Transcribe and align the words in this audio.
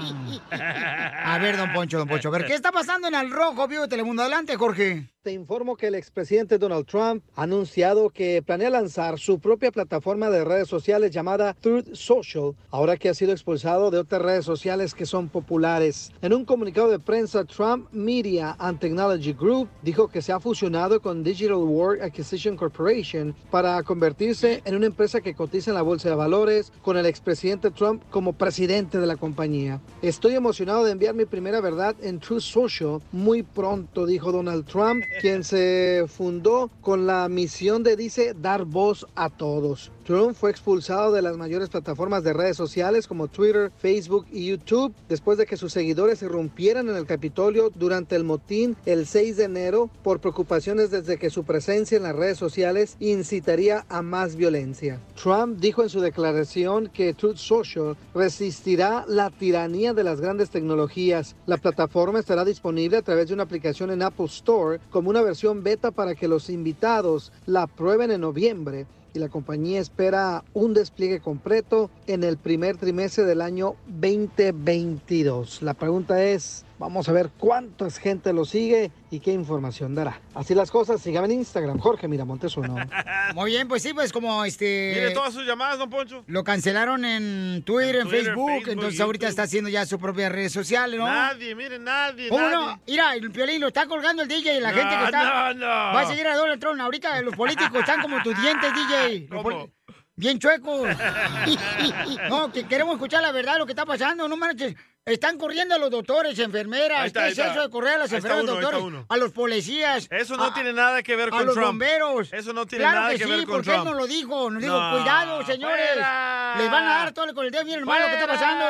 A 1.25 1.39
ver, 1.39 1.57
don 1.57 1.73
Poncho, 1.73 1.99
don 1.99 2.07
Poncho, 2.07 2.29
a 2.29 2.33
ver, 2.33 2.45
¿qué 2.45 2.55
está 2.55 2.71
pasando 2.71 3.09
en 3.09 3.15
el 3.15 3.31
rojo, 3.31 3.67
vivo 3.67 3.83
de 3.83 3.89
Telemundo? 3.89 4.23
Adelante, 4.23 4.57
Jorge. 4.57 5.09
Te 5.25 5.33
informo 5.33 5.75
que 5.75 5.87
el 5.87 5.95
expresidente 5.95 6.59
Donald 6.59 6.85
Trump 6.85 7.25
ha 7.35 7.45
anunciado 7.45 8.11
que 8.11 8.43
planea 8.43 8.69
lanzar 8.69 9.19
su 9.19 9.39
propia 9.39 9.73
plataforma 9.73 10.29
de 10.29 10.45
redes 10.45 10.69
sociales 10.69 11.13
llamada 11.13 11.55
Truth 11.55 11.95
Social, 11.95 12.53
ahora 12.71 12.99
que 12.99 13.09
ha 13.09 13.15
sido 13.15 13.33
expulsado 13.33 13.91
de 13.91 14.01
otras 14.01 14.21
redes 14.21 14.45
sociales 14.45 14.93
que 14.93 15.07
son 15.07 15.31
populares. 15.31 16.13
En 16.21 16.35
un 16.35 16.45
comunicado 16.45 16.91
de 16.91 16.99
prensa, 16.99 17.47
Trump 17.47 17.89
Media 17.91 18.55
and 18.59 18.79
Technology 18.79 19.33
Group 19.33 19.71
dijo 19.81 20.09
que 20.09 20.21
se 20.21 20.31
ha 20.31 20.41
fusionado 20.41 21.01
con 21.01 21.25
Digital 21.25 21.55
World 21.55 22.03
Acquisition 22.03 22.55
Corporation 22.55 23.35
para 23.51 23.83
convertirse 23.83 24.61
en 24.67 24.75
una 24.75 24.85
empresa 24.85 25.23
que 25.23 25.35
cotiza 25.35 25.71
en 25.71 25.77
la 25.77 25.83
bolsa 25.83 26.11
de 26.11 26.17
valores 26.17 26.71
con 26.83 26.99
el 26.99 27.07
expresidente 27.07 27.71
Trump 27.71 28.03
como 28.11 28.34
presidente 28.35 28.99
de 28.99 29.07
la 29.07 29.17
compañía. 29.17 29.81
Estoy 30.03 30.35
emocionado 30.35 30.85
de 30.85 30.93
enviar 30.93 31.15
mi 31.15 31.25
primera 31.25 31.61
verdad 31.61 31.97
en 32.03 32.21
Truth 32.21 32.41
Social 32.43 33.01
muy 33.13 33.43
pronto, 33.43 34.07
dijo 34.07 34.33
Donald 34.33 34.67
Trump, 34.67 35.05
quien 35.21 35.45
se 35.45 36.05
fundó 36.09 36.71
con 36.81 37.07
la 37.07 37.29
misión 37.29 37.83
de, 37.83 37.97
dice, 37.97 38.35
dar 38.35 38.65
voz 38.65 39.07
a 39.15 39.31
todos. 39.31 39.91
Trump 40.05 40.37
fue 40.37 40.51
expulsado 40.51 41.13
de 41.13 41.23
las 41.23 41.39
mayores 41.39 41.71
plataformas 41.71 42.23
de 42.23 42.35
redes 42.35 42.59
sociales 42.59 43.09
como 43.09 43.29
Twitter, 43.29 43.73
Facebook 43.79 44.27
y 44.31 44.47
YouTube 44.49 44.95
después 45.09 45.39
de 45.39 45.47
que 45.47 45.57
sus 45.57 45.73
seguidores 45.73 46.21
irrumpieran 46.21 46.91
en 46.91 46.97
el 46.97 47.07
Capitolio 47.07 47.71
durante 47.75 48.15
el 48.15 48.23
motín 48.23 48.77
el 48.85 49.07
6 49.07 49.39
de 49.39 49.45
enero 49.45 49.89
por 50.03 50.21
preocupaciones 50.21 50.91
desde 50.91 51.17
que 51.17 51.31
su 51.31 51.45
presencia 51.45 51.97
en 51.97 52.03
las 52.03 52.15
redes 52.15 52.37
sociales 52.37 52.97
incitaría 53.01 53.87
a 53.89 54.03
más 54.03 54.37
violencia. 54.37 55.01
Trump 55.21 55.59
dijo 55.59 55.83
en 55.83 55.89
su 55.89 56.01
declaración 56.01 56.91
que 56.93 57.15
Truth 57.15 57.39
Social 57.39 57.97
resistirá 58.15 59.07
la 59.09 59.31
tiranía 59.31 59.95
de 59.95 60.05
las 60.05 60.21
grandes 60.21 60.51
tecnologías. 60.51 61.35
La 61.47 61.57
plataforma 61.57 62.19
estará 62.19 62.45
disponible 62.45 62.99
a 62.99 63.03
través 63.03 63.29
de 63.29 63.35
una 63.35 63.45
aplicación 63.45 63.91
en 63.91 64.03
Apple 64.03 64.27
Store 64.27 64.81
como 64.91 65.09
una 65.09 65.23
versión 65.23 65.63
beta 65.63 65.91
para 65.93 66.15
que 66.15 66.29
los 66.29 66.51
invitados 66.51 67.33
la 67.47 67.67
prueben 67.67 68.11
en 68.11 68.21
noviembre 68.21 68.87
y 69.15 69.21
la 69.21 69.29
compañía 69.29 69.81
espera 69.81 70.45
un 70.53 70.75
despliegue 70.75 71.21
completo 71.21 71.89
en 72.07 72.25
el 72.25 72.37
primer 72.37 72.77
trimestre 72.77 73.25
del 73.25 73.41
año 73.41 73.77
2022. 73.87 75.63
La 75.63 75.75
pregunta 75.75 76.23
es, 76.23 76.65
vamos 76.79 77.09
a 77.09 77.13
ver 77.13 77.31
cuánta 77.39 77.89
gente 77.91 78.33
lo 78.33 78.45
sigue 78.45 78.91
y 79.11 79.21
qué 79.21 79.33
información 79.33 79.95
dará. 79.95 80.21
Así 80.35 80.55
las 80.55 80.71
cosas, 80.71 81.01
síganme 81.01 81.27
en 81.33 81.39
Instagram, 81.41 81.79
Jorge 81.79 82.09
Miramontes 82.09 82.57
uno. 82.57 82.77
Muy 83.35 83.51
bien, 83.53 83.69
pues 83.69 83.83
sí, 83.83 83.95
pues 83.95 84.13
como 84.13 84.45
este... 84.45 84.93
Mire 84.95 85.11
todas 85.13 85.33
sus 85.33 85.47
llamadas, 85.47 85.79
don 85.79 85.89
Poncho. 85.91 86.25
Lo 86.27 86.43
cancelaron 86.45 87.05
en 87.05 87.63
Twitter, 87.65 87.97
en, 87.97 88.01
En 88.03 88.07
Twitter, 88.09 88.25
Facebook, 88.27 88.49
Facebook, 88.51 88.73
entonces 88.73 89.01
ahorita 89.01 89.29
está 89.29 89.43
haciendo 89.45 89.71
ya 89.71 89.87
sus 89.87 89.99
propias 90.01 90.31
redes 90.33 90.53
sociales, 90.53 90.99
¿no? 90.99 91.07
Nadie, 91.07 91.55
mire, 91.55 91.79
nadie, 91.79 92.29
¿Cómo 92.29 92.41
nadie. 92.43 92.57
no? 92.57 92.81
Mira, 92.87 93.15
el 93.15 93.29
violín 93.29 93.61
lo 93.61 93.69
está 93.69 93.87
colgando 93.87 94.23
el 94.23 94.29
DJ 94.29 94.57
y 94.57 94.61
la 94.61 94.73
No, 94.73 94.77
gente 94.79 94.97
que 94.99 95.05
está... 95.05 95.55
no, 95.55 95.61
no. 95.61 95.67
Va 95.67 96.01
a 96.01 96.07
seguir 96.07 96.27
a 96.27 96.35
Donald 96.37 96.61
Trump. 96.61 96.81
Ahorita 96.81 97.21
los 97.23 97.35
políticos 97.37 97.79
están 97.81 98.01
como 98.03 98.23
tus 98.23 98.41
dientes, 98.41 98.71
DJ. 98.75 99.29
Poli- 99.29 99.71
Bien 100.17 100.39
chuecos. 100.39 100.89
no, 102.31 102.53
que 102.53 102.65
queremos 102.67 102.95
escuchar 102.95 103.23
la 103.23 103.33
verdad, 103.33 103.59
lo 103.59 103.67
que 103.67 103.73
está 103.73 103.85
pasando. 103.85 104.29
No 104.29 104.37
manches. 104.37 104.75
Están 105.07 105.37
corriendo 105.37 105.75
a 105.75 105.79
los 105.79 105.91
doctores, 105.91 106.39
enfermeras. 106.39 107.01
Ahí 107.01 107.09
está, 107.09 107.21
¿Qué 107.21 107.27
ahí 107.27 107.33
es 107.33 107.39
está. 107.39 107.53
eso 107.53 107.61
de 107.61 107.69
correr 107.69 107.97
a 107.97 107.99
las 107.99 108.11
Ahí 108.13 108.17
está 108.17 108.29
enfermeras, 108.39 108.43
uno, 108.45 108.53
ahí 108.53 108.59
está 108.65 108.71
doctores? 108.79 108.95
uno. 109.01 109.07
A 109.11 109.17
los 109.19 109.33
policías. 109.33 110.09
Eso 110.11 110.37
no 110.39 110.45
a- 110.45 110.55
tiene 110.55 110.73
nada 110.73 111.03
que 111.03 111.15
ver 111.15 111.29
a 111.29 111.31
con 111.31 111.45
los 111.45 111.55
Trump. 111.55 111.67
bomberos. 111.67 112.33
Eso 112.33 112.55
no 112.55 112.65
tiene 112.65 112.85
claro 112.85 113.01
nada 113.01 113.11
que, 113.13 113.19
que 113.19 113.25
sí, 113.25 113.31
con 113.31 113.45
porque 113.57 113.65
Trump. 113.71 113.79
él 113.81 113.85
nos 113.93 113.97
lo 114.01 114.07
dijo. 114.07 114.51
Nos 114.51 114.63
dijo, 114.63 114.81
No, 114.81 114.97
cuidado, 114.97 115.45
señores. 115.45 115.91
fuera. 115.93 116.55
Les 116.57 116.71
van 116.71 116.85
a 116.85 116.89
dar 117.01 117.13
todo 117.13 117.35
con 117.35 117.45
el 117.45 117.51
dedo. 117.53 117.65
Miren 117.67 117.81
hermano 117.81 118.07
que 118.07 118.15
está 118.15 118.27
pasando. 118.27 118.65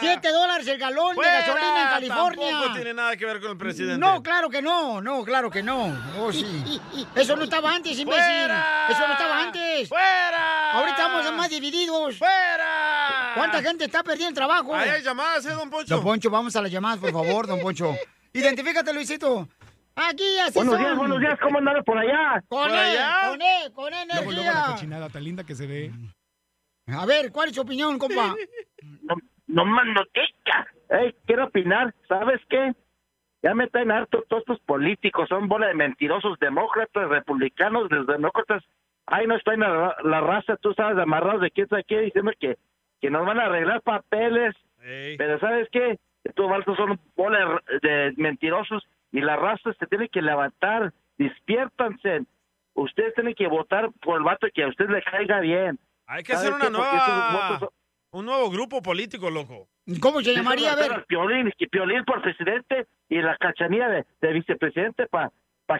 Siete 0.00 0.30
dólares 0.32 0.66
el 0.68 0.78
galón 0.78 1.16
de 1.16 1.22
gasolina 1.22 1.82
en 1.82 1.88
California. 1.88 2.50
Tampoco 2.50 2.74
tiene 2.74 2.94
nada 2.94 3.16
que 3.16 3.26
ver 3.26 3.40
con 3.40 3.50
el 3.50 3.58
presidente. 3.58 3.98
No, 3.98 4.22
claro 4.22 4.48
que 4.48 4.62
no, 4.62 5.02
no, 5.02 5.22
claro 5.22 5.50
que 5.50 5.62
no. 5.62 5.92
Oh, 6.18 6.32
sí. 6.32 6.80
Eso 7.14 7.36
no 7.36 7.44
estaba 7.44 7.74
antes, 7.74 7.98
imbécil. 7.98 8.22
¡Fuera! 8.24 8.86
Eso 8.88 9.06
no 9.06 9.12
estaba 9.12 9.42
antes. 9.42 9.86
¡Fuera! 9.88 10.70
Ahorita 10.72 10.96
estamos 10.96 11.32
más 11.34 11.50
divididos. 11.50 12.16
¡Fuera! 12.16 13.32
¿Cuánta 13.34 13.60
gente 13.60 13.84
está 13.84 14.02
perdiendo 14.02 14.28
el 14.30 14.34
trabajo? 14.34 14.74
Ahí 14.74 14.88
hay 14.88 15.02
llamadas, 15.02 15.44
¿eh, 15.46 15.57
don 15.58 15.70
Poncho? 15.70 15.94
Don 15.94 16.04
Poncho, 16.04 16.30
vamos 16.30 16.56
a 16.56 16.62
las 16.62 16.70
llamadas, 16.70 16.98
por 16.98 17.12
favor, 17.12 17.46
don 17.46 17.60
Poncho. 17.60 17.94
Identifícate, 18.32 18.92
Luisito. 18.92 19.48
Aquí, 19.96 20.38
así 20.38 20.54
Buenos 20.54 20.74
son. 20.74 20.82
días, 20.82 20.96
buenos 20.96 21.20
días, 21.20 21.38
¿cómo 21.40 21.58
andan 21.58 21.82
por 21.84 21.98
allá? 21.98 22.42
Con 22.48 22.60
¿Por 22.62 22.70
él, 22.70 22.76
allá? 22.76 23.16
con 23.30 23.42
él, 23.42 23.72
con 23.72 23.94
él, 23.94 24.08
Luego, 24.12 24.30
luego 24.30 24.42
la 24.44 24.50
energía. 24.52 24.72
cochinada 24.74 25.08
tan 25.10 25.24
linda 25.24 25.44
que 25.44 25.54
se 25.56 25.66
ve. 25.66 25.90
A 26.86 27.04
ver, 27.04 27.32
¿cuál 27.32 27.48
es 27.48 27.54
su 27.56 27.62
opinión, 27.62 27.98
compa? 27.98 28.34
No, 29.02 29.16
no 29.48 29.64
más 29.64 29.84
notica. 29.86 30.68
Ey, 30.90 31.14
quiero 31.26 31.46
opinar, 31.46 31.92
¿sabes 32.08 32.40
qué? 32.48 32.72
Ya 33.42 33.54
me 33.54 33.66
traen 33.68 33.90
harto 33.90 34.22
todos 34.28 34.42
estos 34.42 34.60
políticos, 34.60 35.28
son 35.28 35.48
bola 35.48 35.66
de 35.66 35.74
mentirosos, 35.74 36.38
demócratas, 36.38 37.08
republicanos, 37.08 37.90
los 37.90 38.06
demócratas. 38.06 38.62
Ahí 39.06 39.26
nos 39.26 39.42
traen 39.42 39.60
la, 39.60 39.96
la 40.04 40.20
raza, 40.20 40.56
tú 40.56 40.72
sabes, 40.74 40.96
amarrados 40.98 41.40
de 41.42 41.50
quién 41.50 41.68
sabe 41.68 41.84
qué, 41.86 42.00
diciendo 42.00 42.30
que, 42.38 42.56
que 43.00 43.10
nos 43.10 43.26
van 43.26 43.38
a 43.40 43.46
arreglar 43.46 43.82
papeles. 43.82 44.54
Pero 45.18 45.38
¿sabes 45.38 45.68
qué? 45.70 45.98
Estos 46.24 46.48
balsos 46.48 46.76
son 46.76 46.98
bola 47.16 47.60
de, 47.82 48.12
mentirosos 48.16 48.86
y 49.12 49.20
la 49.20 49.36
raza 49.36 49.72
se 49.78 49.86
tiene 49.86 50.08
que 50.08 50.22
levantar, 50.22 50.92
despiértanse. 51.16 52.22
Ustedes 52.74 53.14
tienen 53.14 53.34
que 53.34 53.48
votar 53.48 53.90
por 54.02 54.18
el 54.18 54.22
vato 54.24 54.46
que 54.54 54.62
a 54.64 54.68
usted 54.68 54.88
le 54.88 55.02
caiga 55.02 55.40
bien. 55.40 55.78
Hay 56.06 56.22
que 56.22 56.32
¿Sabes 56.34 56.50
hacer 56.50 56.54
una 56.54 56.64
qué? 56.66 56.70
Nueva, 56.70 57.58
son- 57.58 57.68
un 58.10 58.24
nuevo 58.26 58.50
grupo 58.50 58.80
político, 58.80 59.30
loco. 59.30 59.68
¿Cómo 60.00 60.20
se 60.22 60.34
llamaría? 60.34 60.72
A 60.72 60.76
ver. 60.76 61.04
Piolín, 61.06 61.52
y 61.58 61.66
Piolín 61.66 62.04
por 62.04 62.22
presidente 62.22 62.86
y 63.08 63.20
la 63.20 63.36
cachanía 63.36 63.88
de, 63.88 64.06
de 64.20 64.32
vicepresidente 64.32 65.06
para 65.06 65.30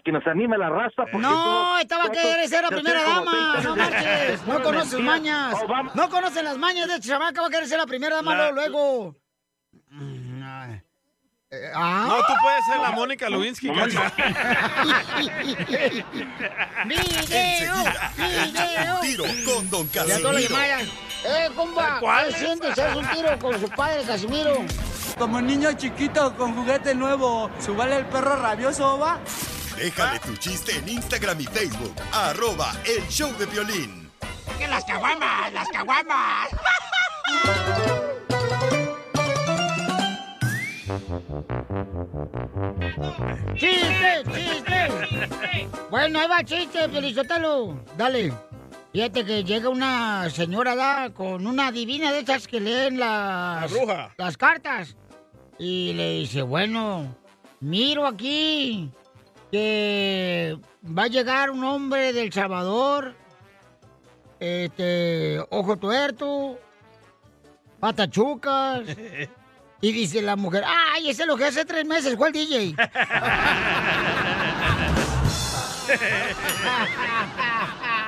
que 0.05 0.13
nos 0.13 0.27
anime 0.27 0.59
la 0.59 0.69
raza. 0.69 1.05
porque 1.11 1.19
No, 1.19 1.31
todo- 1.33 1.79
esta 1.79 1.97
va 1.97 2.05
a 2.05 2.07
todo- 2.09 2.15
querer 2.23 2.49
ser 2.49 2.63
la 2.63 2.69
primera 2.69 3.03
dama. 3.03 3.53
30 3.55 3.69
No 3.71 3.77
marches. 3.77 4.43
No 4.47 4.59
de 4.59 4.63
conoce 4.63 4.91
sus 4.91 5.01
mentiras. 5.01 5.21
mañas. 5.21 5.55
Obama- 5.63 5.91
No 5.95 6.09
conocen 6.11 6.45
las 6.45 6.59
mañas 6.59 6.87
de 6.89 6.95
esta 6.97 7.09
chamaca. 7.09 7.41
Va 7.41 7.47
a 7.47 7.51
querer 7.51 7.67
ser 7.67 7.79
la 7.79 7.87
primera 7.87 8.17
dama 8.17 8.35
La- 8.35 8.51
luego. 8.51 9.17
Mm. 9.91 10.29
Eh, 11.51 11.71
ah. 11.75 12.05
No, 12.07 12.17
tú 12.27 12.35
puedes 12.43 12.63
ser 12.67 12.77
la 12.79 12.91
Mónica 12.91 13.31
Lewinsky, 13.31 13.73
cacha. 13.75 14.13
¡Video! 16.85 17.75
¡Video! 18.17 19.01
Tiro 19.01 19.25
con 19.47 19.71
Don 19.71 19.87
Casimiro. 19.89 20.31
¡Eh, 20.39 21.49
compa! 21.57 21.99
¿Cuál? 22.01 22.29
¿Qué 22.29 22.35
sientes? 22.39 22.79
¿Haz 22.79 22.95
un 22.97 23.07
tiro 23.09 23.39
con 23.39 23.59
su 23.59 23.69
padre, 23.71 24.03
Casimiro? 24.07 24.59
Como 25.19 25.41
niño 25.41 25.73
chiquito 25.73 26.37
con 26.37 26.55
juguete 26.55 26.95
nuevo, 26.95 27.51
¿subale 27.61 27.97
el 27.97 28.05
perro 28.07 28.37
rabioso, 28.37 28.99
va? 28.99 29.19
Déjale 29.79 30.19
tu 30.19 30.35
chiste 30.37 30.77
en 30.77 30.89
Instagram 30.89 31.41
y 31.41 31.45
Facebook. 31.45 31.95
Arroba 32.13 32.73
El 32.85 33.07
Show 33.09 33.33
de 33.39 33.47
Violín. 33.47 34.11
¡Que 34.59 34.67
las 34.67 34.85
caguamas! 34.85 35.53
¡Las 35.53 35.69
caguamas! 35.69 36.49
¡Chiste! 43.55 44.25
¡Chiste! 44.35 45.69
Bueno, 45.91 46.19
ahí 46.19 46.29
va 46.29 46.43
chiste, 46.43 46.89
Pelizotelo. 46.89 47.81
Dale. 47.97 48.33
Fíjate 48.93 49.25
que 49.25 49.45
llega 49.45 49.69
una 49.69 50.29
señora 50.31 50.75
da 50.75 51.11
con 51.11 51.47
una 51.47 51.71
divina 51.71 52.11
de 52.11 52.21
esas 52.21 52.49
que 52.49 52.59
leen 52.59 52.99
las... 52.99 53.71
La 53.71 53.79
bruja. 53.79 54.15
Las 54.19 54.37
cartas. 54.37 54.97
Y 55.57 55.93
le 55.93 56.15
dice, 56.15 56.43
bueno, 56.43 57.15
miro 57.61 58.09
aquí 58.09 58.91
que 59.51 60.59
va 60.85 61.05
a 61.05 61.09
llegar 61.09 61.51
un 61.51 61.65
hombre 61.65 62.13
del 62.13 62.33
Salvador, 62.33 63.15
este, 64.41 65.41
ojo 65.51 65.77
tuerto, 65.77 66.59
patachucas. 67.81 68.83
Y 69.81 69.93
dice 69.93 70.21
la 70.23 70.35
mujer, 70.35 70.65
ay, 70.67 71.09
ese 71.09 71.23
es 71.23 71.29
lo 71.29 71.37
que 71.37 71.45
hace 71.45 71.65
tres 71.65 71.85
meses 71.85 72.17
fue 72.17 72.29
el 72.29 72.33
DJ. 72.33 72.75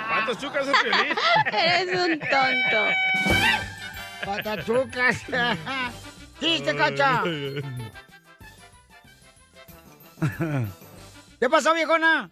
¿Cuántos 0.08 0.38
chucas 0.40 0.66
es 0.66 0.76
Piolín? 0.82 1.16
Eres 1.52 2.00
un 2.00 2.18
tonto. 2.18 2.80
Patachucas. 4.24 5.22
¡Chiste, 6.40 6.74
cacha! 6.74 7.22
¿Qué 11.40 11.48
pasó, 11.48 11.72
viejona? 11.72 12.30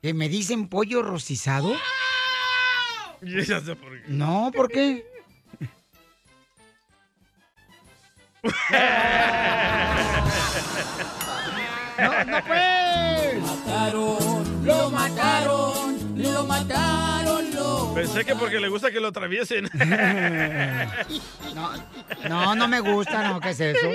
¿Que 0.00 0.14
me 0.14 0.28
dicen 0.28 0.68
pollo 0.68 1.02
rostizado? 1.02 1.76
Ya 3.22 3.60
sé 3.60 3.74
por 3.76 3.92
qué. 3.92 4.08
No, 4.08 4.50
¿por 4.54 4.68
qué? 4.68 5.06
No, 11.98 12.24
no 12.24 12.44
pues. 12.44 13.42
Lo 14.64 14.90
mataron, 14.90 16.22
lo 16.22 16.44
mataron, 16.44 17.54
lo... 17.54 17.94
Pensé 17.94 18.22
que 18.24 18.34
porque 18.34 18.60
le 18.60 18.68
gusta 18.68 18.90
que 18.90 19.00
lo 19.00 19.08
atraviesen. 19.08 19.70
No, 21.54 21.72
no, 22.28 22.54
no 22.54 22.68
me 22.68 22.80
gusta, 22.80 23.28
no, 23.28 23.40
¿qué 23.40 23.50
es 23.50 23.60
eso? 23.60 23.88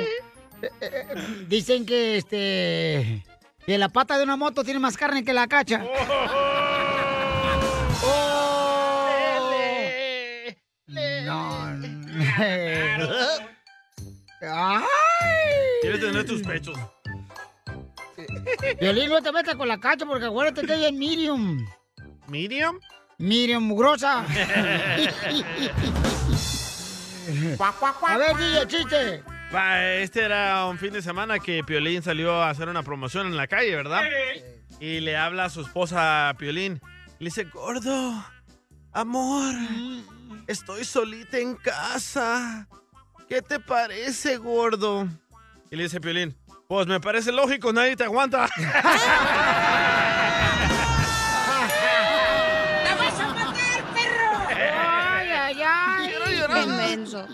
Eh, 0.81 1.45
Dicen 1.47 1.85
que 1.85 2.17
este 2.17 3.23
que 3.65 3.77
la 3.77 3.89
pata 3.89 4.17
de 4.17 4.23
una 4.23 4.37
moto 4.37 4.63
tiene 4.63 4.79
más 4.79 4.97
carne 4.97 5.23
que 5.23 5.33
la 5.33 5.47
cacha. 5.47 5.83
Oh. 8.03 8.81
No. 11.23 11.61
Ay. 14.41 14.83
Quieres 15.81 16.01
tener 16.01 16.25
tus 16.25 16.41
pechos. 16.41 16.77
Violín, 18.79 19.09
no 19.09 19.21
te 19.21 19.31
metas 19.31 19.55
con 19.55 19.67
la 19.67 19.79
cacha 19.79 20.05
porque 20.05 20.25
acuérdate 20.25 20.65
que 20.65 20.73
ella 20.73 20.87
es 20.87 20.93
Miriam. 20.93 21.65
¿Medium? 22.27 22.79
Miriam 23.17 23.63
Mugrosa. 23.63 24.25
A 28.07 28.17
ver, 28.17 28.35
DJ, 28.35 28.67
chiste. 28.67 29.23
Este 29.53 30.23
era 30.23 30.65
un 30.65 30.77
fin 30.77 30.93
de 30.93 31.01
semana 31.01 31.37
que 31.39 31.61
Piolín 31.63 32.01
salió 32.01 32.41
a 32.41 32.49
hacer 32.49 32.69
una 32.69 32.83
promoción 32.83 33.27
en 33.27 33.35
la 33.35 33.47
calle, 33.47 33.75
¿verdad? 33.75 34.01
Y 34.79 35.01
le 35.01 35.17
habla 35.17 35.45
a 35.45 35.49
su 35.49 35.59
esposa 35.61 36.33
Piolín. 36.37 36.81
Le 37.19 37.25
dice, 37.25 37.43
gordo, 37.43 38.23
amor, 38.93 39.53
estoy 40.47 40.85
solita 40.85 41.37
en 41.37 41.55
casa. 41.55 42.67
¿Qué 43.27 43.41
te 43.41 43.59
parece, 43.59 44.37
gordo? 44.37 45.07
Y 45.69 45.75
le 45.75 45.83
dice 45.83 45.99
Piolín, 45.99 46.37
pues 46.69 46.87
me 46.87 47.01
parece 47.01 47.33
lógico, 47.33 47.73
nadie 47.73 47.97
te 47.97 48.05
aguanta. 48.05 48.49
Ay, 54.53 55.29
ay, 55.29 55.61
ay. 55.63 56.13
Qué 56.47 56.61
inmenso. 56.63 57.27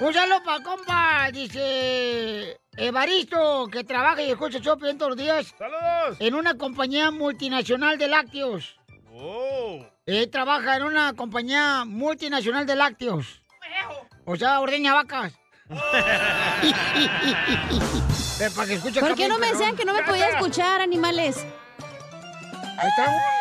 Un 0.00 0.14
saludo 0.14 0.42
para 0.44 0.62
compa, 0.62 1.28
dice 1.32 2.60
Evaristo, 2.76 3.66
que 3.66 3.82
trabaja 3.82 4.22
y 4.22 4.30
escucha 4.30 4.60
Choplin 4.60 4.96
todos 4.96 5.10
los 5.10 5.18
días 5.18 5.52
¡Saludos! 5.58 6.16
en 6.20 6.34
una 6.36 6.54
compañía 6.56 7.10
multinacional 7.10 7.98
de 7.98 8.06
lácteos. 8.06 8.78
Oh. 9.12 9.84
Él 10.06 10.30
trabaja 10.30 10.76
en 10.76 10.84
una 10.84 11.14
compañía 11.14 11.84
multinacional 11.84 12.64
de 12.64 12.76
lácteos. 12.76 13.42
O 14.24 14.36
sea, 14.36 14.60
ordeña 14.60 14.94
vacas. 14.94 15.32
Para 18.54 18.68
que 18.68 18.74
escuche 18.74 19.00
¿Por 19.00 19.16
qué 19.16 19.28
no 19.28 19.40
me 19.40 19.48
decían 19.48 19.74
que 19.74 19.84
no 19.84 19.94
me 19.94 20.04
podía 20.04 20.28
escuchar, 20.28 20.80
animales? 20.80 21.44
Ahí 22.78 22.88
está. 22.88 23.37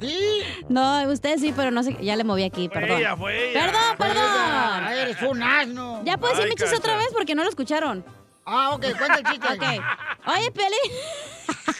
Sí. 0.00 0.40
No, 0.68 1.02
ustedes 1.10 1.40
sí, 1.40 1.52
pero 1.54 1.70
no 1.70 1.82
sé. 1.82 1.96
Ya 2.00 2.16
le 2.16 2.24
moví 2.24 2.44
aquí, 2.44 2.68
Fue 2.68 2.80
perdón. 2.80 2.98
ella, 2.98 3.16
fue 3.16 3.50
ella. 3.50 3.60
Perdón, 3.60 3.96
perdón. 3.98 4.24
Ah, 4.26 4.90
eres 4.94 5.22
un 5.22 5.42
asno. 5.42 6.02
Ya 6.04 6.16
puedes 6.18 6.36
decir 6.36 6.48
Ay, 6.50 6.54
mi 6.54 6.56
chiste 6.62 6.76
otra 6.76 6.96
vez 6.96 7.08
porque 7.12 7.34
no 7.34 7.42
lo 7.42 7.48
escucharon. 7.48 8.04
Ah, 8.44 8.70
ok, 8.74 8.80
cuenta 8.96 9.16
el 9.18 9.24
chiste. 9.24 9.46
Ok. 9.48 9.62
Oye, 10.36 10.50
Peli. 10.52 10.76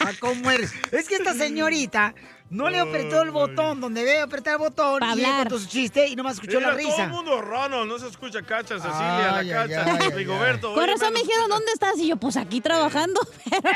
Ah, 0.01 0.11
¿Cómo 0.19 0.51
eres? 0.51 0.73
Es 0.91 1.07
que 1.07 1.15
esta 1.15 1.33
señorita 1.33 2.13
no 2.51 2.69
le 2.69 2.79
apretó 2.79 3.21
el 3.21 3.31
botón 3.31 3.79
donde 3.81 4.03
debe 4.03 4.21
apretar 4.21 4.53
el 4.53 4.59
botón 4.59 4.99
Pa' 4.99 5.13
y 5.13 5.17
le 5.17 5.25
hablar. 5.25 5.47
contó 5.47 5.59
su 5.59 5.67
chiste 5.67 6.07
y 6.07 6.15
nomás 6.15 6.35
escuchó 6.35 6.57
Mira, 6.59 6.71
la 6.71 6.77
todo 6.77 6.87
el 6.87 6.95
risa. 6.95 7.07
mundo 7.07 7.41
Ronald, 7.41 7.87
no 7.87 7.97
se 7.99 8.07
escucha 8.07 8.41
Cacha, 8.41 8.75
Cecilia, 8.79 9.35
Ay, 9.35 9.47
la 9.47 9.61
ay, 9.63 9.69
Cacha, 9.69 9.83
ay, 9.85 9.97
ay, 10.01 10.09
Rigoberto. 10.11 10.73
Con 10.73 10.87
razón 10.87 11.13
me 11.13 11.19
dijeron. 11.21 11.49
¿dónde 11.49 11.71
estás? 11.71 11.97
Y 11.97 12.07
yo, 12.07 12.17
pues 12.17 12.37
aquí 12.37 12.59
trabajando. 12.61 13.19
Pero... 13.49 13.69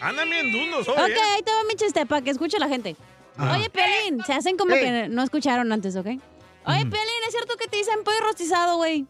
Andan 0.00 0.28
bien 0.30 0.52
dundos 0.52 0.88
hoy, 0.88 0.94
ok, 0.94 1.08
¿eh? 1.10 1.16
ahí 1.36 1.42
te 1.42 1.50
va 1.52 1.64
mi 1.68 1.74
chiste 1.76 2.06
para 2.06 2.22
que 2.22 2.30
escuche 2.30 2.58
la 2.58 2.68
gente. 2.68 2.96
Oye, 3.38 3.68
Pelín, 3.70 4.22
se 4.24 4.32
hacen 4.32 4.56
como 4.56 4.74
que 4.74 5.08
no 5.08 5.22
escucharon 5.22 5.72
antes, 5.72 5.96
¿ok? 5.96 6.06
Oye, 6.06 6.20
Pelín, 6.86 7.22
¿es 7.26 7.32
cierto 7.32 7.56
que 7.56 7.66
te 7.68 7.76
dicen 7.76 8.02
pollo 8.04 8.20
rostizado, 8.22 8.76
güey? 8.76 9.06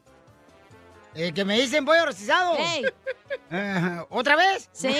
Eh, 1.15 1.33
que 1.33 1.45
me 1.45 1.61
dicen 1.61 1.85
pollo 1.85 2.07
rostizado. 2.07 2.57
Ey, 2.57 2.85
Eh, 3.51 4.05
¿Otra 4.11 4.37
vez? 4.37 4.69
sí. 4.73 4.93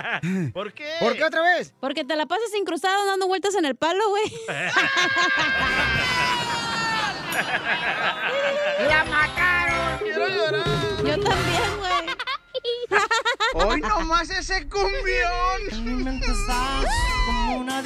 ¿Por 0.52 0.72
qué? 0.72 0.88
¿Por 1.00 1.16
qué 1.16 1.24
otra 1.24 1.40
vez? 1.42 1.72
Porque 1.80 2.04
te 2.04 2.14
la 2.16 2.26
pasas 2.26 2.54
incrustado 2.54 3.04
dando 3.06 3.26
vueltas 3.26 3.54
en 3.54 3.64
el 3.64 3.74
palo, 3.74 4.08
güey. 4.10 4.24
¡La 8.88 9.04
mataron! 9.04 9.98
Quiero 9.98 10.28
llorar. 10.28 10.64
Yo 10.98 11.20
también, 11.20 11.78
güey. 11.78 12.15
Hoy 13.54 13.80
nomás 13.80 14.30
ese 14.30 14.68
cumbión. 14.68 15.60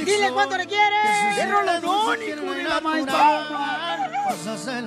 ¡Dile 0.05 0.33
cuánto 0.33 0.57
le 0.57 0.67
quieres! 0.67 1.39
¡Es 1.39 1.51
rolonón, 1.51 2.23
hijo 2.23 2.53
de 2.53 2.65
la 2.65 2.81
maestra! 2.81 4.11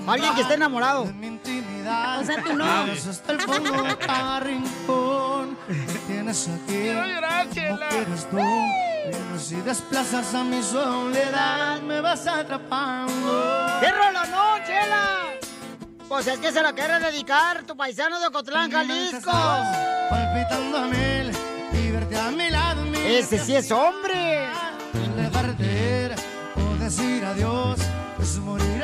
Alguien 0.07 0.35
que 0.35 0.41
esté 0.41 0.53
enamorado. 0.55 1.03
O 1.03 2.23
sea, 2.25 2.43
tú 2.43 2.53
no. 2.53 2.65
Hasta 2.65 3.31
el 3.33 3.41
fondo 3.41 3.83
de 3.83 3.97
cada 3.97 4.39
rincón 4.39 5.57
me 5.67 5.93
tienes 6.07 6.47
aquí. 6.47 6.73
Quiero 6.73 7.05
llorar, 7.05 7.47
No 7.47 7.53
Chela. 7.53 7.89
quieres 7.89 8.29
tú. 8.29 8.37
Pero 8.37 9.39
si 9.39 9.55
desplazas 9.55 10.33
a 10.33 10.43
mi 10.43 10.63
soledad, 10.63 11.81
me 11.81 11.99
vas 12.01 12.25
atrapando. 12.25 13.79
¡Qué 13.81 13.91
rolonón, 13.91 14.63
chela! 14.65 15.33
Pues 16.13 16.27
es 16.27 16.37
que 16.37 16.51
se 16.51 16.61
la 16.61 16.73
quiere 16.73 16.99
dedicar 16.99 17.63
tu 17.63 17.75
paisano 17.75 18.19
de 18.19 18.27
Ocotlán, 18.27 18.69
Jalisco. 18.69 19.31
Palpitando 20.11 20.77
a 20.77 20.85
mil 20.85 21.31
y 21.73 21.89
verte 21.89 22.15
a 22.15 22.29
mi 22.29 22.51
lado. 22.51 22.83
mi 22.83 22.99
Ese 22.99 23.39
sí 23.39 23.55
es 23.55 23.71
hombre. 23.71 24.03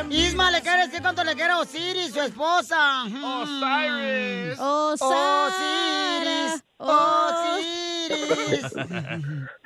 Isma 0.09 0.51
le 0.51 0.61
quiere 0.61 0.87
decir 0.87 1.01
cuánto 1.01 1.23
le 1.23 1.33
quiere 1.33 1.53
a 1.53 1.59
Osiris, 1.59 2.11
su 2.11 2.19
esposa. 2.19 3.03
Osiris. 3.05 4.59
Osiris. 4.59 6.61
Osiris. 6.77 8.65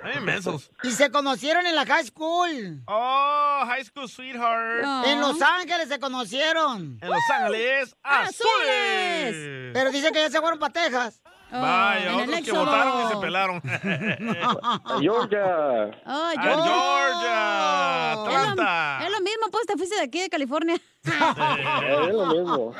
Ay, 0.03 0.19
mensos. 0.21 0.69
Y 0.83 0.91
se 0.91 1.09
conocieron 1.09 1.65
en 1.65 1.75
la 1.75 1.87
high 1.87 2.05
school. 2.05 2.83
Oh, 2.85 3.63
high 3.65 3.83
school 3.83 4.07
sweetheart. 4.07 5.07
En 5.07 5.19
Los 5.19 5.41
Ángeles 5.41 5.87
se 5.87 5.99
conocieron. 5.99 6.99
En 7.01 7.09
Los 7.09 7.23
Ángeles 7.31 7.95
Azules. 8.03 9.71
Pero 9.73 9.91
dice 9.91 10.11
que 10.11 10.19
ya 10.19 10.29
se 10.29 10.39
fueron 10.39 10.59
para 10.59 10.73
Texas. 10.73 11.19
Vaya, 11.62 12.17
otros 12.17 12.41
que 12.41 12.51
votaron 12.51 13.01
y 13.01 13.07
se 13.13 13.17
pelaron. 13.17 13.62
Georgia. 15.01 15.91
Oh, 16.05 16.29
A 16.29 16.33
yo- 16.36 16.63
Georgia, 16.63 18.12
Es 18.12 18.15
lo, 18.15 18.27
Atlanta. 18.27 19.00
es 19.05 19.12
lo 19.12 19.19
mismo, 19.22 19.48
pues 19.51 19.65
te 19.67 19.74
fuiste 19.77 19.95
de 19.95 20.01
aquí 20.03 20.22
de 20.22 20.29
California. 20.29 20.75
Es 21.03 22.13
lo 22.13 22.25
mismo. 22.27 22.74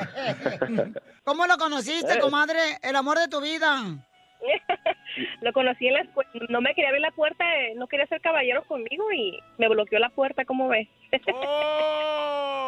¿Cómo 1.24 1.46
lo 1.46 1.56
conociste, 1.58 2.14
Eh. 2.14 2.20
comadre? 2.20 2.78
El 2.82 2.96
amor 2.96 3.18
de 3.18 3.28
tu 3.28 3.40
vida. 3.40 3.80
Lo 5.40 5.52
conocí 5.54 5.86
en 5.86 5.94
la 5.94 6.00
escuela, 6.02 6.28
no 6.50 6.60
me 6.60 6.74
quería 6.74 6.88
abrir 6.90 7.00
la 7.00 7.10
puerta, 7.12 7.44
no 7.76 7.86
quería 7.86 8.06
ser 8.08 8.20
caballero 8.20 8.62
conmigo 8.64 9.10
y 9.12 9.38
me 9.56 9.68
bloqueó 9.70 9.98
la 9.98 10.10
puerta, 10.10 10.44
¿cómo 10.44 10.68
ves? 10.68 10.86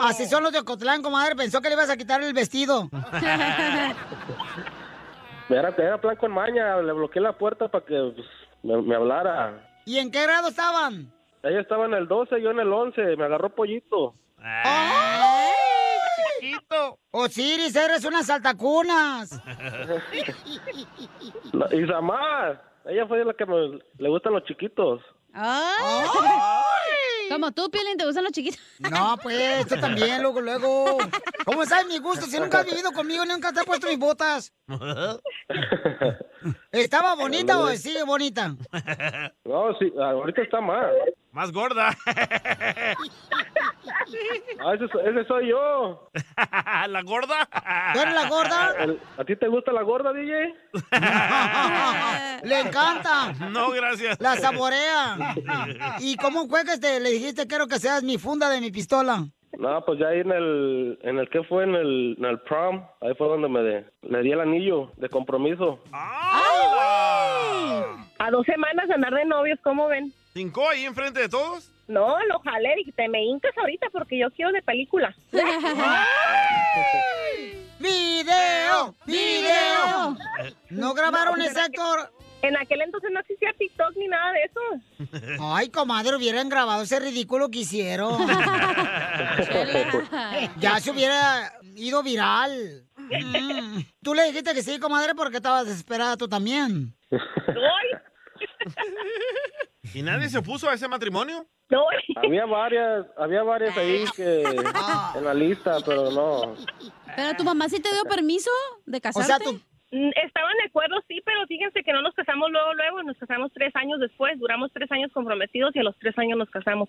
Así 0.01 0.25
son 0.27 0.43
los 0.45 0.53
de 0.53 0.61
Ocotlán, 0.61 1.03
comadre. 1.03 1.35
Pensó 1.37 1.61
que 1.61 1.69
le 1.69 1.75
ibas 1.75 1.91
a 1.91 1.97
quitar 1.99 2.23
el 2.23 2.33
vestido. 2.33 2.89
Era, 5.49 5.75
era 5.77 6.01
plan 6.01 6.17
con 6.17 6.33
maña, 6.33 6.77
le 6.83 6.93
bloqueé 6.93 7.23
la 7.23 7.33
puerta 7.33 7.69
para 7.69 7.85
que 7.85 8.13
pues, 8.15 8.27
me, 8.63 8.83
me 8.83 8.95
hablara. 8.97 9.61
¿Y 9.85 9.99
en 9.99 10.11
qué 10.11 10.23
grado 10.25 10.49
estaban? 10.49 11.13
Ella 11.43 11.61
estaba 11.61 11.87
en 11.87 11.95
el 11.95 12.09
12, 12.09 12.43
yo 12.43 12.51
en 12.51 12.59
el 12.59 12.73
11, 12.73 13.17
me 13.17 13.25
agarró 13.25 13.51
pollito. 13.51 14.15
¡Ay! 14.39 15.51
chiquito! 16.41 16.99
Osiris, 17.11 17.77
eres 17.77 18.05
unas 18.05 18.27
saltacunas. 18.27 19.41
Y 21.73 21.87
Samar, 21.87 22.63
ella 22.85 23.07
fue 23.07 23.25
la 23.25 23.33
que 23.33 23.47
me, 23.47 23.79
le 23.99 24.09
gustan 24.09 24.35
los 24.35 24.45
chiquitos. 24.45 25.01
¡Ay! 25.33 26.05
Como 27.29 27.53
tú, 27.53 27.71
Piolín, 27.71 27.97
te 27.97 28.05
gustan 28.05 28.25
los 28.25 28.33
chiquitos. 28.33 28.61
No, 28.79 29.17
pues, 29.23 29.67
tú 29.67 29.79
también, 29.81 30.23
luego, 30.23 30.41
luego. 30.41 30.99
¿Cómo 31.45 31.65
sabes 31.65 31.87
mi 31.87 31.99
gusto? 31.99 32.27
Si 32.27 32.39
nunca 32.39 32.61
has 32.61 32.67
vivido 32.67 32.93
conmigo, 32.93 33.25
nunca 33.25 33.53
te 33.53 33.61
has 33.61 33.67
puesto 33.67 33.89
mis 33.89 33.99
botas. 33.99 34.53
¿Estaba 36.73 37.15
bonita 37.15 37.59
o 37.59 37.69
sigue 37.71 38.03
bonita? 38.05 38.55
No, 39.45 39.77
sí, 39.79 39.93
ahorita 39.99 40.43
está 40.43 40.61
más. 40.61 40.87
Más 41.37 41.53
gorda. 41.53 41.91
Ah, 44.65 44.75
ese, 44.75 44.85
ese 44.85 45.25
soy 45.27 45.49
yo. 45.49 46.09
¿La 46.89 47.03
gorda? 47.03 47.49
¿Tú 47.93 48.01
eres 48.01 48.15
la 48.15 48.29
gorda? 48.29 48.75
El- 48.79 49.01
¿A 49.19 49.25
ti 49.25 49.37
te 49.37 49.49
gusta 49.49 49.73
la 49.73 49.83
gorda, 49.83 50.13
DJ? 50.13 50.55
Le 52.49 52.61
encanta. 52.61 53.33
No, 53.51 53.71
gracias. 53.71 54.21
La 54.21 54.37
saborea. 54.37 55.35
¿Y 56.01 56.17
cómo 56.17 56.47
fue 56.49 56.65
que 56.65 56.79
te, 56.79 57.01
le 57.01 57.11
dijiste 57.11 57.47
quiero 57.47 57.67
que 57.67 57.79
seas 57.79 58.03
mi 58.03 58.17
funda 58.19 58.49
de 58.49 58.61
mi 58.61 58.71
pistola? 58.71 59.27
No, 59.59 59.85
pues 59.85 59.99
ya 59.99 60.09
ahí 60.09 60.21
en 60.21 60.31
el, 60.33 60.99
en 61.03 61.19
el 61.19 61.29
que 61.29 61.43
fue 61.45 61.65
en 61.65 61.75
el, 61.75 62.17
en 62.19 62.25
el 62.25 62.41
prom, 62.41 62.85
ahí 63.01 63.15
fue 63.17 63.29
donde 63.29 63.49
me 63.49 63.61
de- 63.63 63.85
le 64.03 64.23
di 64.23 64.33
el 64.33 64.41
anillo 64.41 64.93
de 64.97 65.09
compromiso. 65.09 65.81
A 68.19 68.31
dos 68.31 68.47
semanas 68.47 68.89
andar 68.91 69.13
de 69.15 69.25
novios, 69.27 69.59
¿cómo 69.63 69.89
ven? 69.89 70.13
¿Cinco 70.37 70.69
ahí 70.69 70.85
enfrente 70.85 71.19
de 71.21 71.31
todos? 71.31 71.73
No, 71.89 72.23
lo 72.25 72.39
jalé 72.41 72.75
y 72.85 72.93
te 72.93 73.09
me 73.09 73.25
hincas 73.25 73.57
ahorita 73.57 73.87
porque 73.91 74.19
yo 74.19 74.31
quiero 74.33 74.53
de 74.53 74.61
película. 74.61 75.17
¡Video! 77.81 78.95
¡Video! 79.07 80.15
¿No 80.69 80.93
grabaron 80.93 81.41
ese 81.41 81.59
actor? 81.59 82.13
En 82.43 82.55
aquel 82.55 82.83
entonces 82.83 83.11
no 83.15 83.21
existía 83.21 83.55
TikTok 83.57 83.97
ni 83.97 84.09
nada 84.09 84.33
de 84.33 84.43
eso. 84.43 84.61
Ay, 85.41 85.71
comadre, 85.71 86.17
hubieran 86.17 86.51
grabado 86.51 86.83
ese 86.83 87.01
ridículo 87.01 87.51
que 87.51 87.61
hicieron. 87.61 88.19
ya 90.59 90.81
se 90.81 90.91
hubiera 90.91 91.51
ido 91.77 92.03
viral. 92.03 92.85
Mm. 92.99 93.81
Tú 94.03 94.13
le 94.13 94.25
dijiste 94.25 94.53
que 94.53 94.63
sí, 94.63 94.79
comadre, 94.79 95.15
porque 95.15 95.39
estabas 95.39 95.65
desesperada 95.65 96.19
tú 96.19 96.29
también. 96.29 96.95
¿Y 99.95 100.03
nadie 100.03 100.29
se 100.29 100.39
opuso 100.39 100.69
a 100.69 100.75
ese 100.75 100.89
matrimonio? 100.89 101.47
No. 101.71 101.85
Había 102.17 102.45
varias, 102.47 103.07
había 103.17 103.43
varias 103.43 103.77
ahí 103.77 104.05
que 104.15 104.43
en 104.43 105.25
la 105.25 105.35
lista, 105.35 105.79
pero 105.85 106.11
no. 106.11 106.55
¿Pero 107.15 107.37
tu 107.37 107.45
mamá 107.45 107.69
sí 107.69 107.81
te 107.81 107.93
dio 107.93 108.05
permiso 108.05 108.51
de 108.85 109.01
casarte? 109.01 109.51
Mm, 109.93 110.11
Estaban 110.25 110.57
de 110.59 110.65
acuerdo, 110.69 110.97
sí, 111.09 111.21
pero 111.25 111.47
fíjense 111.47 111.83
que 111.83 111.93
no 111.93 112.03
nos 112.03 112.15
casamos 112.15 112.51
luego, 112.51 112.75
luego, 112.75 113.03
nos 113.05 113.17
casamos 113.19 113.51
tres 113.55 113.75
años 113.77 113.99
después, 114.01 114.39
duramos 114.39 114.71
tres 114.73 114.91
años 114.91 115.11
comprometidos 115.13 115.75
y 115.77 115.79
a 115.79 115.83
los 115.85 115.97
tres 115.99 116.17
años 116.19 116.37
nos 116.39 116.51
casamos. 116.51 116.89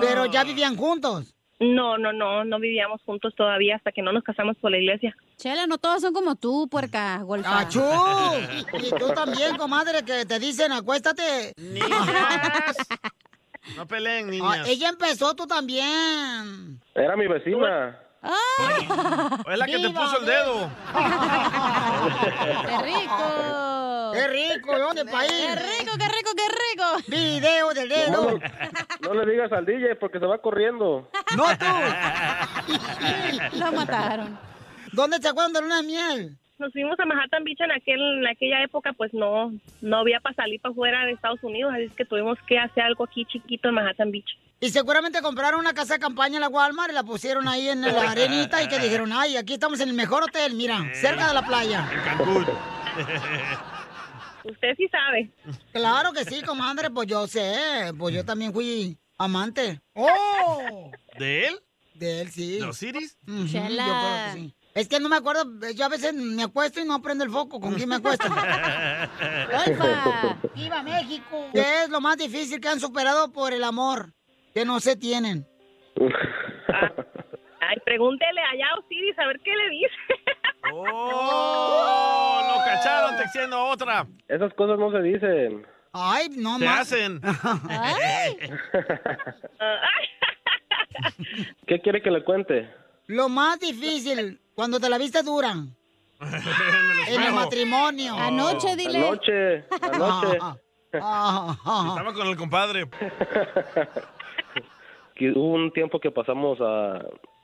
Pero 0.00 0.26
ya 0.26 0.44
vivían 0.44 0.76
juntos. 0.76 1.34
No, 1.60 1.96
no, 1.98 2.12
no, 2.12 2.44
no 2.44 2.58
vivíamos 2.58 3.02
juntos 3.02 3.34
todavía 3.36 3.76
hasta 3.76 3.92
que 3.92 4.02
no 4.02 4.12
nos 4.12 4.24
casamos 4.24 4.56
por 4.56 4.70
la 4.72 4.78
iglesia. 4.78 5.16
Chela, 5.42 5.66
no 5.66 5.76
todos 5.76 6.00
son 6.00 6.14
como 6.14 6.36
tú, 6.36 6.68
puerca, 6.70 7.18
golfa. 7.24 7.58
¡Achú! 7.58 7.82
Y 8.78 8.90
tú 8.90 9.08
también, 9.12 9.56
comadre, 9.56 10.04
que 10.04 10.24
te 10.24 10.38
dicen 10.38 10.70
acuéstate. 10.70 11.52
No 13.76 13.84
peleen, 13.88 14.28
Ah, 14.28 14.30
niñas. 14.30 14.68
ella 14.68 14.88
empezó, 14.90 15.34
tú 15.34 15.44
también. 15.48 16.80
Era 16.94 17.16
mi 17.16 17.26
vecina. 17.26 17.98
¿O 18.22 19.50
es 19.50 19.58
la 19.58 19.66
que 19.66 19.72
te 19.72 19.78
¡Viva 19.88 20.00
puso 20.00 20.20
el 20.20 20.26
dedo? 20.26 20.70
¡Qué 22.64 22.78
rico! 22.84 24.12
¡Qué 24.12 24.28
rico! 24.28 24.78
¿Dónde 24.78 25.04
país? 25.06 25.32
¡Qué 25.32 25.54
rico, 25.56 25.92
qué 25.98 26.06
rico, 26.08 26.30
qué 26.36 26.48
rico! 26.70 26.84
Video 27.08 27.74
del 27.74 27.88
dedo. 27.88 28.38
No, 29.00 29.08
no 29.08 29.14
le 29.24 29.32
digas 29.32 29.50
al 29.50 29.66
DJ 29.66 29.96
porque 29.96 30.20
se 30.20 30.26
va 30.26 30.38
corriendo. 30.38 31.08
No 31.36 31.44
tú. 31.58 31.66
Lo 33.58 33.72
mataron. 33.72 34.51
¿Dónde 34.92 35.18
se 35.18 35.28
acuerdan 35.28 35.52
de 35.54 35.62
luna 35.62 35.76
de 35.78 35.86
miel? 35.86 36.38
Nos 36.58 36.72
fuimos 36.72 37.00
a 37.00 37.04
Manhattan 37.06 37.42
Beach 37.44 37.60
en, 37.60 37.72
aquel, 37.72 38.00
en 38.18 38.26
aquella 38.26 38.62
época, 38.62 38.92
pues 38.92 39.12
no, 39.12 39.52
no 39.80 39.96
había 39.96 40.20
para 40.20 40.34
salir 40.36 40.60
para 40.60 40.74
fuera 40.74 41.04
de 41.06 41.12
Estados 41.12 41.42
Unidos, 41.42 41.72
así 41.74 41.84
es 41.84 41.92
que 41.92 42.04
tuvimos 42.04 42.38
que 42.46 42.58
hacer 42.58 42.84
algo 42.84 43.04
aquí 43.04 43.24
chiquito 43.24 43.68
en 43.68 43.74
Manhattan 43.74 44.12
Beach. 44.12 44.38
Y 44.60 44.68
seguramente 44.68 45.22
compraron 45.22 45.58
una 45.58 45.74
casa 45.74 45.94
de 45.94 46.00
campaña 46.00 46.36
en 46.36 46.42
la 46.42 46.48
Walmart 46.48 46.92
y 46.92 46.94
la 46.94 47.02
pusieron 47.02 47.48
ahí 47.48 47.68
en 47.68 47.80
la 47.80 48.10
arenita 48.10 48.62
y 48.62 48.68
que 48.68 48.78
dijeron, 48.82 49.10
ay, 49.12 49.36
aquí 49.36 49.54
estamos 49.54 49.80
en 49.80 49.88
el 49.88 49.94
mejor 49.94 50.22
hotel, 50.22 50.54
mira, 50.54 50.78
cerca 50.94 51.26
de 51.26 51.34
la 51.34 51.42
playa. 51.44 51.88
Cancún. 52.04 52.46
Usted 54.44 54.74
sí 54.76 54.88
sabe. 54.88 55.30
Claro 55.72 56.12
que 56.12 56.24
sí, 56.24 56.42
comadre, 56.42 56.90
pues 56.90 57.08
yo 57.08 57.26
sé, 57.26 57.92
pues 57.98 58.14
yo 58.14 58.24
también 58.24 58.52
fui 58.52 58.96
amante. 59.18 59.80
¡Oh! 59.94 60.90
¿De 61.18 61.46
él? 61.48 61.60
De 61.94 62.20
él, 62.20 62.30
sí. 62.30 62.58
¿De 62.58 62.64
Osiris? 62.64 63.16
Ujú, 63.26 63.46
Chela. 63.48 63.86
yo 63.86 63.92
creo 63.92 64.24
que 64.26 64.40
sí. 64.40 64.54
Es 64.74 64.88
que 64.88 64.98
no 65.00 65.08
me 65.10 65.16
acuerdo, 65.16 65.44
yo 65.74 65.84
a 65.84 65.88
veces 65.88 66.14
me 66.14 66.44
acuesto 66.44 66.80
y 66.80 66.84
no 66.84 67.02
prendo 67.02 67.24
el 67.24 67.30
foco. 67.30 67.60
¿Con 67.60 67.74
quién 67.74 67.88
me 67.90 67.96
acuesto? 67.96 68.26
Golfa. 68.28 70.38
¡Viva 70.54 70.82
México! 70.82 71.46
¿Qué 71.52 71.82
es 71.84 71.90
lo 71.90 72.00
más 72.00 72.16
difícil 72.16 72.58
que 72.60 72.68
han 72.68 72.80
superado 72.80 73.30
por 73.32 73.52
el 73.52 73.64
amor? 73.64 74.14
Que 74.54 74.64
no 74.64 74.80
se 74.80 74.96
tienen. 74.96 75.46
Ay, 77.60 77.76
pregúntele 77.84 78.40
allá 78.52 78.66
a 78.74 78.78
Osiris 78.78 79.18
a 79.18 79.26
ver 79.26 79.38
qué 79.44 79.50
le 79.54 79.68
dice. 79.70 79.94
¡Oh! 80.72 82.40
Lo 82.48 82.56
cacharon 82.64 83.16
texteando 83.18 83.56
a 83.56 83.64
otra. 83.64 84.06
Esas 84.28 84.54
cosas 84.54 84.78
no 84.78 84.90
se 84.90 85.02
dicen. 85.02 85.66
Ay, 85.92 86.28
no 86.30 86.58
Se 86.58 86.64
más. 86.64 86.80
hacen. 86.80 87.20
¿Qué 91.66 91.80
quiere 91.80 92.02
que 92.02 92.10
le 92.10 92.22
cuente? 92.24 92.70
Lo 93.06 93.28
más 93.28 93.58
difícil, 93.60 94.40
cuando 94.54 94.80
te 94.80 94.88
la 94.88 94.98
viste 94.98 95.22
dura. 95.22 95.54
En 97.08 97.20
el 97.20 97.32
matrimonio. 97.32 98.14
Anoche, 98.16 98.76
dile. 98.76 98.98
Anoche, 98.98 99.64
anoche. 99.80 100.38
Ah. 100.94 101.56
Estaba 101.96 102.12
con 102.12 102.26
el 102.26 102.36
compadre. 102.36 102.84
hubo 105.34 105.54
un 105.54 105.72
tiempo 105.72 105.98
que 106.00 106.10
pasamos 106.10 106.58
a 106.60 107.00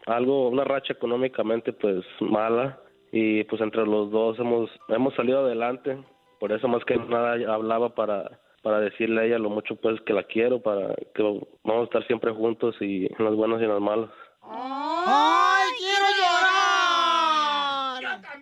algo, 0.07 0.49
una 0.49 0.65
racha 0.65 0.93
económicamente 0.93 1.73
pues 1.73 2.05
mala 2.21 2.79
y 3.11 3.45
pues 3.45 3.62
entre 3.62 3.87
los 3.87 4.11
dos 4.11 4.38
hemos 4.38 4.71
hemos 4.88 5.15
salido 5.15 5.41
adelante. 5.41 5.99
Por 6.41 6.53
eso 6.53 6.69
más 6.69 6.85
que 6.85 6.97
nada 6.97 7.33
hablaba 7.53 7.95
para 7.95 8.38
para 8.62 8.81
decirle 8.81 9.23
a 9.23 9.25
ella 9.25 9.38
lo 9.38 9.50
mucho 9.50 9.77
pues 9.77 10.00
que 10.03 10.12
la 10.12 10.25
quiero, 10.25 10.61
para 10.61 10.95
que 11.15 11.23
vamos 11.23 11.83
a 11.83 11.85
estar 11.85 12.07
siempre 12.07 12.33
juntos 12.33 12.77
y 12.81 13.07
en 13.07 13.25
las 13.25 13.35
buenas 13.35 13.61
y 13.61 13.65
en 13.65 13.71
las 13.71 13.81
malas. 13.81 14.11
¡Ay, 14.43 15.73
quiero 15.79 16.07
llorar! 16.17 16.68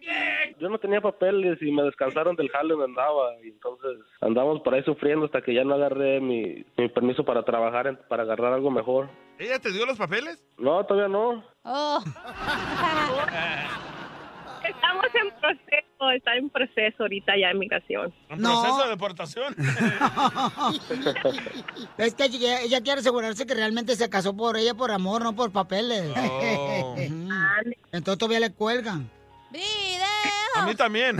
Yo 0.02 0.58
yo 0.58 0.68
no 0.68 0.78
tenía 0.78 1.00
papeles 1.00 1.58
y 1.61 1.70
me 1.70 1.82
descansaron 1.82 2.35
del 2.37 2.49
jale 2.50 2.70
donde 2.70 2.85
andaba 2.87 3.32
y 3.44 3.49
entonces 3.49 3.99
andamos 4.20 4.61
por 4.62 4.75
ahí 4.75 4.82
sufriendo 4.85 5.26
hasta 5.26 5.42
que 5.42 5.54
ya 5.54 5.64
no 5.64 5.75
agarré 5.75 6.20
mi, 6.20 6.64
mi 6.76 6.88
permiso 6.88 7.25
para 7.25 7.42
trabajar, 7.44 7.87
en- 7.88 7.99
para 8.08 8.23
agarrar 8.25 8.52
algo 8.52 8.70
mejor. 8.70 9.08
¿Ella 9.38 9.58
te 9.58 9.70
dio 9.73 9.85
los 9.87 9.99
papeles? 9.99 10.42
No, 10.56 10.85
todavía 10.87 11.08
no. 11.08 11.44
Oh. 11.64 12.02
Estamos 14.66 15.04
en 15.14 15.30
proceso, 15.40 16.11
está 16.16 16.35
en 16.37 16.50
proceso 16.50 17.02
ahorita 17.04 17.35
ya 17.40 17.50
en 17.50 17.58
migración. 17.61 18.12
¿En 18.28 18.38
proceso 18.42 18.82
de 18.85 18.88
deportación? 18.90 19.54
Es 21.99 22.14
que 22.14 22.25
ella, 22.25 22.61
ella 22.62 22.80
quiere 22.80 23.00
asegurarse 23.00 23.46
que 23.46 23.54
realmente 23.54 23.94
se 23.96 24.11
casó 24.11 24.37
por 24.37 24.56
ella 24.56 24.75
por 24.75 24.90
amor, 24.90 25.23
no 25.23 25.35
por 25.37 25.52
papeles. 25.52 26.11
Oh. 26.16 26.94
Ujú. 26.99 27.04
Entonces 27.92 28.18
todavía 28.18 28.40
le 28.40 28.52
cuelgan. 28.52 29.08
A 30.56 30.66
mí 30.66 30.74
también. 30.74 31.16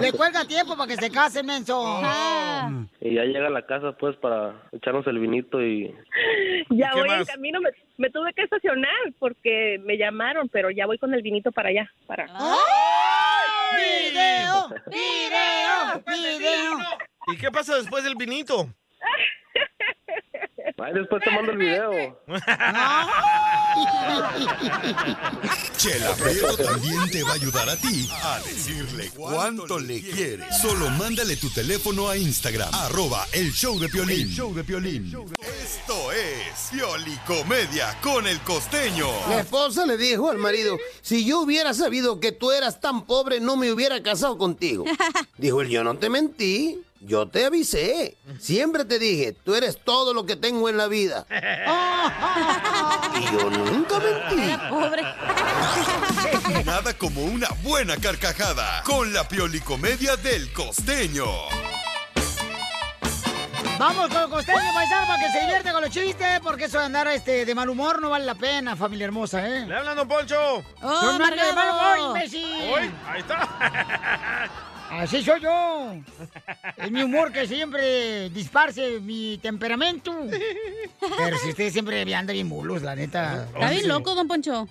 Le 0.00 0.12
cuelga 0.12 0.44
tiempo 0.44 0.76
para 0.76 0.88
que 0.88 0.96
se 0.96 1.10
case, 1.10 1.42
menso. 1.42 2.00
Y 3.00 3.14
ya 3.14 3.24
llega 3.24 3.46
a 3.46 3.50
la 3.50 3.66
casa 3.66 3.92
pues 3.92 4.16
para 4.16 4.54
echarnos 4.72 5.06
el 5.06 5.18
vinito 5.18 5.62
y... 5.62 5.94
Ya 6.70 6.92
voy 6.92 7.08
en 7.10 7.24
camino, 7.24 7.60
me, 7.60 7.70
me 7.96 8.10
tuve 8.10 8.32
que 8.34 8.42
estacionar 8.42 8.92
porque 9.18 9.80
me 9.84 9.96
llamaron, 9.96 10.48
pero 10.48 10.70
ya 10.70 10.86
voy 10.86 10.98
con 10.98 11.14
el 11.14 11.22
vinito 11.22 11.50
para 11.52 11.70
allá. 11.70 11.90
Para... 12.06 12.26
¡Video! 13.76 14.68
¡Video! 14.86 16.02
¡Video! 16.06 16.78
¿Y 17.28 17.36
qué 17.38 17.50
pasa 17.50 17.76
después 17.76 18.04
del 18.04 18.14
vinito? 18.16 18.68
Ay, 20.80 20.94
después 20.94 21.22
te 21.22 21.30
mando 21.30 21.52
el 21.52 21.58
video. 21.58 22.20
Chela 25.76 26.12
Prieto 26.14 26.56
también 26.56 27.10
te 27.10 27.22
va 27.22 27.30
a 27.30 27.34
ayudar 27.34 27.68
a 27.68 27.76
ti 27.76 28.08
a 28.22 28.40
decirle 28.40 29.10
cuánto 29.14 29.78
le 29.78 30.00
quiere. 30.00 30.44
Solo 30.60 30.90
mándale 30.90 31.36
tu 31.36 31.50
teléfono 31.50 32.08
a 32.08 32.16
Instagram, 32.16 32.68
arroba 32.74 33.26
el 33.32 33.52
show 33.52 33.78
de 33.78 33.88
Piolín. 33.88 34.22
El 34.22 34.34
show 34.34 34.54
de 34.54 34.64
Piolín. 34.64 35.14
Esto 35.40 36.12
es 36.12 36.68
Piolicomedia 36.72 37.96
con 38.02 38.26
el 38.26 38.40
costeño. 38.40 39.06
La 39.28 39.40
esposa 39.40 39.86
le 39.86 39.96
dijo 39.96 40.30
al 40.30 40.38
marido, 40.38 40.76
si 41.00 41.24
yo 41.24 41.40
hubiera 41.40 41.74
sabido 41.74 42.20
que 42.20 42.32
tú 42.32 42.50
eras 42.50 42.80
tan 42.80 43.04
pobre, 43.04 43.40
no 43.40 43.56
me 43.56 43.72
hubiera 43.72 44.02
casado 44.02 44.36
contigo. 44.38 44.84
Dijo 45.38 45.60
él, 45.60 45.68
yo 45.68 45.84
no 45.84 45.96
te 45.96 46.10
mentí, 46.10 46.80
yo 47.00 47.28
te 47.28 47.44
avisé. 47.46 48.16
Siempre 48.38 48.84
te 48.84 48.98
dije, 48.98 49.32
tú 49.44 49.54
eres 49.54 49.78
todo 49.82 50.14
lo 50.14 50.26
que 50.26 50.36
tengo 50.36 50.68
en 50.68 50.76
la 50.76 50.88
vida. 50.88 51.26
Y 53.18 53.24
yo 53.32 53.50
nunca 53.50 53.98
mentí. 53.98 54.56
pobre. 54.68 55.02
Nada 56.64 56.94
como 56.94 57.24
una 57.24 57.48
buena 57.62 57.96
carcajada 57.96 58.82
con 58.84 59.12
la 59.12 59.26
Piolicomedia 59.26 60.16
del 60.16 60.52
costeño. 60.52 61.26
Vamos 63.78 64.08
con 64.08 64.22
el 64.22 64.28
costeño 64.28 64.58
paisano 64.74 65.06
para 65.06 65.22
que 65.22 65.30
se 65.30 65.40
divierte 65.40 65.70
con 65.70 65.82
los 65.82 65.90
chistes, 65.90 66.40
porque 66.42 66.64
eso 66.64 66.80
de 66.80 66.86
andar 66.86 67.06
este, 67.06 67.44
de 67.44 67.54
mal 67.54 67.70
humor 67.70 68.02
no 68.02 68.10
vale 68.10 68.24
la 68.24 68.34
pena, 68.34 68.74
familia 68.74 69.04
hermosa, 69.04 69.46
¿eh? 69.46 69.66
¡Le 69.68 69.76
hablan, 69.76 69.96
don 69.96 70.08
Poncho! 70.08 70.64
¡No 70.82 71.16
me 71.16 71.24
hable 71.24 71.44
de 71.44 71.52
mal 71.52 71.70
humor, 71.70 72.16
imbécil! 72.16 72.72
¡Uy! 72.74 72.90
Ahí 73.06 73.20
está. 73.20 73.48
Así 74.90 75.22
soy 75.22 75.40
yo. 75.40 75.94
Es 76.76 76.90
mi 76.90 77.02
humor 77.02 77.32
que 77.32 77.46
siempre 77.46 78.30
disparce 78.30 79.00
mi 79.00 79.38
temperamento. 79.38 80.12
Pero 81.16 81.38
si 81.38 81.50
usted 81.50 81.72
siempre 81.72 82.14
anda 82.14 82.32
bien 82.32 82.48
mulos, 82.48 82.82
la 82.82 82.96
neta. 82.96 83.46
Está 83.52 83.70
bien 83.70 83.88
loco, 83.88 84.14
don 84.14 84.26
Poncho. 84.28 84.66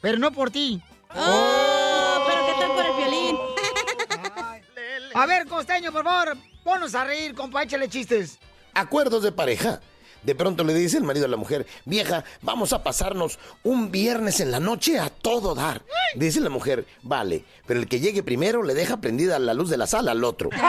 Pero 0.00 0.18
no 0.18 0.32
por 0.32 0.50
ti. 0.50 0.80
Oh, 1.14 2.24
pero 2.26 2.46
¿qué 2.46 2.52
tal 2.60 2.70
por 2.72 2.86
el 2.86 2.96
violín? 2.96 3.36
A 5.14 5.26
ver, 5.26 5.46
costeño, 5.46 5.90
por 5.90 6.04
favor, 6.04 6.36
ponnos 6.62 6.94
a 6.94 7.04
reír, 7.04 7.34
compa, 7.34 7.62
échale 7.62 7.88
chistes. 7.88 8.38
Acuerdos 8.74 9.22
de 9.22 9.32
pareja. 9.32 9.80
De 10.22 10.34
pronto 10.34 10.64
le 10.64 10.74
dice 10.74 10.98
el 10.98 11.04
marido 11.04 11.26
a 11.26 11.28
la 11.28 11.36
mujer, 11.36 11.66
vieja, 11.84 12.24
vamos 12.42 12.72
a 12.72 12.82
pasarnos 12.82 13.38
un 13.62 13.90
viernes 13.90 14.40
en 14.40 14.50
la 14.50 14.60
noche 14.60 14.98
a 14.98 15.10
todo 15.10 15.54
dar. 15.54 15.82
Dice 16.14 16.40
la 16.40 16.50
mujer, 16.50 16.86
vale, 17.02 17.44
pero 17.66 17.80
el 17.80 17.88
que 17.88 18.00
llegue 18.00 18.22
primero 18.22 18.62
le 18.62 18.74
deja 18.74 19.00
prendida 19.00 19.38
la 19.38 19.54
luz 19.54 19.70
de 19.70 19.76
la 19.76 19.86
sala 19.86 20.12
al 20.12 20.24
otro. 20.24 20.50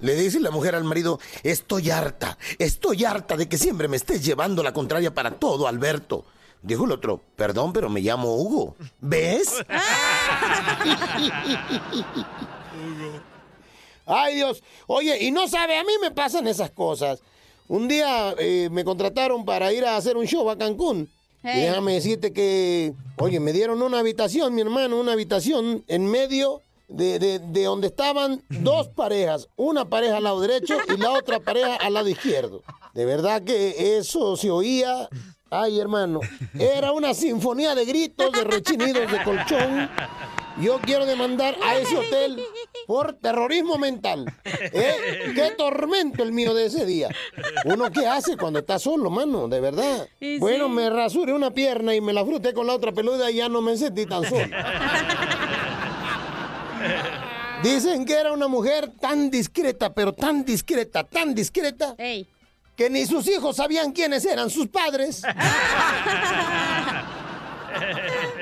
Le 0.00 0.16
dice 0.16 0.40
la 0.40 0.50
mujer 0.50 0.74
al 0.74 0.82
marido, 0.82 1.20
estoy 1.44 1.90
harta, 1.90 2.36
estoy 2.58 3.04
harta 3.04 3.36
de 3.36 3.48
que 3.48 3.56
siempre 3.56 3.86
me 3.86 3.96
estés 3.96 4.24
llevando 4.24 4.64
la 4.64 4.72
contraria 4.72 5.14
para 5.14 5.30
todo, 5.30 5.68
Alberto. 5.68 6.24
Dijo 6.60 6.86
el 6.86 6.92
otro, 6.92 7.20
perdón, 7.36 7.72
pero 7.72 7.88
me 7.88 8.00
llamo 8.00 8.34
Hugo. 8.34 8.74
¿Ves? 9.00 9.64
Ay 14.06 14.36
Dios, 14.36 14.62
oye, 14.86 15.22
y 15.24 15.30
no 15.30 15.46
sabe, 15.48 15.76
a 15.78 15.84
mí 15.84 15.92
me 16.00 16.10
pasan 16.10 16.46
esas 16.46 16.70
cosas. 16.70 17.20
Un 17.68 17.88
día 17.88 18.34
eh, 18.38 18.68
me 18.70 18.84
contrataron 18.84 19.44
para 19.44 19.72
ir 19.72 19.84
a 19.84 19.96
hacer 19.96 20.16
un 20.16 20.26
show 20.26 20.48
a 20.50 20.58
Cancún. 20.58 21.08
Y 21.44 21.48
Hey. 21.48 21.62
déjame 21.62 21.94
decirte 21.94 22.32
que, 22.32 22.92
oye, 23.18 23.40
me 23.40 23.52
dieron 23.52 23.82
una 23.82 23.98
habitación, 23.98 24.54
mi 24.54 24.60
hermano, 24.60 25.00
una 25.00 25.12
habitación 25.12 25.84
en 25.88 26.06
medio 26.06 26.62
de, 26.88 27.18
de- 27.18 27.38
de 27.40 27.64
donde 27.64 27.88
estaban 27.88 28.42
dos 28.48 28.88
parejas, 28.88 29.48
una 29.56 29.84
pareja 29.86 30.18
al 30.18 30.24
lado 30.24 30.40
derecho 30.40 30.76
y 30.94 30.96
la 31.00 31.10
otra 31.12 31.40
pareja 31.40 31.74
al 31.76 31.94
lado 31.94 32.08
izquierdo. 32.08 32.62
De 32.94 33.04
verdad 33.06 33.42
que 33.42 33.96
eso 33.98 34.36
se 34.36 34.50
oía, 34.50 35.08
ay 35.50 35.80
hermano, 35.80 36.20
era 36.60 36.92
una 36.92 37.12
sinfonía 37.14 37.74
de 37.74 37.86
gritos, 37.86 38.30
de 38.30 38.44
rechinidos, 38.44 39.10
de 39.10 39.24
colchón. 39.24 39.90
Yo 40.60 40.78
quiero 40.80 41.06
demandar 41.06 41.56
a 41.64 41.76
ese 41.78 41.96
hotel 41.96 42.44
por 42.92 43.14
terrorismo 43.14 43.78
mental. 43.78 44.26
¿Eh? 44.44 45.32
¡Qué 45.34 45.54
tormento 45.56 46.22
el 46.22 46.30
mío 46.30 46.52
de 46.52 46.66
ese 46.66 46.84
día! 46.84 47.08
¿Uno 47.64 47.90
qué 47.90 48.06
hace 48.06 48.36
cuando 48.36 48.58
está 48.58 48.78
solo, 48.78 49.08
mano? 49.08 49.48
De 49.48 49.60
verdad. 49.60 50.06
Y 50.20 50.38
Bueno, 50.38 50.66
sí. 50.66 50.72
me 50.72 50.90
rasuré 50.90 51.32
una 51.32 51.52
pierna 51.52 51.94
y 51.94 52.02
me 52.02 52.12
la 52.12 52.22
fruté 52.22 52.52
con 52.52 52.66
la 52.66 52.74
otra 52.74 52.92
peluda 52.92 53.30
y 53.30 53.36
ya 53.36 53.48
no 53.48 53.62
me 53.62 53.78
sentí 53.78 54.04
tan 54.04 54.28
solo. 54.28 54.44
Dicen 57.62 58.04
que 58.04 58.12
era 58.12 58.30
una 58.30 58.48
mujer 58.48 58.90
tan 59.00 59.30
discreta, 59.30 59.94
pero 59.94 60.12
tan 60.12 60.44
discreta, 60.44 61.02
tan 61.02 61.34
discreta, 61.34 61.96
que 61.96 62.90
ni 62.90 63.06
sus 63.06 63.26
hijos 63.26 63.56
sabían 63.56 63.92
quiénes 63.92 64.22
eran 64.26 64.50
sus 64.50 64.68
padres. 64.68 65.22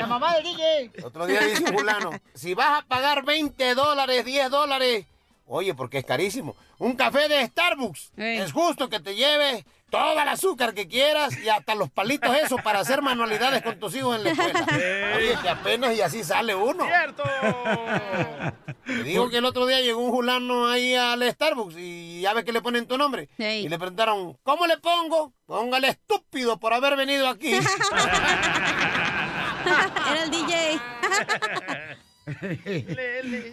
La 0.01 0.07
mamá 0.07 0.35
del 0.35 0.45
DJ. 0.45 0.93
Otro 1.05 1.27
día 1.27 1.41
dice 1.41 1.63
un 1.63 1.77
fulano, 1.77 2.11
si 2.35 2.55
vas 2.55 2.81
a 2.81 2.87
pagar 2.87 3.23
20 3.23 3.75
dólares, 3.75 4.25
10 4.25 4.51
dólares, 4.51 5.05
oye, 5.47 5.75
porque 5.75 5.99
es 5.99 6.07
carísimo, 6.07 6.57
un 6.79 6.97
café 6.97 7.29
de 7.29 7.45
Starbucks, 7.45 8.13
es 8.17 8.51
justo 8.51 8.89
que 8.89 9.01
te 9.01 9.15
lleves 9.15 9.63
todo 9.91 10.13
el 10.13 10.29
azúcar 10.29 10.73
que 10.73 10.89
quieras 10.89 11.37
y 11.39 11.51
hasta 11.51 11.75
los 11.75 11.91
palitos 11.91 12.35
esos 12.35 12.63
para 12.63 12.79
hacer 12.81 13.03
manualidades 13.03 13.61
con 13.61 13.79
tus 13.79 13.95
hijos 13.95 14.17
en 14.17 14.25
la 14.25 14.31
escuela. 14.31 14.67
Oye, 15.17 15.37
que 15.43 15.49
apenas 15.49 15.95
y 15.95 16.01
así 16.01 16.25
sale 16.25 16.55
uno. 16.55 16.87
¡Cierto! 16.87 17.23
Te 18.87 19.03
digo 19.03 19.29
que 19.29 19.39
el 19.39 19.45
otro 19.45 19.67
día 19.67 19.81
llegó 19.81 20.01
un 20.01 20.13
fulano 20.13 20.69
ahí 20.69 20.95
al 20.95 21.29
Starbucks 21.31 21.75
y 21.77 22.23
ya 22.23 22.33
ves 22.33 22.45
que 22.45 22.53
le 22.53 22.63
ponen 22.63 22.87
tu 22.87 22.97
nombre. 22.97 23.29
Y 23.37 23.69
le 23.69 23.79
preguntaron, 23.79 24.39
¿cómo 24.43 24.67
le 24.67 24.79
pongo? 24.79 25.35
Póngale 25.45 25.89
estúpido 25.89 26.59
por 26.59 26.73
haber 26.73 26.97
venido 26.97 27.29
aquí. 27.29 27.53
Era 29.67 30.25
el 30.25 30.31
DJ. 30.31 30.81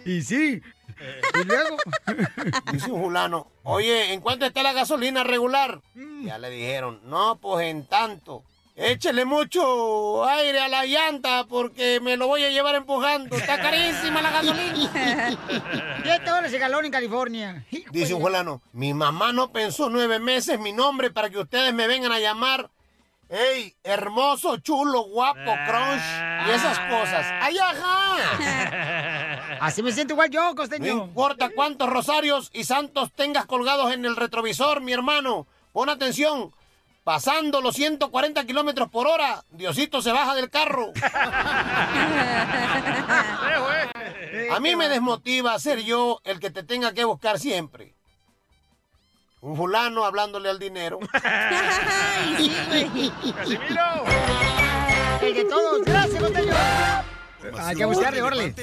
y 0.04 0.22
sí. 0.22 0.60
Y 1.40 1.44
luego. 1.44 1.76
Dice 2.72 2.90
un 2.90 3.02
fulano, 3.02 3.50
oye, 3.62 4.12
¿en 4.12 4.20
cuánto 4.20 4.46
está 4.46 4.62
la 4.62 4.72
gasolina 4.72 5.24
regular? 5.24 5.80
Ya 6.22 6.38
le 6.38 6.50
dijeron, 6.50 7.00
no, 7.04 7.38
pues 7.40 7.66
en 7.68 7.86
tanto. 7.86 8.44
Échele 8.80 9.24
mucho 9.24 10.24
aire 10.24 10.60
a 10.60 10.68
la 10.68 10.86
llanta 10.86 11.44
porque 11.48 11.98
me 12.00 12.16
lo 12.16 12.28
voy 12.28 12.44
a 12.44 12.50
llevar 12.50 12.76
empujando. 12.76 13.34
Está 13.36 13.60
carísima 13.60 14.22
la 14.22 14.30
gasolina. 14.30 15.36
10 16.04 16.24
dólares 16.24 16.52
el 16.52 16.60
galón 16.60 16.84
en 16.84 16.92
California. 16.92 17.64
Dice 17.90 18.14
un 18.14 18.20
fulano, 18.22 18.62
mi 18.72 18.94
mamá 18.94 19.32
no 19.32 19.50
pensó 19.50 19.90
nueve 19.90 20.20
meses 20.20 20.60
mi 20.60 20.70
nombre 20.72 21.10
para 21.10 21.28
que 21.28 21.40
ustedes 21.40 21.74
me 21.74 21.88
vengan 21.88 22.12
a 22.12 22.20
llamar. 22.20 22.70
¡Ey, 23.28 23.76
hermoso, 23.82 24.56
chulo, 24.56 25.02
guapo, 25.02 25.52
crunch! 25.66 26.02
Y 26.46 26.50
esas 26.50 26.78
cosas. 26.78 27.26
¡Ay, 27.42 27.58
ajá! 27.58 29.58
Así 29.60 29.82
me 29.82 29.92
siento 29.92 30.14
igual 30.14 30.30
yo, 30.30 30.54
costeño. 30.54 30.96
No 30.96 31.04
importa 31.04 31.50
cuántos 31.54 31.90
rosarios 31.90 32.48
y 32.54 32.64
santos 32.64 33.12
tengas 33.12 33.44
colgados 33.44 33.92
en 33.92 34.06
el 34.06 34.16
retrovisor, 34.16 34.80
mi 34.80 34.94
hermano. 34.94 35.46
Pon 35.72 35.90
atención. 35.90 36.54
Pasando 37.04 37.60
los 37.60 37.74
140 37.74 38.46
kilómetros 38.46 38.90
por 38.90 39.06
hora, 39.06 39.44
Diosito 39.50 40.02
se 40.02 40.12
baja 40.12 40.34
del 40.34 40.50
carro. 40.50 40.92
A 44.50 44.60
mí 44.60 44.76
me 44.76 44.88
desmotiva 44.88 45.58
ser 45.58 45.80
yo 45.80 46.20
el 46.24 46.40
que 46.40 46.50
te 46.50 46.62
tenga 46.62 46.92
que 46.92 47.04
buscar 47.04 47.38
siempre. 47.38 47.94
Un 49.40 49.56
fulano 49.56 50.04
hablándole 50.04 50.48
al 50.48 50.58
dinero. 50.58 50.98
El 55.22 55.34
de 55.34 55.44
todos. 55.44 55.82
Gracias, 55.84 56.22
Hay 57.60 57.76
que 57.76 57.84
buscarle, 57.84 58.22
órale. 58.22 58.54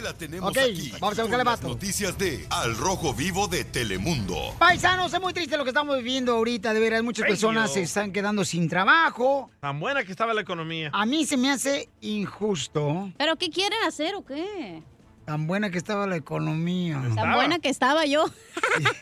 Ok, 0.42 0.58
aquí, 0.58 0.92
vamos 1.00 1.18
a 1.18 1.22
buscarle 1.24 1.44
vato. 1.46 1.68
noticias 1.70 2.18
de 2.18 2.46
Al 2.50 2.76
Rojo 2.76 3.14
Vivo 3.14 3.48
de 3.48 3.64
Telemundo. 3.64 4.54
Paisanos, 4.60 5.14
es 5.14 5.22
muy 5.22 5.32
triste 5.34 5.56
lo 5.58 5.64
que 5.64 5.70
estamos 5.70 5.96
viviendo 5.98 6.34
ahorita, 6.34 6.74
de 6.74 6.80
veras. 6.82 7.04
Muchas 7.04 7.24
Ay, 7.26 7.32
personas 7.32 7.70
yo. 7.70 7.74
se 7.76 7.82
están 7.84 8.12
quedando 8.12 8.44
sin 8.44 8.68
trabajo. 8.68 9.50
Tan 9.62 9.80
buena 9.80 10.04
que 10.04 10.12
estaba 10.12 10.34
la 10.34 10.42
economía. 10.42 10.90
A 10.94 11.06
mí 11.06 11.26
se 11.26 11.38
me 11.38 11.52
hace 11.52 11.88
injusto. 12.02 13.12
¿Pero 13.18 13.38
qué 13.38 13.50
quieren 13.50 13.80
hacer 13.88 14.16
o 14.16 14.26
qué? 14.26 14.84
Tan 15.26 15.48
buena 15.48 15.72
que 15.72 15.80
estaba 15.80 16.06
la 16.06 16.18
economía. 16.18 17.02
Tan 17.16 17.34
buena 17.34 17.58
que 17.60 17.70
estaba 17.70 18.06
yo. 18.06 18.26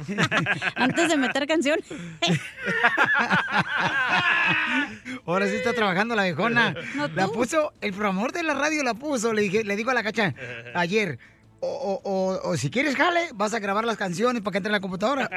Antes 0.76 1.10
de 1.10 1.18
meter 1.18 1.46
canción. 1.48 1.80
Ahora 5.26 5.48
sí 5.48 5.56
está 5.56 5.74
trabajando 5.74 6.16
la 6.16 6.24
viejona. 6.24 6.74
No, 6.96 7.10
la 7.10 7.28
puso, 7.28 7.74
el 7.82 7.92
promotor 7.94 8.32
de 8.32 8.44
la 8.44 8.54
radio 8.54 8.84
la 8.84 8.94
puso. 8.94 9.34
Le 9.34 9.42
dije, 9.42 9.66
le 9.66 9.76
digo 9.76 9.92
a 9.92 9.94
la 9.94 10.04
cacha 10.04 10.34
ayer. 10.76 11.20
O, 11.66 12.02
o- 12.04 12.12
o- 12.12 12.50
o 12.50 12.58
si 12.58 12.70
quieres 12.70 12.94
jale, 12.98 13.30
vas 13.36 13.54
a 13.54 13.60
grabar 13.60 13.86
las 13.86 13.96
canciones 13.96 14.42
para 14.42 14.52
que 14.52 14.58
entre 14.58 14.68
en 14.68 14.74
la 14.74 14.82
computadora. 14.82 15.30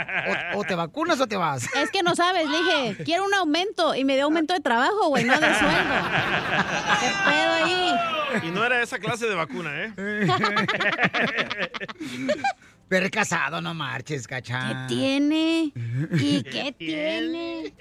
O, 0.54 0.58
o 0.58 0.64
te 0.64 0.74
vacunas 0.74 1.20
o 1.20 1.28
te 1.28 1.36
vas. 1.36 1.72
Es 1.76 1.90
que 1.92 2.02
no 2.02 2.16
sabes, 2.16 2.48
le 2.50 2.58
dije, 2.58 3.04
quiero 3.04 3.24
un 3.24 3.32
aumento 3.34 3.94
y 3.94 4.04
me 4.04 4.14
dio 4.16 4.24
aumento 4.24 4.52
de 4.52 4.58
trabajo, 4.60 5.06
güey, 5.08 5.22
no 5.24 5.34
de 5.34 5.54
sueldo. 5.54 5.94
¿Qué 7.00 7.08
pedo 7.30 7.52
ahí? 7.64 7.94
Y 8.42 8.50
no 8.50 8.64
era 8.64 8.82
esa 8.82 8.98
clase 8.98 9.26
de 9.28 9.36
vacuna, 9.36 9.70
¿eh? 9.84 9.92
Pero 12.88 13.10
casado, 13.10 13.60
no 13.60 13.74
marches, 13.74 14.26
cacha. 14.26 14.86
¿Qué 14.88 14.94
tiene? 14.94 15.72
¿Y 16.12 16.42
qué 16.42 16.74
tiene? 16.76 17.72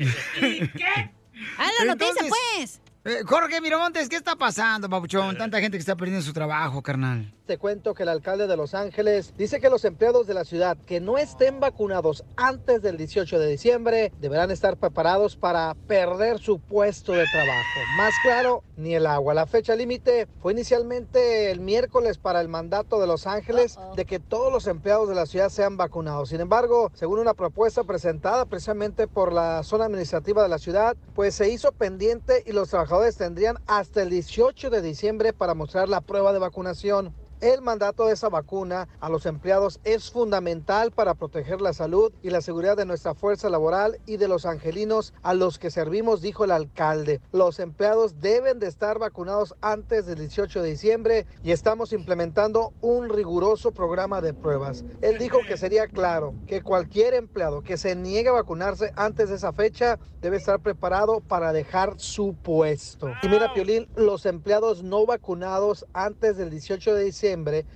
¡Ah, 1.58 1.70
la 1.80 1.86
noticia, 1.86 2.12
Entonces, 2.22 2.30
pues! 2.56 2.82
eh, 3.06 3.22
Jorge 3.26 3.62
Miramontes, 3.62 4.10
¿qué 4.10 4.16
está 4.16 4.36
pasando, 4.36 4.90
papuchón? 4.90 5.38
Tanta 5.38 5.60
gente 5.60 5.78
que 5.78 5.82
está 5.82 5.96
perdiendo 5.96 6.24
su 6.26 6.34
trabajo, 6.34 6.82
carnal. 6.82 7.32
Te 7.46 7.60
cuento 7.60 7.94
que 7.94 8.02
el 8.02 8.10
alcalde 8.10 8.48
de 8.48 8.58
Los 8.58 8.74
Ángeles 8.74 9.36
dice 9.38 9.60
que 9.60 9.70
los 9.70 9.86
empleados 9.86 10.26
de 10.26 10.34
la 10.34 10.46
ciudad 10.46 10.78
que 10.88 11.00
no 11.00 11.20
estén 11.20 11.60
vacunados 11.60 12.24
antes 12.36 12.82
del 12.82 12.98
18 12.98 13.38
de 13.38 13.48
diciembre 13.48 14.12
deberán 14.20 14.50
estar 14.50 14.78
preparados 14.78 15.36
para 15.36 15.76
perder 15.86 16.40
su 16.40 16.60
puesto 16.60 17.12
de 17.12 17.24
trabajo. 17.32 17.80
Más 17.98 18.16
claro, 18.24 18.64
ni 18.78 18.96
el 18.96 19.06
agua. 19.06 19.36
La 19.36 19.46
fecha 19.46 19.76
límite 19.76 20.28
fue 20.42 20.54
inicialmente 20.54 21.52
el 21.52 21.60
miércoles 21.60 22.18
para 22.18 22.42
el 22.42 22.48
mandato 22.48 23.00
de 23.00 23.06
Los 23.06 23.28
Ángeles 23.28 23.78
de 23.96 24.06
que 24.06 24.20
todos 24.20 24.52
los 24.52 24.66
empleados 24.66 25.08
de 25.08 25.14
la 25.14 25.28
ciudad 25.28 25.50
sean 25.50 25.78
vacunados. 25.78 26.30
Sin 26.30 26.42
embargo, 26.42 26.92
según 26.96 27.20
una 27.20 27.36
propuesta 27.36 27.84
presentada 27.84 28.46
precisamente 28.46 29.08
por 29.08 29.32
la 29.32 29.62
zona 29.62 29.86
administrativa 29.86 30.42
de 30.42 30.50
la 30.50 30.58
ciudad, 30.58 30.98
pues 31.14 31.36
se 31.36 31.48
hizo 31.48 31.72
pendiente 31.72 32.42
y 32.48 32.54
los 32.54 32.70
trabajadores 32.70 33.18
tendrían 33.18 33.60
hasta 33.68 34.02
el 34.02 34.10
18 34.10 34.72
de 34.72 34.82
diciembre 34.82 35.32
para 35.32 35.54
mostrar 35.54 35.90
la 35.90 36.02
prueba 36.02 36.34
de 36.34 36.40
vacunación. 36.40 37.14
El 37.42 37.62
mandato 37.62 38.06
de 38.06 38.14
esa 38.14 38.30
vacuna 38.30 38.88
a 39.02 39.10
los 39.10 39.26
empleados 39.26 39.82
es 39.84 40.10
fundamental 40.10 40.92
para 40.92 41.16
proteger 41.16 41.60
la 41.60 41.74
salud 41.74 42.14
y 42.24 42.30
la 42.30 42.40
seguridad 42.40 42.78
de 42.78 42.86
nuestra 42.86 43.14
fuerza 43.14 43.50
laboral 43.50 44.00
y 44.06 44.16
de 44.16 44.30
los 44.30 44.46
angelinos 44.46 45.14
a 45.22 45.34
los 45.34 45.60
que 45.60 45.70
servimos, 45.70 46.22
dijo 46.22 46.46
el 46.46 46.52
alcalde. 46.52 47.20
Los 47.34 47.60
empleados 47.60 48.22
deben 48.22 48.60
de 48.60 48.68
estar 48.68 49.00
vacunados 49.00 49.54
antes 49.60 50.06
del 50.06 50.20
18 50.20 50.62
de 50.62 50.70
diciembre 50.70 51.26
y 51.44 51.52
estamos 51.52 51.92
implementando 51.92 52.72
un 52.80 53.10
riguroso 53.10 53.74
programa 53.74 54.22
de 54.22 54.34
pruebas. 54.34 54.86
Él 55.02 55.18
dijo 55.18 55.40
que 55.46 55.58
sería 55.58 55.88
claro 55.88 56.34
que 56.48 56.62
cualquier 56.62 57.14
empleado 57.14 57.64
que 57.64 57.76
se 57.76 57.98
niegue 57.98 58.30
a 58.30 58.34
vacunarse 58.34 58.94
antes 58.96 59.30
de 59.30 59.36
esa 59.36 59.52
fecha 59.52 60.00
debe 60.22 60.38
estar 60.38 60.62
preparado 60.62 61.20
para 61.20 61.52
dejar 61.52 61.96
su 61.98 62.34
puesto. 62.34 63.12
Y 63.22 63.28
mira, 63.28 63.54
Piolín, 63.54 63.90
los 63.98 64.26
empleados 64.26 64.84
no 64.84 65.06
vacunados 65.06 65.86
antes 65.94 66.38
del 66.38 66.50
18 66.50 66.96
de 66.96 67.04
diciembre 67.04 67.25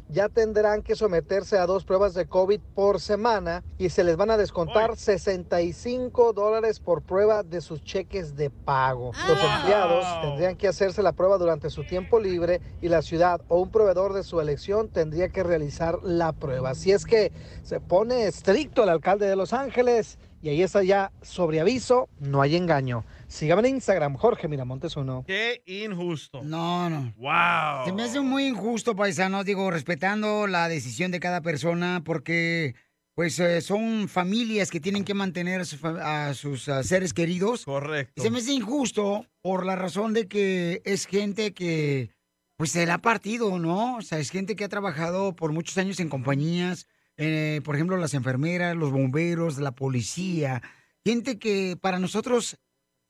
ya 0.09 0.29
tendrán 0.29 0.83
que 0.83 0.95
someterse 0.95 1.57
a 1.57 1.65
dos 1.65 1.83
pruebas 1.83 2.13
de 2.13 2.27
COVID 2.27 2.59
por 2.75 2.99
semana 2.99 3.63
y 3.77 3.89
se 3.89 4.03
les 4.03 4.15
van 4.15 4.29
a 4.29 4.37
descontar 4.37 4.95
65 4.95 6.33
dólares 6.33 6.79
por 6.79 7.01
prueba 7.01 7.41
de 7.41 7.61
sus 7.61 7.83
cheques 7.83 8.35
de 8.35 8.49
pago. 8.49 9.11
Los 9.27 9.39
empleados 9.43 10.05
tendrían 10.21 10.55
que 10.55 10.67
hacerse 10.67 11.01
la 11.01 11.13
prueba 11.13 11.37
durante 11.37 11.69
su 11.69 11.83
tiempo 11.83 12.19
libre 12.19 12.61
y 12.81 12.89
la 12.89 13.01
ciudad 13.01 13.41
o 13.47 13.59
un 13.59 13.71
proveedor 13.71 14.13
de 14.13 14.23
su 14.23 14.39
elección 14.39 14.89
tendría 14.89 15.29
que 15.29 15.43
realizar 15.43 15.99
la 16.03 16.31
prueba. 16.31 16.71
Así 16.71 16.91
es 16.91 17.05
que 17.05 17.31
se 17.63 17.79
pone 17.79 18.27
estricto 18.27 18.83
el 18.83 18.89
alcalde 18.89 19.27
de 19.27 19.35
Los 19.35 19.53
Ángeles 19.53 20.19
y 20.41 20.49
ahí 20.49 20.63
está 20.63 20.83
ya 20.83 21.11
sobre 21.21 21.59
aviso, 21.59 22.07
no 22.19 22.41
hay 22.41 22.55
engaño. 22.55 23.03
Síganme 23.29 23.67
en 23.69 23.75
Instagram, 23.75 24.15
Jorge 24.15 24.47
Miramontes 24.47 24.97
uno. 24.97 25.23
Qué 25.25 25.61
injusto. 25.67 26.41
No, 26.43 26.89
no. 26.89 27.13
Wow. 27.15 27.85
Se 27.85 27.93
me 27.93 28.03
hace 28.03 28.19
muy 28.21 28.47
injusto, 28.47 28.95
paisanos, 28.95 29.45
digo, 29.45 29.69
respetando 29.69 30.47
la 30.47 30.67
decisión 30.67 31.11
de 31.11 31.19
cada 31.19 31.41
persona, 31.41 32.01
porque 32.03 32.73
pues 33.13 33.39
eh, 33.39 33.61
son 33.61 34.07
familias 34.07 34.71
que 34.71 34.79
tienen 34.79 35.03
que 35.03 35.13
mantener 35.13 35.61
a, 35.61 35.65
su 35.65 35.77
fa- 35.77 36.29
a 36.29 36.33
sus 36.33 36.63
seres 36.83 37.13
queridos. 37.13 37.65
Correcto. 37.65 38.13
Y 38.15 38.21
se 38.21 38.31
me 38.31 38.39
hace 38.39 38.53
injusto 38.53 39.25
por 39.41 39.65
la 39.65 39.75
razón 39.75 40.13
de 40.13 40.27
que 40.27 40.81
es 40.85 41.05
gente 41.05 41.53
que 41.53 42.09
pues 42.57 42.71
se 42.71 42.85
la 42.85 42.95
ha 42.95 43.01
partido, 43.01 43.59
¿no? 43.59 43.97
O 43.97 44.01
sea, 44.01 44.17
es 44.19 44.31
gente 44.31 44.55
que 44.55 44.63
ha 44.63 44.69
trabajado 44.69 45.35
por 45.35 45.51
muchos 45.53 45.77
años 45.77 45.99
en 45.99 46.09
compañías, 46.09 46.87
eh, 47.17 47.61
por 47.63 47.75
ejemplo, 47.75 47.95
las 47.97 48.13
enfermeras, 48.15 48.75
los 48.75 48.91
bomberos, 48.91 49.59
la 49.59 49.71
policía, 49.71 50.61
gente 51.05 51.37
que 51.39 51.77
para 51.79 51.99
nosotros, 51.99 52.57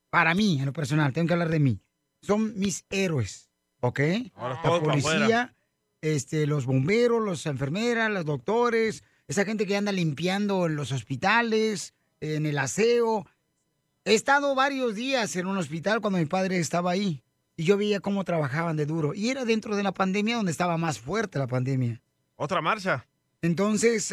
para 0.09 0.33
mí, 0.33 0.59
en 0.59 0.65
lo 0.67 0.73
personal, 0.73 1.13
tengo 1.13 1.27
que 1.27 1.33
hablar 1.33 1.49
de 1.49 1.59
mí, 1.59 1.79
son 2.21 2.57
mis 2.57 2.85
héroes, 2.89 3.49
¿ok? 3.81 3.99
Ahora 4.35 4.55
la 4.55 4.61
policía, 5.11 5.55
este, 6.01 6.47
los 6.47 6.65
bomberos, 6.65 7.25
las 7.25 7.45
enfermeras, 7.45 8.09
los 8.11 8.25
doctores, 8.25 9.03
esa 9.27 9.45
gente 9.45 9.65
que 9.67 9.75
anda 9.77 9.91
limpiando 9.91 10.65
en 10.65 10.75
los 10.75 10.91
hospitales, 10.91 11.93
en 12.21 12.45
el 12.45 12.57
aseo. 12.57 13.25
He 14.05 14.15
estado 14.15 14.55
varios 14.55 14.95
días 14.95 15.35
en 15.35 15.45
un 15.47 15.57
hospital 15.57 16.01
cuando 16.01 16.17
mi 16.19 16.25
padre 16.25 16.57
estaba 16.59 16.91
ahí 16.91 17.21
y 17.55 17.63
yo 17.65 17.77
veía 17.77 17.99
cómo 17.99 18.23
trabajaban 18.23 18.75
de 18.77 18.85
duro. 18.85 19.13
Y 19.13 19.29
era 19.29 19.45
dentro 19.45 19.75
de 19.75 19.83
la 19.83 19.93
pandemia 19.93 20.37
donde 20.37 20.51
estaba 20.51 20.77
más 20.77 20.99
fuerte 20.99 21.37
la 21.37 21.47
pandemia. 21.47 22.01
Otra 22.37 22.61
marcha. 22.61 23.05
Entonces, 23.41 24.11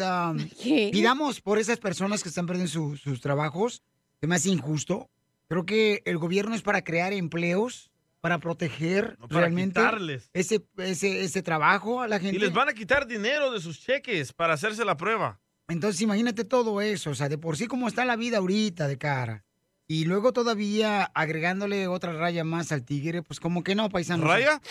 pidamos 0.91 1.41
por 1.41 1.57
esas 1.57 1.79
personas 1.79 2.21
que 2.23 2.29
están 2.29 2.45
perdiendo 2.45 2.71
su- 2.71 2.97
sus 2.97 3.21
trabajos. 3.21 3.81
Se 4.19 4.27
me 4.27 4.35
hace 4.35 4.49
injusto. 4.49 5.09
Creo 5.49 5.65
que 5.65 6.01
el 6.05 6.17
gobierno 6.17 6.55
es 6.55 6.61
para 6.61 6.83
crear 6.83 7.13
empleos, 7.13 7.91
para 8.21 8.39
proteger 8.39 9.17
para 9.17 9.41
realmente 9.41 9.79
quitarles. 9.79 10.29
ese, 10.33 10.65
ese, 10.77 11.23
ese 11.23 11.41
trabajo 11.41 12.01
a 12.01 12.07
la 12.07 12.19
gente. 12.19 12.35
Y 12.35 12.39
les 12.39 12.53
van 12.53 12.69
a 12.69 12.73
quitar 12.73 13.07
dinero 13.07 13.51
de 13.51 13.61
sus 13.61 13.79
cheques 13.79 14.33
para 14.33 14.53
hacerse 14.53 14.83
la 14.83 14.97
prueba. 14.97 15.39
Entonces 15.69 16.01
imagínate 16.01 16.45
todo 16.45 16.81
eso, 16.81 17.11
o 17.11 17.15
sea, 17.15 17.29
de 17.29 17.37
por 17.37 17.57
sí 17.57 17.67
como 17.67 17.87
está 17.87 18.05
la 18.05 18.15
vida 18.15 18.37
ahorita 18.37 18.87
de 18.87 18.97
cara. 18.97 19.45
Y 19.87 20.05
luego 20.05 20.33
todavía 20.33 21.03
agregándole 21.13 21.87
otra 21.87 22.11
raya 22.13 22.43
más 22.43 22.71
al 22.73 22.83
tigre, 22.83 23.23
pues 23.23 23.39
como 23.39 23.63
que 23.63 23.75
no, 23.75 23.89
paisanos. 23.89 24.27
¿Raya? 24.27 24.61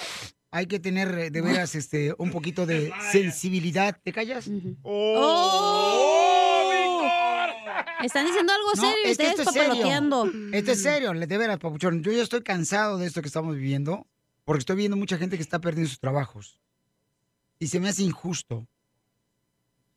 Hay 0.51 0.67
que 0.67 0.79
tener 0.79 1.09
eh, 1.19 1.31
de 1.31 1.41
veras 1.41 1.75
este 1.75 2.15
un 2.19 2.31
poquito 2.31 2.67
de 2.67 2.93
sensibilidad. 3.13 3.99
¿Te 4.03 4.13
callas? 4.13 4.51
¡Oh! 4.83 6.26
Están 8.03 8.27
diciendo 8.27 8.53
algo 8.53 8.69
No, 8.75 8.83
serio 8.83 9.07
y 9.07 9.11
es 9.11 9.19
que 9.19 9.25
ustedes 9.25 9.41
esto 9.41 9.43
es 9.43 9.53
serio. 9.55 9.69
papaloteando. 9.69 10.31
Esto 10.53 10.73
es 10.73 10.83
serio, 10.83 11.13
de 11.13 11.39
veras, 11.39 11.59
papuchón. 11.59 12.03
Yo 12.03 12.13
ya 12.13 12.23
estoy 12.23 12.43
cansado 12.43 12.99
de 12.99 13.07
esto 13.07 13.23
que 13.23 13.29
estamos 13.29 13.55
viviendo, 13.57 14.07
porque 14.45 14.61
estoy 14.61 14.77
viendo 14.77 14.97
mucha 14.97 15.19
gente 15.19 15.37
que 15.37 15.43
está 15.43 15.61
perdiendo 15.61 15.89
sus 15.89 16.01
trabajos. 16.01 16.59
Y 17.59 17.69
se 17.69 17.81
me 17.81 17.89
hace 17.89 18.03
injusto. 18.03 18.67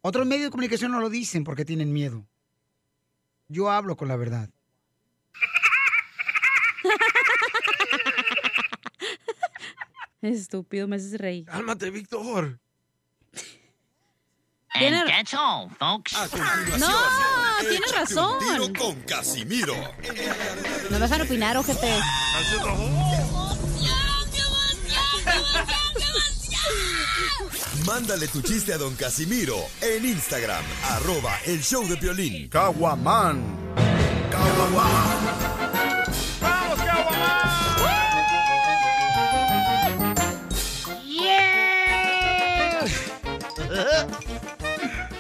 Otros 0.02 0.26
medios 0.26 0.46
de 0.46 0.52
comunicación 0.52 0.92
no 0.92 1.02
lo 1.02 1.10
dicen 1.10 1.44
porque 1.44 1.66
tienen 1.66 1.92
miedo. 1.92 2.26
Yo 3.50 3.70
hablo 3.70 3.98
con 3.98 4.08
la 4.08 4.16
verdad. 4.16 4.50
Estúpido, 10.22 10.88
me 10.88 10.98
haces 10.98 11.18
reír. 11.20 11.46
Cálmate, 11.46 11.90
Víctor. 11.92 12.60
Tiene- 14.74 15.02
A 15.02 16.28
continuación, 16.28 16.80
No, 16.80 17.60
tiene 17.62 17.76
échate 17.78 17.92
razón. 18.00 18.34
Un 18.34 18.40
tiro 18.72 18.74
con 18.86 19.02
Casimiro. 19.02 19.76
No 20.90 20.92
me 20.92 21.00
dejan 21.00 21.22
opinar, 21.22 21.58
ojete. 21.58 22.00
Mándale 27.86 28.28
tu 28.28 28.42
chiste 28.42 28.74
a 28.74 28.78
don 28.78 28.96
Casimiro 28.96 29.56
en 29.82 30.06
Instagram, 30.06 30.64
arroba 30.84 31.38
el 31.46 31.62
show 31.64 31.88
de 31.88 31.96
violín. 31.96 32.48
Caguaman. 32.50 33.42
¡Vamos, 34.32 35.59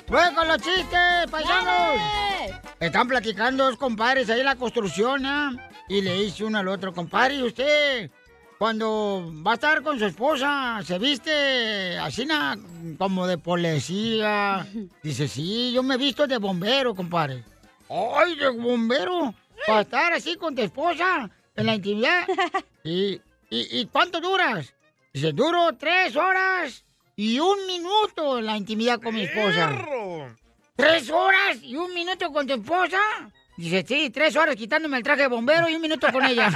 ¡Voy 0.09 0.33
con 0.35 0.47
los 0.47 0.57
chistes, 0.57 1.27
paisanos! 1.29 2.01
Están 2.79 3.07
platicando 3.07 3.65
dos 3.65 3.77
compadres 3.77 4.29
ahí 4.29 4.39
en 4.39 4.45
la 4.45 4.55
construcción, 4.55 5.25
¿ah? 5.25 5.51
Y 5.87 6.01
le 6.01 6.13
dice 6.23 6.43
uno 6.45 6.57
al 6.59 6.67
otro, 6.67 6.93
compadre, 6.93 7.35
¿y 7.35 7.43
usted 7.43 8.09
cuando 8.57 9.31
va 9.45 9.51
a 9.51 9.53
estar 9.53 9.81
con 9.81 9.97
su 9.97 10.05
esposa, 10.05 10.81
se 10.83 10.99
viste 10.99 11.97
así 11.99 12.25
na- 12.25 12.57
como 12.97 13.25
de 13.25 13.37
policía. 13.37 14.67
Dice, 15.03 15.29
sí, 15.29 15.71
yo 15.71 15.81
me 15.81 15.95
he 15.95 15.97
visto 15.97 16.27
de 16.27 16.37
bombero, 16.39 16.93
compadre. 16.93 17.45
¡Ay, 17.89 18.35
de 18.35 18.49
bombero! 18.49 19.33
Para 19.65 19.81
estar 19.81 20.11
así 20.13 20.35
con 20.35 20.55
tu 20.55 20.61
esposa 20.61 21.29
en 21.55 21.65
la 21.67 21.75
intimidad. 21.75 22.27
¿Y, 22.83 23.13
y, 23.49 23.79
y 23.79 23.85
cuánto 23.85 24.19
duras? 24.19 24.73
Dice, 25.13 25.31
duro 25.31 25.69
tres 25.79 26.17
horas 26.17 26.83
y 27.21 27.37
un 27.37 27.67
minuto 27.67 28.37
en 28.37 28.45
la 28.45 28.55
intimidad 28.55 29.01
con 29.01 29.13
mi 29.13 29.23
esposa. 29.23 29.69
¿Tres 30.77 31.09
horas 31.09 31.57
y 31.61 31.75
un 31.75 31.93
minuto 31.93 32.31
con 32.31 32.47
tu 32.47 32.53
esposa? 32.53 32.97
Dice, 33.57 33.83
sí, 33.85 34.09
tres 34.09 34.37
horas 34.37 34.55
quitándome 34.55 34.95
el 34.95 35.03
traje 35.03 35.23
de 35.23 35.27
bombero 35.27 35.67
y 35.67 35.75
un 35.75 35.81
minuto 35.81 36.07
con 36.13 36.23
ella. 36.23 36.49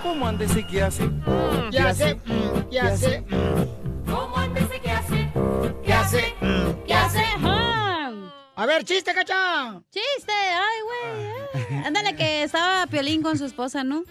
¿Cómo 0.00 0.28
andes 0.28 0.56
y 0.56 0.62
qué 0.62 0.82
hace? 0.84 1.10
¿Qué 1.72 1.80
hace? 1.80 2.20
¿Qué 2.70 2.80
hace? 2.80 3.24
¿Cómo 4.06 4.36
andes 4.36 4.68
y 4.76 4.78
qué 4.78 4.90
hace? 4.92 5.28
¿Qué 5.84 5.92
hace? 5.92 6.34
¿Qué 6.86 6.94
hace? 6.94 7.24
A 8.60 8.66
ver, 8.66 8.84
chiste, 8.84 9.14
cacha. 9.14 9.80
Chiste, 9.88 10.32
ay, 10.32 10.80
güey. 10.82 11.84
Ándale, 11.84 12.16
que 12.16 12.27
estaba 12.48 12.86
Piolín 12.86 13.22
con 13.22 13.36
su 13.38 13.44
esposa, 13.44 13.84
¿no? 13.84 14.02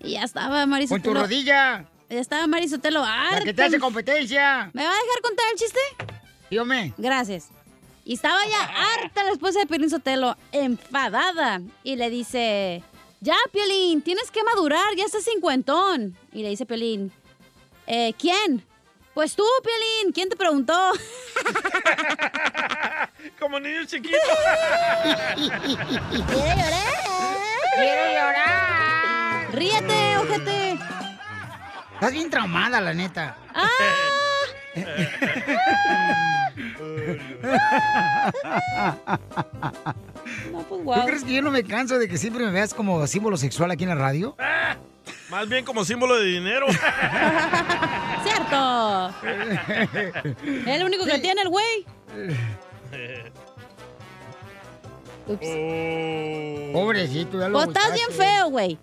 Y 0.00 0.12
ya 0.12 0.22
estaba 0.22 0.66
Marisol. 0.66 1.00
Con 1.00 1.14
tu 1.14 1.18
rodilla. 1.18 1.86
Ya 2.10 2.20
estaba 2.20 2.46
Marisotelo. 2.46 3.02
La 3.04 3.40
que 3.42 3.54
te 3.54 3.62
hace 3.64 3.78
competencia. 3.80 4.70
¿Me 4.74 4.84
va 4.84 4.90
a 4.90 4.92
dejar 4.92 5.20
contar 5.22 5.46
el 5.52 5.58
chiste? 5.58 5.78
Dígame. 6.50 6.92
Gracias. 6.98 7.48
Y 8.04 8.14
estaba 8.14 8.38
ya 8.46 8.62
harta 8.62 9.24
la 9.24 9.30
esposa 9.30 9.60
de 9.60 9.66
Piolín 9.66 9.88
Sotelo, 9.88 10.36
enfadada. 10.52 11.62
Y 11.82 11.96
le 11.96 12.10
dice, 12.10 12.82
ya, 13.20 13.36
Piolín, 13.50 14.02
tienes 14.02 14.30
que 14.30 14.44
madurar, 14.44 14.94
ya 14.96 15.06
estás 15.06 15.24
cincuentón. 15.24 16.14
Y 16.32 16.42
le 16.42 16.50
dice 16.50 16.66
Piolín, 16.66 17.10
"Eh, 17.86 18.12
¿quién? 18.18 18.62
Pues 19.14 19.34
tú, 19.34 19.44
Piolín, 19.62 20.12
¿quién 20.12 20.28
te 20.28 20.36
preguntó? 20.36 20.74
Como 23.40 23.58
niño 23.58 23.86
chiquito. 23.86 24.18
Quiero 25.36 26.28
llorar. 26.28 27.33
Quiero 27.76 28.04
llorar. 28.12 29.52
Ríete, 29.52 30.18
ojete. 30.18 30.78
Estás 31.94 32.12
bien 32.12 32.30
traumada, 32.30 32.80
la 32.80 32.92
neta. 32.92 33.36
Ah. 33.54 33.68
No, 40.52 40.58
pues 40.62 41.00
¿Tú 41.00 41.06
crees 41.06 41.24
que 41.24 41.32
yo 41.32 41.42
no 41.42 41.50
me 41.50 41.64
canso 41.64 41.98
de 41.98 42.08
que 42.08 42.16
siempre 42.18 42.44
me 42.44 42.50
veas 42.50 42.74
como 42.74 43.06
símbolo 43.06 43.36
sexual 43.36 43.70
aquí 43.70 43.84
en 43.84 43.90
la 43.90 43.94
radio? 43.94 44.36
Más 45.30 45.48
bien 45.48 45.64
como 45.64 45.84
símbolo 45.84 46.16
de 46.16 46.26
dinero. 46.26 46.66
¡Cierto! 48.22 49.08
Es 50.44 50.66
el 50.66 50.84
único 50.84 51.04
que 51.04 51.18
tiene 51.18 51.42
el 51.42 51.48
güey. 51.48 51.86
Pobrecito, 56.72 57.38
ya 57.38 57.48
lo 57.48 57.54
Pues 57.54 57.68
estás 57.68 57.92
bien 57.94 58.10
feo, 58.10 58.48
güey. 58.50 58.78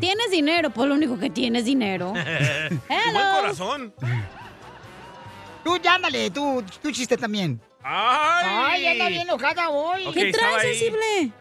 Tienes 0.00 0.30
dinero, 0.30 0.70
pues 0.70 0.88
lo 0.88 0.94
único 0.94 1.16
que 1.18 1.30
tienes 1.30 1.60
es 1.60 1.66
dinero. 1.66 2.12
Buen 2.88 3.36
corazón. 3.40 3.94
Tú, 5.62 5.78
ya 5.78 5.94
ándale, 5.94 6.30
tú, 6.30 6.62
tú 6.82 6.90
chiste 6.90 7.16
también. 7.16 7.60
¡Ay! 7.82 8.46
Ay, 8.48 8.86
anda 8.88 9.08
bien 9.08 9.22
enojada 9.22 9.68
hoy. 9.68 10.06
Ok, 10.06 10.14
¿Qué 10.14 10.28
estaba 10.30 10.58
traes, 10.58 10.64
ahí. 10.64 10.74
sensible? 10.76 11.32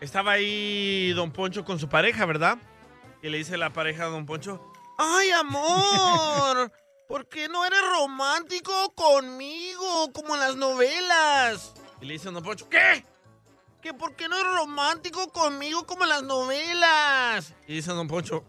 Estaba 0.00 0.32
ahí 0.32 1.12
Don 1.14 1.30
Poncho 1.30 1.64
con 1.64 1.78
su 1.78 1.88
pareja, 1.88 2.26
¿verdad? 2.26 2.58
Y 3.22 3.28
le 3.28 3.38
dice 3.38 3.56
la 3.56 3.70
pareja 3.72 4.04
a 4.04 4.08
Don 4.08 4.26
Poncho, 4.26 4.60
¡Ay, 4.98 5.30
amor! 5.30 6.72
¿Por 7.08 7.28
qué 7.28 7.48
no 7.48 7.64
eres 7.64 7.78
romántico 7.98 8.72
conmigo 8.96 10.10
como 10.12 10.34
en 10.34 10.40
las 10.40 10.56
novelas? 10.56 11.72
Y 12.00 12.06
le 12.06 12.14
dice 12.14 12.30
Don 12.30 12.42
Poncho, 12.42 12.68
¿qué? 12.68 13.04
¿Que 13.86 13.94
por 13.94 14.16
qué 14.16 14.28
no 14.28 14.36
eres 14.36 14.52
romántico 14.52 15.28
conmigo 15.28 15.86
como 15.86 16.02
en 16.02 16.08
las 16.08 16.24
novelas? 16.24 17.54
Y 17.68 17.74
dice 17.74 17.92
Don 17.92 18.08
Poncho, 18.08 18.42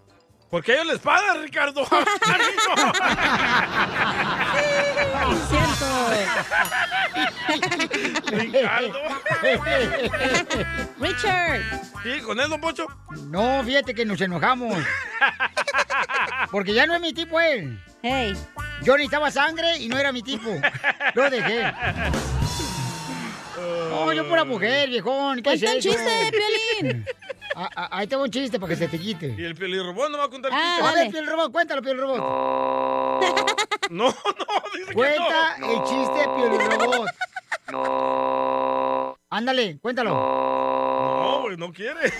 porque 0.49 0.73
ellos 0.73 0.87
les 0.87 0.97
pagan, 0.97 1.43
Ricardo. 1.43 1.85
Ricardo. 8.31 8.99
Richard. 10.99 11.61
¿Sí? 12.01 12.19
¿Con 12.25 12.39
él, 12.39 12.49
Don 12.49 12.59
Poncho? 12.59 12.87
No, 13.27 13.63
fíjate 13.63 13.93
que 13.93 14.05
nos 14.05 14.19
enojamos. 14.19 14.75
Porque 16.49 16.73
ya 16.73 16.87
no 16.87 16.95
es 16.95 17.01
mi 17.01 17.13
tipo 17.13 17.39
él. 17.39 17.79
Hey. 18.01 18.35
Yo 18.81 18.93
necesitaba 18.93 19.29
sangre 19.29 19.77
y 19.77 19.87
no 19.87 19.99
era 19.99 20.11
mi 20.11 20.23
tipo. 20.23 20.49
Lo 21.13 21.29
dejé. 21.29 21.71
No, 23.57 24.13
yo 24.13 24.27
pura 24.27 24.43
mujer, 24.45 24.89
viejón. 24.89 25.41
¿Qué 25.41 25.53
es 25.53 25.59
Cuenta 25.61 25.75
un 25.75 25.81
chiste, 25.81 26.31
Piolín. 26.79 27.05
Ah, 27.59 27.69
ah, 27.75 27.89
ahí 27.93 28.05
tengo 28.05 28.21
un 28.21 28.29
chiste 28.29 28.59
para 28.59 28.69
que 28.69 28.75
se 28.75 28.87
te 28.87 28.99
quite. 28.99 29.33
Y 29.35 29.43
el 29.43 29.55
piolirrobot 29.55 30.11
no 30.11 30.19
va 30.19 30.25
a 30.25 30.29
contar 30.29 30.51
Ah, 30.53 30.75
chistes. 30.77 30.91
a 30.91 30.93
ver, 30.93 31.09
Piel 31.11 31.25
Robot, 31.25 31.51
cuéntalo, 31.51 31.81
Piel 31.81 31.97
Robot. 31.97 32.19
No, 33.89 34.03
no, 34.09 34.13
dice 34.77 34.93
Cuenta 34.93 35.55
que 35.55 35.61
no. 35.61 35.71
el 35.71 35.83
chiste, 35.83 36.29
Piel 36.35 36.51
Robot. 36.79 37.09
Ándale, 39.31 39.79
cuéntalo. 39.79 40.11
No, 40.11 41.41
güey, 41.41 41.57
no 41.57 41.73
quiere. 41.73 41.99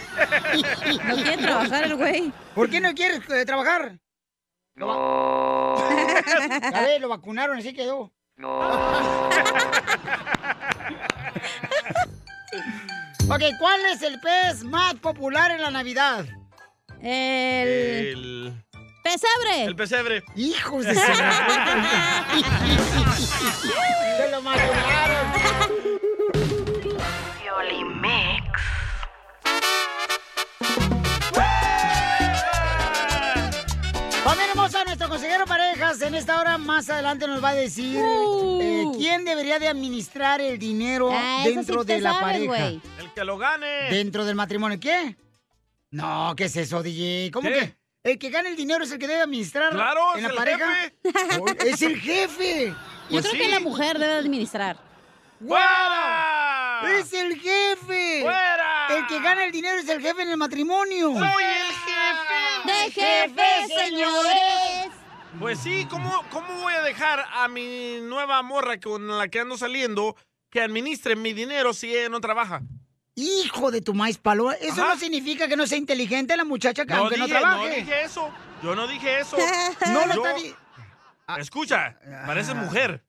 No 1.07 1.15
quiere 1.15 1.37
trabajar 1.37 1.83
el 1.83 1.95
güey. 1.97 2.33
¿Por 2.55 2.69
qué 2.71 2.81
no 2.81 2.95
quieres 2.95 3.19
eh, 3.29 3.45
trabajar? 3.45 3.99
No. 4.73 5.75
A 5.75 6.81
ver, 6.81 6.99
lo 6.99 7.09
vacunaron, 7.09 7.57
así 7.59 7.75
quedó. 7.75 8.11
Ok, 13.29 13.41
¿cuál 13.59 13.81
es 13.93 14.01
el 14.03 14.21
pez 14.21 14.63
más 14.63 14.95
popular 14.95 15.51
en 15.51 15.61
la 15.61 15.69
Navidad? 15.69 16.25
El... 17.01 17.67
El... 17.67 18.63
Pesebre. 19.03 19.65
El 19.65 19.75
pesebre. 19.75 20.23
Hijos 20.35 20.85
de 20.85 20.95
Se 20.95 21.01
lo 24.31 24.41
vacunaron. 24.41 24.96
Esta 36.17 36.39
hora 36.39 36.57
más 36.57 36.89
adelante 36.89 37.27
nos 37.27 37.43
va 37.43 37.49
a 37.49 37.53
decir 37.55 37.97
eh, 37.99 38.83
quién 38.97 39.23
debería 39.25 39.59
de 39.59 39.67
administrar 39.67 40.41
el 40.41 40.57
dinero 40.59 41.07
Uh. 41.09 41.13
Ah, 41.15 41.41
dentro 41.45 41.81
sí 41.83 41.87
de 41.87 42.01
la 42.01 42.13
sabes, 42.13 42.47
pareja. 42.47 42.67
El 42.67 43.13
que 43.15 43.23
lo 43.23 43.37
gane. 43.37 43.89
Dentro 43.89 44.25
del 44.25 44.35
matrimonio. 44.35 44.79
¿Qué? 44.79 45.15
No, 45.91 46.33
¿qué 46.35 46.45
es 46.45 46.55
eso, 46.57 46.83
DJ? 46.83 47.31
¿Cómo 47.31 47.47
¿Qué? 47.49 47.55
que? 48.03 48.09
El 48.11 48.19
que 48.19 48.29
gana 48.29 48.49
el 48.49 48.55
dinero 48.55 48.83
es 48.83 48.91
el 48.91 48.99
que 48.99 49.07
debe 49.07 49.21
administrar 49.21 49.71
Claro, 49.73 50.15
en 50.15 50.17
es 50.17 50.23
la 50.23 50.29
el 50.29 50.35
pareja. 50.35 50.75
jefe. 50.75 51.69
Es 51.69 51.81
el 51.81 51.99
jefe. 51.99 52.67
Yo 52.67 52.75
Pues 53.09 53.21
creo 53.25 53.31
sí. 53.33 53.37
que 53.39 53.47
la 53.49 53.59
mujer 53.59 53.97
debe 53.99 54.13
administrar. 54.13 54.77
¡Fuera! 55.45 56.81
Es 56.99 57.13
el 57.13 57.35
jefe. 57.39 58.21
¡Fuera! 58.21 58.87
El 58.89 59.07
que 59.07 59.19
gana 59.19 59.43
el 59.45 59.51
dinero 59.51 59.77
es 59.79 59.87
el 59.89 60.01
jefe 60.01 60.21
en 60.23 60.29
el 60.29 60.37
matrimonio. 60.37 61.13
¡Soy 61.13 61.43
el 61.43 61.73
jefe! 61.73 62.65
¡De 62.65 62.91
jefe, 62.91 63.75
señores! 63.85 64.76
Pues 65.39 65.59
sí, 65.59 65.85
¿cómo, 65.89 66.11
¿cómo 66.31 66.47
voy 66.61 66.73
a 66.73 66.81
dejar 66.81 67.23
a 67.33 67.47
mi 67.47 67.99
nueva 68.01 68.41
morra 68.41 68.79
con 68.79 69.07
la 69.17 69.27
que 69.27 69.39
ando 69.41 69.57
saliendo 69.57 70.15
que 70.49 70.61
administre 70.61 71.15
mi 71.15 71.33
dinero 71.33 71.73
si 71.73 71.95
ella 71.95 72.09
no 72.09 72.19
trabaja? 72.21 72.61
Hijo 73.15 73.69
de 73.71 73.81
tu 73.81 73.93
maíz 73.93 74.17
palo. 74.17 74.51
Eso 74.51 74.81
Ajá. 74.83 74.93
no 74.93 74.99
significa 74.99 75.47
que 75.47 75.55
no 75.57 75.67
sea 75.67 75.77
inteligente 75.77 76.35
la 76.37 76.43
muchacha 76.45 76.85
que 76.85 76.93
No 76.93 77.01
aunque 77.01 77.15
dije, 77.15 77.27
no 77.27 77.33
no 77.33 77.39
trabaje. 77.39 77.75
dije 77.81 78.03
eso. 78.03 78.29
Yo 78.63 78.75
no 78.75 78.87
dije 78.87 79.19
eso. 79.19 79.37
No 79.93 80.05
lo 80.07 80.13
Yo- 80.15 80.25
está 80.25 80.39
di- 80.39 80.55
Escucha, 81.41 81.99
pareces 82.25 82.55
mujer. 82.55 83.03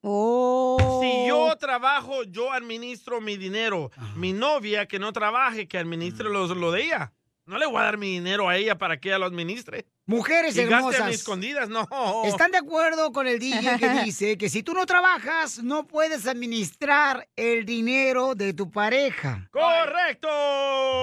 Oh. 0.00 0.98
Si 1.00 1.28
yo 1.28 1.56
trabajo, 1.56 2.24
yo 2.24 2.52
administro 2.52 3.20
mi 3.20 3.36
dinero. 3.36 3.90
Mi 4.16 4.32
novia 4.32 4.86
que 4.86 4.98
no 4.98 5.12
trabaje, 5.12 5.68
que 5.68 5.78
administre 5.78 6.28
los- 6.28 6.56
lo, 6.56 6.72
de 6.72 6.82
ella. 6.84 7.12
No 7.46 7.58
le 7.58 7.66
voy 7.66 7.76
a 7.78 7.84
dar 7.84 7.98
mi 7.98 8.08
dinero 8.10 8.48
a 8.48 8.56
ella 8.56 8.76
para 8.76 8.98
que 8.98 9.08
ella 9.10 9.18
lo 9.18 9.26
administre. 9.26 9.86
Mujeres 10.06 10.56
Y 10.56 10.64
gaste 10.64 10.74
a 10.74 10.78
hermosas. 10.78 11.14
escondidas, 11.14 11.68
no. 11.68 11.86
¿Están 12.24 12.50
de 12.50 12.58
acuerdo 12.58 13.12
con 13.12 13.28
el 13.28 13.38
DJ 13.38 13.78
que 13.78 13.88
dice 14.04 14.36
que 14.36 14.48
si 14.48 14.62
tú 14.62 14.74
no 14.74 14.84
trabajas, 14.84 15.62
no 15.62 15.86
puedes 15.86 16.26
administrar 16.26 17.28
el 17.36 17.64
dinero 17.64 18.34
de 18.34 18.52
tu 18.52 18.70
pareja? 18.70 19.48
¡Correcto! 19.52 20.28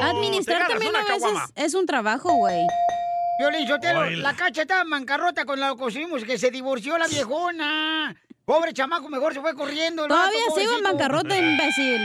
Administrar 0.01 0.67
también 0.67 0.95
a 0.95 0.99
veces 1.03 1.23
caguama. 1.23 1.47
es 1.55 1.73
un 1.73 1.85
trabajo, 1.85 2.33
güey. 2.33 2.61
Violín 3.39 3.67
Sotelo, 3.69 4.09
la 4.09 4.35
cacha 4.35 4.63
está 4.63 4.81
en 4.81 4.89
bancarrota 4.89 5.45
con 5.45 5.59
la 5.61 5.69
que 5.71 5.77
conseguimos 5.77 6.25
que 6.25 6.37
se 6.37 6.51
divorció 6.51 6.97
la 6.97 7.07
viejona. 7.07 8.15
Pobre 8.43 8.73
chamaco, 8.73 9.07
mejor 9.07 9.33
se 9.33 9.39
fue 9.39 9.53
corriendo. 9.55 10.07
Todavía 10.07 10.41
sigo 10.57 10.75
en 10.75 10.83
bancarrota, 10.83 11.37
imbécil. 11.37 12.01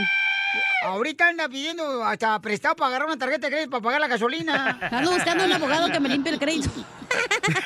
Ahorita 0.83 1.27
anda 1.29 1.49
pidiendo 1.49 2.03
hasta 2.03 2.39
prestado 2.41 2.75
para 2.75 2.89
agarrar 2.89 3.07
una 3.07 3.17
tarjeta 3.17 3.47
de 3.47 3.51
crédito 3.53 3.71
para 3.71 3.81
pagar 3.83 4.01
la 4.01 4.07
gasolina. 4.07 4.77
Ando 4.91 5.11
buscando 5.11 5.45
un 5.45 5.51
abogado 5.53 5.91
que 5.91 5.99
me 5.99 6.09
limpie 6.09 6.33
el 6.33 6.39
crédito. 6.39 6.69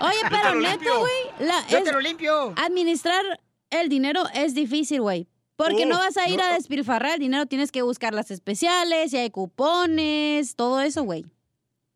Oye, 0.00 0.18
pero 0.30 0.54
neto, 0.60 0.98
güey. 1.00 1.48
Yo 1.68 1.78
es- 1.78 1.84
te 1.84 1.92
lo 1.92 2.00
limpio. 2.00 2.54
Administrar 2.56 3.22
el 3.70 3.88
dinero 3.88 4.24
es 4.34 4.54
difícil, 4.54 5.00
güey. 5.00 5.28
Porque 5.56 5.84
Oh, 5.84 5.88
no 5.88 5.98
vas 5.98 6.16
a 6.16 6.28
ir 6.28 6.38
no. 6.38 6.42
a 6.44 6.54
despilfarrar 6.54 7.12
el 7.14 7.20
dinero, 7.20 7.46
tienes 7.46 7.70
que 7.70 7.82
buscar 7.82 8.12
las 8.12 8.30
especiales, 8.32 9.12
si 9.12 9.18
hay 9.18 9.30
cupones, 9.30 10.56
todo 10.56 10.80
eso, 10.80 11.04
güey. 11.04 11.24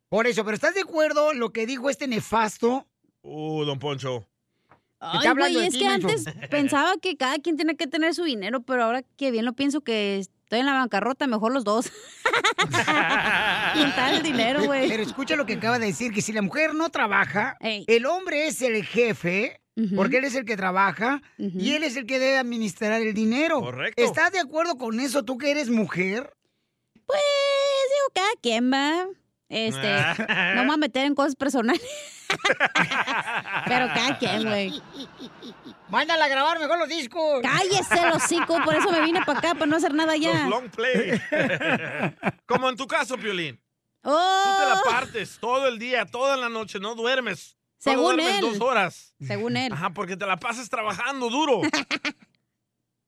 Por 0.09 0.27
eso, 0.29 0.45
pero 0.45 0.55
¿estás 0.55 0.75
de 0.75 0.83
acuerdo 0.83 1.35
lo 1.35 1.53
que 1.53 1.67
dijo 1.67 1.91
este 1.91 2.07
nefasto? 2.07 2.87
Uh, 3.23 3.65
don 3.65 3.79
Poncho. 3.81 4.28
Ay, 5.01 5.19
está 5.19 5.31
hablando 5.31 5.59
güey, 5.59 5.63
de 5.63 5.67
es 5.69 5.73
ti, 5.75 5.79
que 5.81 5.87
antes 5.87 6.25
pensaba 6.51 6.95
que 7.01 7.17
cada 7.17 7.39
quien 7.39 7.57
tiene 7.57 7.77
que 7.77 7.87
tener 7.87 8.15
su 8.15 8.25
dinero, 8.25 8.63
pero 8.63 8.85
ahora 8.85 9.03
que 9.17 9.31
bien 9.31 9.45
lo 9.45 9.53
pienso 9.53 9.81
que 9.81 10.19
estoy 10.19 10.61
en 10.61 10.67
la 10.67 10.73
bancarrota, 10.73 11.27
mejor 11.27 11.53
los 11.53 11.63
dos. 11.65 11.93
Juntar 13.75 14.15
el 14.15 14.23
dinero, 14.23 14.65
güey. 14.65 14.89
Pero 14.89 15.03
escucha 15.03 15.37
lo 15.37 15.47
que 15.47 15.55
acaba 15.55 15.79
de 15.79 15.87
decir, 15.87 16.13
que 16.13 16.23
si 16.23 16.33
la 16.33 16.43
mujer 16.43 16.75
no 16.75 16.89
trabaja, 16.89 17.57
el 17.61 18.07
hombre 18.07 18.47
es 18.49 18.61
el 18.63 18.85
jefe, 18.85 19.61
porque 19.95 20.19
él 20.19 20.25
es 20.25 20.35
el 20.35 20.45
que 20.45 20.57
trabaja, 20.57 21.23
y 21.37 21.75
él 21.75 21.85
es 21.85 21.97
el 21.97 22.07
que 22.07 22.19
debe 22.19 22.39
administrar 22.39 23.01
el 23.01 23.15
dinero. 23.15 23.61
Correcto. 23.61 24.03
¿Estás 24.03 24.33
de 24.33 24.41
acuerdo 24.41 24.77
con 24.77 24.99
eso, 25.01 25.25
tú 25.25 25.39
que 25.39 25.51
eres 25.51 25.69
mujer? 25.69 26.33
Pues 27.07 27.21
digo, 27.95 28.13
cada 28.15 28.33
quien 28.43 28.73
va. 28.73 29.07
Este, 29.49 29.97
no 30.55 30.63
me 30.63 30.67
voy 30.67 30.75
a 30.75 30.77
meter 30.77 31.07
en 31.07 31.15
cosas 31.15 31.35
personales. 31.35 31.83
Pero 33.67 33.89
cada 33.95 34.19
quien, 34.19 34.45
güey. 34.45 34.83
Mándala 35.89 36.27
a 36.27 36.29
grabar 36.29 36.59
mejor 36.59 36.79
los 36.79 36.89
discos. 36.89 37.41
Cállese 37.43 38.07
los 38.07 38.17
hocico, 38.17 38.63
por 38.63 38.75
eso 38.75 38.91
me 38.91 39.01
vine 39.01 39.25
para 39.25 39.39
acá, 39.39 39.55
para 39.55 39.67
no 39.67 39.77
hacer 39.77 39.95
nada 39.95 40.17
ya. 40.17 40.47
Los 40.47 40.51
long 40.51 40.71
play. 40.71 41.21
Como 42.47 42.69
en 42.69 42.77
tu 42.77 42.87
caso, 42.87 43.17
Piolín. 43.17 43.59
Oh. 44.03 44.43
Tú 44.45 44.63
te 44.63 44.69
la 44.69 44.83
partes 44.83 45.39
todo 45.41 45.67
el 45.67 45.79
día, 45.79 46.05
toda 46.05 46.37
la 46.37 46.49
noche, 46.49 46.79
no 46.79 46.95
duermes. 46.95 47.57
Solo 47.79 47.97
Según 47.97 48.17
duermes 48.17 48.35
él. 48.35 48.41
dos 48.41 48.61
horas. 48.61 49.15
Según 49.27 49.57
él. 49.57 49.73
Ajá, 49.73 49.91
porque 49.91 50.17
te 50.17 50.27
la 50.27 50.37
pasas 50.37 50.69
trabajando 50.69 51.31
duro. 51.31 51.63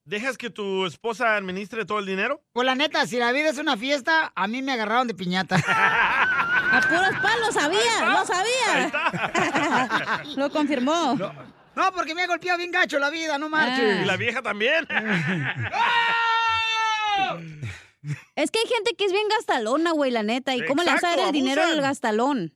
¿Dejas 0.05 0.39
que 0.39 0.51
tu 0.51 0.87
esposa 0.87 1.37
administre 1.37 1.85
todo 1.85 1.99
el 1.99 2.07
dinero? 2.07 2.43
Pues 2.53 2.65
la 2.67 2.75
neta, 2.75 3.07
si 3.07 3.19
la 3.19 3.33
vida 3.33 3.51
es 3.51 3.59
una 3.59 3.77
fiesta, 3.77 4.33
a 4.35 4.47
mí 4.49 4.63
me 4.63 4.73
agarraron 4.73 5.07
de 5.07 5.15
piñata. 5.15 5.57
A 6.73 6.81
puros 6.83 7.21
palos, 7.21 7.53
sabía, 7.53 8.11
lo 8.11 8.25
sabía. 8.25 8.93
Lo 10.37 10.51
confirmó. 10.51 11.15
No, 11.75 11.93
porque 11.93 12.15
me 12.15 12.23
ha 12.23 12.27
golpeado 12.29 12.59
bien 12.59 12.71
gacho 12.71 13.01
la 13.01 13.11
vida, 13.11 13.39
no 13.39 13.49
marches. 13.49 14.03
Y 14.03 14.05
la 14.05 14.17
vieja 14.17 14.41
también. 14.43 14.87
Es 18.35 18.51
que 18.51 18.59
hay 18.59 18.67
gente 18.67 18.95
que 18.97 19.05
es 19.05 19.13
bien 19.13 19.29
gastalona, 19.29 19.93
güey, 19.93 20.11
la 20.11 20.23
neta. 20.23 20.57
¿Y 20.57 20.65
cómo 20.65 20.83
le 20.83 20.91
vas 20.91 21.05
a 21.05 21.09
dar 21.09 21.19
Exacto, 21.19 21.37
el 21.37 21.45
dinero 21.45 21.63
al 21.63 21.81
gastalón? 21.83 22.55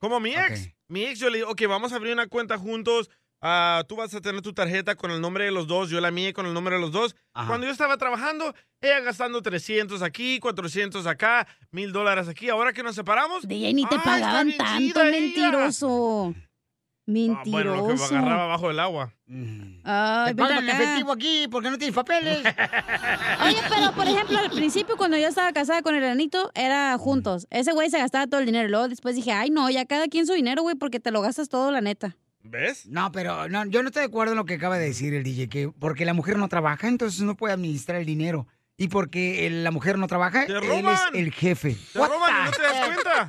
Como 0.00 0.18
mi 0.18 0.34
ex. 0.34 0.70
Mi 0.88 1.04
ex, 1.04 1.20
yo 1.20 1.30
le 1.30 1.38
digo, 1.38 1.50
ok, 1.50 1.62
vamos 1.68 1.92
a 1.92 1.96
abrir 1.96 2.12
una 2.12 2.26
cuenta 2.26 2.58
juntos. 2.58 3.08
Ah, 3.44 3.84
tú 3.86 3.96
vas 3.96 4.12
a 4.14 4.20
tener 4.20 4.40
tu 4.42 4.52
tarjeta 4.52 4.96
con 4.96 5.10
el 5.10 5.20
nombre 5.20 5.44
de 5.44 5.50
los 5.52 5.66
dos, 5.66 5.90
yo 5.90 6.00
la 6.00 6.10
mía 6.10 6.32
con 6.32 6.46
el 6.46 6.54
nombre 6.54 6.74
de 6.76 6.80
los 6.80 6.90
dos. 6.90 7.14
Cuando 7.46 7.66
yo 7.66 7.72
estaba 7.72 7.96
trabajando, 7.98 8.54
ella 8.80 9.00
gastando 9.00 9.42
300 9.42 10.02
aquí, 10.02 10.40
400 10.40 11.06
acá, 11.06 11.46
mil 11.70 11.92
dólares 11.92 12.26
aquí. 12.28 12.48
Ahora 12.48 12.72
que 12.72 12.82
nos 12.82 12.94
separamos. 12.96 13.46
DJ, 13.46 13.74
ni 13.74 13.86
te 13.86 13.96
ah, 13.96 14.02
pagaban 14.02 14.56
tanto, 14.56 15.02
ella. 15.02 15.10
mentiroso. 15.10 16.34
Ah, 17.06 17.42
bueno, 17.46 17.76
lo 17.76 17.82
que 17.82 17.82
me 17.82 17.88
Mentiroso. 17.88 18.16
agarraba 18.16 18.46
bajo 18.46 18.70
el 18.70 18.80
agua. 18.80 19.12
Ay, 19.84 20.34
Te 20.34 20.40
pagan 20.42 20.66
efectivo 20.66 21.12
aquí 21.12 21.46
porque 21.50 21.70
no 21.70 21.76
tienes 21.76 21.94
papeles. 21.94 22.38
Oye, 23.44 23.58
pero 23.68 23.92
por 23.94 24.06
ejemplo, 24.08 24.38
al 24.38 24.50
principio 24.50 24.96
cuando 24.96 25.18
yo 25.18 25.28
estaba 25.28 25.52
casada 25.52 25.82
con 25.82 25.94
el 25.94 26.02
Anito, 26.04 26.50
era 26.54 26.96
juntos. 26.96 27.46
Ese 27.50 27.72
güey 27.72 27.90
se 27.90 27.98
gastaba 27.98 28.26
todo 28.26 28.40
el 28.40 28.46
dinero. 28.46 28.68
Luego 28.70 28.88
después 28.88 29.14
dije, 29.16 29.32
ay, 29.32 29.50
no, 29.50 29.68
ya 29.68 29.84
cada 29.84 30.08
quien 30.08 30.26
su 30.26 30.32
dinero, 30.32 30.62
güey, 30.62 30.76
porque 30.76 30.98
te 30.98 31.10
lo 31.10 31.20
gastas 31.20 31.50
todo, 31.50 31.70
la 31.70 31.82
neta. 31.82 32.16
¿Ves? 32.46 32.86
No, 32.86 33.10
pero 33.10 33.48
no, 33.48 33.64
yo 33.66 33.82
no 33.82 33.88
estoy 33.88 34.00
de 34.00 34.06
acuerdo 34.08 34.32
en 34.34 34.36
lo 34.38 34.44
que 34.44 34.54
acaba 34.54 34.76
de 34.78 34.84
decir 34.86 35.14
el 35.14 35.22
DJ, 35.24 35.48
que 35.48 35.70
porque 35.78 36.04
la 36.04 36.12
mujer 36.12 36.36
no 36.36 36.48
trabaja, 36.48 36.86
entonces 36.88 37.22
no 37.22 37.36
puede 37.36 37.54
administrar 37.54 37.98
el 37.98 38.06
dinero. 38.06 38.46
Y 38.76 38.88
porque 38.88 39.46
el- 39.46 39.64
la 39.64 39.70
mujer 39.70 39.98
no 39.98 40.06
trabaja, 40.08 40.42
él 40.44 40.56
es 40.56 40.66
roban. 40.68 41.14
el 41.14 41.32
jefe. 41.32 41.76
Te 41.92 41.98
What 41.98 42.10
roban 42.10 42.30
y 42.42 42.44
no 42.44 42.50
te 42.50 42.62
das 42.62 42.86
cuenta. 42.86 43.28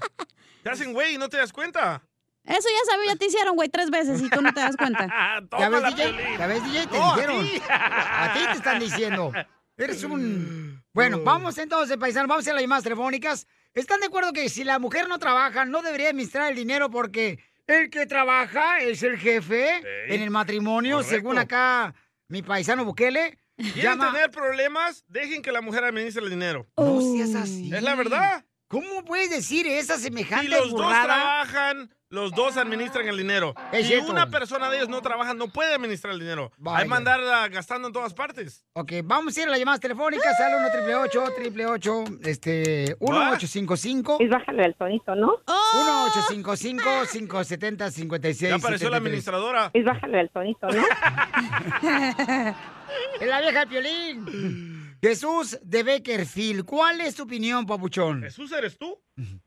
Te 0.63 0.69
hacen 0.69 0.93
güey 0.93 1.15
y 1.15 1.17
no 1.17 1.29
te 1.29 1.37
das 1.37 1.53
cuenta. 1.53 2.01
Eso 2.43 2.67
ya 2.69 2.91
sabía, 2.91 3.13
ya 3.13 3.15
te 3.15 3.25
hicieron, 3.27 3.55
güey, 3.55 3.69
tres 3.69 3.89
veces 3.89 4.21
y 4.21 4.29
tú 4.29 4.41
no 4.41 4.53
te 4.53 4.59
das 4.59 4.75
cuenta. 4.75 5.07
¿Ya 5.59 5.69
ves, 5.69 5.83
DJ? 5.95 6.15
¿Ya 6.37 6.47
ves, 6.47 6.63
DJ? 6.63 6.87
Te 6.87 6.97
No, 6.97 7.13
a 7.13 7.15
dijeron. 7.15 7.43
ti. 7.45 7.61
A 7.69 8.33
ti 8.33 8.39
te 8.47 8.51
están 8.53 8.79
diciendo. 8.79 9.31
Eres 9.77 10.03
un... 10.03 10.83
Bueno, 10.93 11.21
vamos 11.23 11.57
entonces, 11.57 11.97
paisanos, 11.97 12.27
vamos 12.29 12.47
a 12.47 12.53
las 12.53 12.61
llamadas 12.61 12.83
telefónicas. 12.83 13.47
¿Están 13.73 13.99
de 13.99 14.07
acuerdo 14.07 14.31
que 14.33 14.47
si 14.49 14.63
la 14.63 14.79
mujer 14.79 15.07
no 15.07 15.19
trabaja, 15.19 15.65
no 15.65 15.81
debería 15.81 16.09
administrar 16.09 16.49
el 16.49 16.55
dinero 16.55 16.89
porque 16.89 17.39
el 17.67 17.89
que 17.89 18.05
trabaja 18.05 18.79
es 18.79 19.03
el 19.03 19.17
jefe 19.17 19.81
en 20.13 20.21
el 20.21 20.29
matrimonio, 20.29 20.97
correcto. 20.97 21.15
según 21.15 21.37
acá 21.37 21.93
mi 22.27 22.41
paisano 22.41 22.85
Bukele? 22.85 23.37
¿Quieren 23.57 23.81
Llama... 23.83 24.11
tener 24.11 24.31
problemas? 24.31 25.05
Dejen 25.07 25.41
que 25.41 25.51
la 25.51 25.61
mujer 25.61 25.83
administre 25.83 26.23
el 26.23 26.29
dinero. 26.29 26.67
No 26.77 27.01
seas 27.01 27.35
así. 27.35 27.73
Es 27.73 27.81
la 27.81 27.95
verdad. 27.95 28.45
¿Cómo 28.67 29.05
puedes 29.05 29.29
decir 29.29 29.67
esa 29.67 29.97
semejante 29.97 30.47
Si 30.47 30.51
los 30.51 30.71
dos 30.71 30.81
trabajan, 30.81 31.91
los 32.09 32.31
dos 32.31 32.57
administran 32.57 33.07
el 33.07 33.15
dinero. 33.17 33.53
Es 33.71 33.83
si 33.83 33.89
cierto. 33.89 34.11
una 34.11 34.31
persona 34.31 34.71
de 34.71 34.77
ellos 34.77 34.89
no 34.89 35.01
trabaja, 35.01 35.35
no 35.35 35.49
puede 35.49 35.75
administrar 35.75 36.13
el 36.13 36.19
dinero. 36.19 36.51
Vaya. 36.57 36.79
Hay 36.79 36.83
que 36.85 36.89
mandar 36.89 37.19
ah, 37.19 37.47
gastando 37.47 37.89
en 37.89 37.93
todas 37.93 38.15
partes. 38.15 38.65
Ok, 38.73 38.93
vamos 39.03 39.37
a 39.37 39.41
ir 39.41 39.47
a 39.47 39.51
las 39.51 39.59
llamadas 39.59 39.79
telefónicas 39.81 40.39
al 40.39 40.55
1 40.55 41.01
888 41.03 42.03
este, 42.23 42.95
1855. 42.99 44.17
Y 44.19 44.27
bájale 44.27 44.65
el 44.65 44.73
tonito, 44.75 45.13
¿no? 45.13 45.41
1 45.45 46.05
855 46.05 46.89
570 47.11 47.91
56 47.91 48.49
Ya 48.49 48.55
apareció 48.55 48.89
la 48.89 48.97
administradora. 48.97 49.69
Y 49.73 49.83
bájale 49.83 50.21
el 50.21 50.29
tonito, 50.31 50.67
¿no? 50.69 50.83
Es 53.19 53.27
la 53.27 53.41
vieja 53.41 53.59
de 53.61 53.67
Piolín. 53.67 54.74
Jesús 55.01 55.59
de 55.61 55.83
Beckerfield, 55.83 56.65
¿cuál 56.65 57.01
es 57.01 57.15
tu 57.15 57.23
opinión, 57.23 57.65
papuchón? 57.65 58.21
¿Jesús 58.23 58.51
eres 58.51 58.77
tú? 58.77 58.99
Mira, 59.15 59.37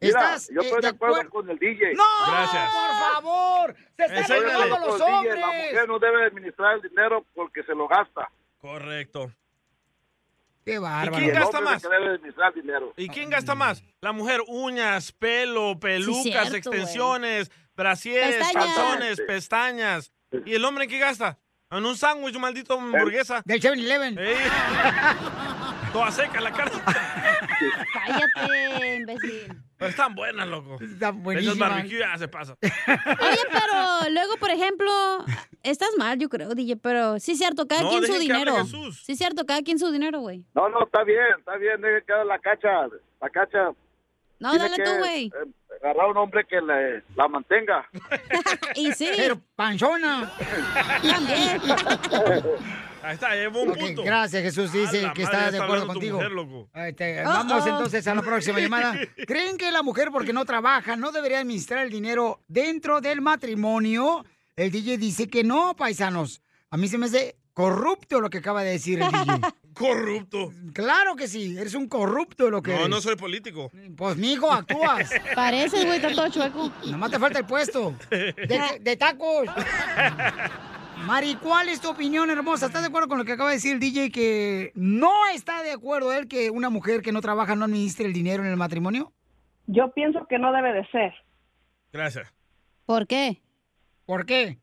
¿Estás 0.00 0.48
yo 0.52 0.60
eh, 0.60 0.64
estoy 0.64 0.80
de 0.82 0.88
acuerdo 0.88 1.16
acuer- 1.16 1.28
con 1.28 1.50
el 1.50 1.58
DJ. 1.58 1.94
¡No! 1.94 2.02
Gracias. 2.26 2.72
¡Por 2.72 3.12
favor! 3.12 3.76
¡Se 3.96 4.04
están 4.20 4.42
robando 4.42 4.78
los 4.86 4.98
DJ, 4.98 5.12
hombres! 5.14 5.38
La 5.40 5.46
mujer 5.46 5.88
no 5.88 5.98
debe 5.98 6.24
administrar 6.26 6.74
el 6.76 6.82
dinero 6.82 7.24
porque 7.34 7.62
se 7.62 7.74
lo 7.74 7.86
gasta. 7.86 8.28
Correcto. 8.58 9.32
¡Qué 10.64 10.74
¿Y 10.74 10.78
bárbaro! 10.78 11.16
quién 11.18 11.30
El 11.30 11.34
gasta 11.40 11.60
más? 11.60 11.82
¿Y 12.96 13.08
quién 13.08 13.30
gasta 13.30 13.54
más? 13.54 13.82
La 14.00 14.12
mujer, 14.12 14.40
uñas, 14.46 15.12
pelo, 15.12 15.78
pelucas, 15.78 16.22
cierto, 16.22 16.56
extensiones, 16.56 17.50
brasieres, 17.76 18.46
calzones, 18.52 19.20
pestañas. 19.26 20.12
¿Y 20.44 20.54
el 20.54 20.64
hombre 20.64 20.86
qué 20.88 20.98
gasta? 20.98 21.38
En 21.72 21.86
un 21.86 21.96
sándwich, 21.96 22.36
maldito 22.38 22.74
hamburguesa. 22.78 23.40
Del 23.44 23.60
7-Eleven. 23.60 24.18
Ey. 24.18 24.36
Toda 25.92 26.10
seca 26.10 26.40
la 26.40 26.52
carne. 26.52 26.78
Cállate, 27.92 28.96
imbécil. 29.00 29.54
Pero 29.78 29.90
están 29.90 30.14
buenas, 30.14 30.46
loco. 30.48 30.74
Está 30.80 31.08
Esas 31.08 31.22
buenísima. 31.22 31.68
barbecue 31.68 31.98
ya 31.98 32.16
se 32.18 32.28
pasa. 32.28 32.56
Oye, 32.62 33.40
pero 33.50 34.10
luego, 34.10 34.36
por 34.38 34.50
ejemplo, 34.50 34.90
estás 35.62 35.90
mal, 35.98 36.18
yo 36.18 36.28
creo, 36.28 36.54
DJ, 36.54 36.76
pero 36.76 37.18
sí 37.18 37.32
es 37.32 37.38
cierto, 37.38 37.66
cada 37.66 37.82
No, 37.82 37.88
quien 37.90 38.02
su 38.06 38.12
dejen 38.12 38.28
dinero. 38.28 38.56
Jesús. 38.58 39.02
Sí 39.04 39.12
es 39.12 39.18
cierto, 39.18 39.44
cada 39.44 39.62
quien 39.62 39.78
su 39.78 39.90
dinero, 39.90 40.20
güey. 40.20 40.44
No, 40.54 40.68
no, 40.68 40.84
está 40.84 41.02
bien, 41.04 41.18
está 41.38 41.56
bien. 41.56 41.80
Deje 41.80 42.04
que 42.06 42.12
haga 42.12 42.24
la 42.24 42.38
cacha. 42.38 42.68
La 43.20 43.30
cacha. 43.30 43.72
No, 44.38 44.50
tiene 44.50 44.64
dale 44.68 44.76
que, 44.76 44.82
tú, 44.84 44.90
güey. 44.98 45.26
eh, 45.26 45.50
agarrar 45.82 46.10
un 46.10 46.16
hombre 46.18 46.44
que 46.48 46.60
le, 46.60 47.02
la 47.16 47.28
mantenga. 47.28 47.88
Y 48.74 48.92
sí, 48.92 49.08
Pero 49.16 49.38
panchona. 49.56 50.32
también. 51.02 51.60
Ahí 53.02 53.14
está, 53.14 53.34
llevo 53.34 53.62
un 53.62 53.70
Ok, 53.70 53.78
punto. 53.78 54.04
gracias, 54.04 54.42
Jesús. 54.44 54.70
A 54.70 54.72
Dice 54.72 55.10
que 55.14 55.22
está 55.24 55.50
de 55.50 55.58
acuerdo 55.58 55.88
contigo. 55.88 56.18
mujer, 56.18 56.30
loco. 56.30 56.68
Ahí 56.72 56.92
te- 56.92 57.22
Oh, 57.22 57.28
vamos 57.28 57.64
oh. 57.64 57.68
entonces 57.68 58.06
a 58.06 58.14
la 58.14 58.22
próxima 58.22 58.60
llamada. 58.60 58.94
¿Creen 59.26 59.58
que 59.58 59.72
la 59.72 59.82
mujer, 59.82 60.10
porque 60.12 60.32
no 60.32 60.44
trabaja, 60.44 60.94
no 60.94 61.10
debería 61.10 61.40
administrar 61.40 61.80
el 61.84 61.90
dinero 61.90 62.40
dentro 62.46 63.00
del 63.00 63.20
matrimonio? 63.20 64.24
El 64.54 64.70
DJ 64.70 64.98
dice 64.98 65.28
que 65.28 65.42
no, 65.42 65.74
paisanos. 65.74 66.42
A 66.70 66.76
mí 66.76 66.86
se 66.86 66.96
me 66.96 67.06
hace 67.06 67.34
corrupto 67.54 68.20
lo 68.20 68.30
que 68.30 68.38
acaba 68.38 68.62
de 68.62 68.72
decir 68.72 69.00
el 69.02 69.10
DJ. 69.10 69.40
Corrupto. 69.74 70.52
Claro 70.74 71.16
que 71.16 71.26
sí, 71.28 71.56
eres 71.56 71.74
un 71.74 71.88
corrupto 71.88 72.50
lo 72.50 72.60
que 72.62 72.72
No, 72.72 72.76
eres. 72.78 72.88
no 72.90 73.00
soy 73.00 73.16
político. 73.16 73.70
Pues, 73.96 74.16
mijo, 74.18 74.52
actúas. 74.52 75.10
Pareces, 75.34 75.84
güey, 75.86 75.96
está 75.96 76.12
todo 76.14 76.28
chueco. 76.28 76.70
Nomás 76.90 77.10
te 77.10 77.18
falta 77.18 77.38
el 77.38 77.46
puesto. 77.46 77.94
De, 78.10 78.78
de 78.80 78.96
tacos. 78.98 79.48
Mari, 81.06 81.34
¿cuál 81.36 81.68
es 81.68 81.80
tu 81.80 81.88
opinión, 81.90 82.30
hermosa? 82.30 82.66
¿Estás 82.66 82.82
de 82.82 82.88
acuerdo 82.88 83.08
con 83.08 83.18
lo 83.18 83.24
que 83.24 83.32
acaba 83.32 83.48
de 83.50 83.56
decir 83.56 83.72
el 83.72 83.80
DJ 83.80 84.10
que 84.10 84.72
no 84.74 85.10
está 85.34 85.62
de 85.62 85.72
acuerdo 85.72 86.12
él 86.12 86.28
que 86.28 86.50
una 86.50 86.70
mujer 86.70 87.02
que 87.02 87.10
no 87.12 87.20
trabaja 87.20 87.56
no 87.56 87.64
administre 87.64 88.06
el 88.06 88.12
dinero 88.12 88.44
en 88.44 88.50
el 88.50 88.56
matrimonio? 88.56 89.12
Yo 89.66 89.90
pienso 89.92 90.26
que 90.28 90.38
no 90.38 90.52
debe 90.52 90.72
de 90.72 90.86
ser. 90.90 91.12
Gracias. 91.92 92.32
¿Por 92.86 93.06
qué? 93.06 93.42
¿Por 94.06 94.26
qué? 94.26 94.58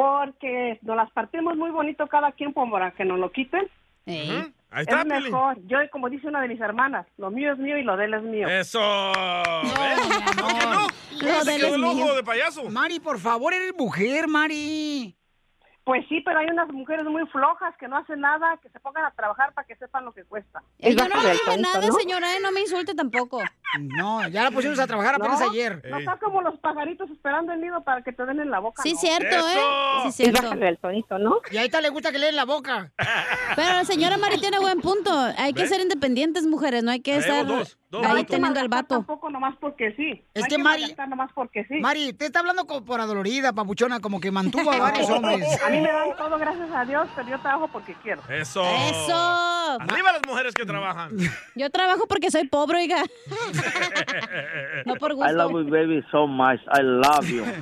Porque 0.00 0.78
nos 0.80 0.96
las 0.96 1.10
partimos 1.10 1.58
muy 1.58 1.70
bonito 1.70 2.06
cada 2.06 2.32
quien 2.32 2.54
para 2.54 2.90
que 2.92 3.04
nos 3.04 3.18
lo 3.18 3.30
quiten. 3.30 3.68
Ey. 4.06 4.50
Ahí 4.70 4.82
está, 4.88 5.02
es 5.02 5.06
mejor. 5.06 5.58
Yo, 5.66 5.76
como 5.92 6.08
dice 6.08 6.26
una 6.26 6.40
de 6.40 6.48
mis 6.48 6.58
hermanas, 6.58 7.06
lo 7.18 7.30
mío 7.30 7.52
es 7.52 7.58
mío 7.58 7.76
y 7.76 7.82
lo 7.82 7.98
de 7.98 8.06
él 8.06 8.14
es 8.14 8.22
mío. 8.22 8.48
Eso. 8.48 8.80
¿Por 8.80 10.54
qué 10.58 10.66
no? 10.66 10.86
Lo 11.20 11.44
de 11.44 11.54
él 11.54 11.64
es 11.64 11.72
el 11.74 11.84
ojo 11.84 11.94
mío. 11.96 12.14
de 12.14 12.22
payaso. 12.22 12.70
Mari, 12.70 12.98
por 12.98 13.18
favor, 13.18 13.52
eres 13.52 13.74
mujer, 13.76 14.26
Mari. 14.26 15.14
Pues 15.84 16.04
sí, 16.08 16.20
pero 16.24 16.38
hay 16.38 16.46
unas 16.46 16.68
mujeres 16.68 17.04
muy 17.06 17.26
flojas 17.28 17.74
que 17.78 17.88
no 17.88 17.96
hacen 17.96 18.20
nada, 18.20 18.58
que 18.62 18.68
se 18.68 18.78
pongan 18.80 19.04
a 19.06 19.10
trabajar 19.12 19.52
para 19.54 19.66
que 19.66 19.76
sepan 19.76 20.04
lo 20.04 20.12
que 20.12 20.24
cuesta. 20.24 20.62
Eh, 20.78 20.94
Yo 20.94 21.08
no 21.08 21.22
le 21.22 21.32
dije 21.32 21.58
nada, 21.58 21.82
señora, 21.92 22.36
eh, 22.36 22.40
no 22.42 22.52
me 22.52 22.60
insulte 22.60 22.94
tampoco. 22.94 23.42
No, 23.78 24.26
ya 24.28 24.44
la 24.44 24.50
pusimos 24.50 24.78
a 24.78 24.86
trabajar 24.86 25.14
apenas 25.14 25.40
No, 25.40 25.50
ayer. 25.50 25.82
No 25.88 25.98
está 25.98 26.18
como 26.18 26.42
los 26.42 26.58
pajaritos 26.58 27.08
esperando 27.10 27.52
el 27.52 27.60
nido 27.60 27.82
para 27.82 28.02
que 28.02 28.12
te 28.12 28.26
den 28.26 28.40
en 28.40 28.50
la 28.50 28.58
boca. 28.58 28.82
Sí, 28.82 28.92
¿no? 28.92 28.98
cierto, 28.98 29.36
¿eh? 29.48 29.60
Sí, 30.04 30.12
cierto. 30.12 30.52
El 30.52 30.78
tonito, 30.78 31.18
¿no? 31.18 31.38
Y 31.50 31.56
a 31.56 31.64
esta 31.64 31.80
le 31.80 31.88
gusta 31.88 32.12
que 32.12 32.18
le 32.18 32.26
den 32.26 32.36
la 32.36 32.44
boca. 32.44 32.92
Pero 33.56 33.68
la 33.72 33.84
señora 33.84 34.18
Mari 34.18 34.38
tiene 34.38 34.58
buen 34.58 34.80
punto. 34.80 35.10
Hay 35.38 35.54
que 35.54 35.66
ser 35.66 35.80
independientes, 35.80 36.46
mujeres. 36.46 36.82
No 36.82 36.90
hay 36.90 37.00
que 37.00 37.16
estar 37.16 37.46
ahí 37.92 38.24
teniendo 38.24 38.60
al 38.60 38.68
vato. 38.68 38.94
Tampoco 38.96 39.30
nomás 39.30 39.56
porque 39.60 39.92
sí. 39.96 40.24
Es 40.34 40.42
No 40.42 40.44
hay 40.44 40.48
que 40.50 40.58
Mari- 40.58 40.96
nomás 41.08 41.30
porque 41.34 41.64
sí. 41.64 41.74
Mari, 41.80 42.12
te 42.12 42.26
está 42.26 42.40
hablando 42.40 42.66
co- 42.66 42.84
por 42.84 43.00
adolorida, 43.00 43.52
papuchona, 43.52 44.00
como 44.00 44.20
que 44.20 44.30
mantuvo 44.30 44.70
a 44.72 44.78
varios 44.90 45.10
hombres. 45.10 45.62
A 45.62 45.70
mí 45.70 45.80
me 45.80 45.90
dan 45.90 46.16
todo 46.16 46.38
gracias 46.38 46.70
a 46.72 46.84
Dios, 46.84 47.08
pero 47.16 47.28
yo 47.28 47.40
trabajo 47.40 47.68
porque 47.68 47.94
quiero. 48.02 48.22
Eso. 48.28 48.62
Eso. 48.62 49.14
Arriba 49.80 50.12
las 50.12 50.22
mujeres 50.26 50.54
que 50.54 50.64
trabajan. 50.64 51.10
Yo 51.56 51.70
trabajo 51.70 52.06
porque 52.06 52.30
soy 52.30 52.46
pobre, 52.48 52.78
oiga. 52.78 53.02
No 54.86 54.94
por 54.96 55.14
gusto. 55.14 55.30
I 55.30 55.34
love 55.34 55.52
you, 55.52 55.70
baby, 55.70 56.02
so 56.10 56.26
much. 56.26 56.60
I 56.72 56.82
love 56.82 57.26
you. 57.28 57.44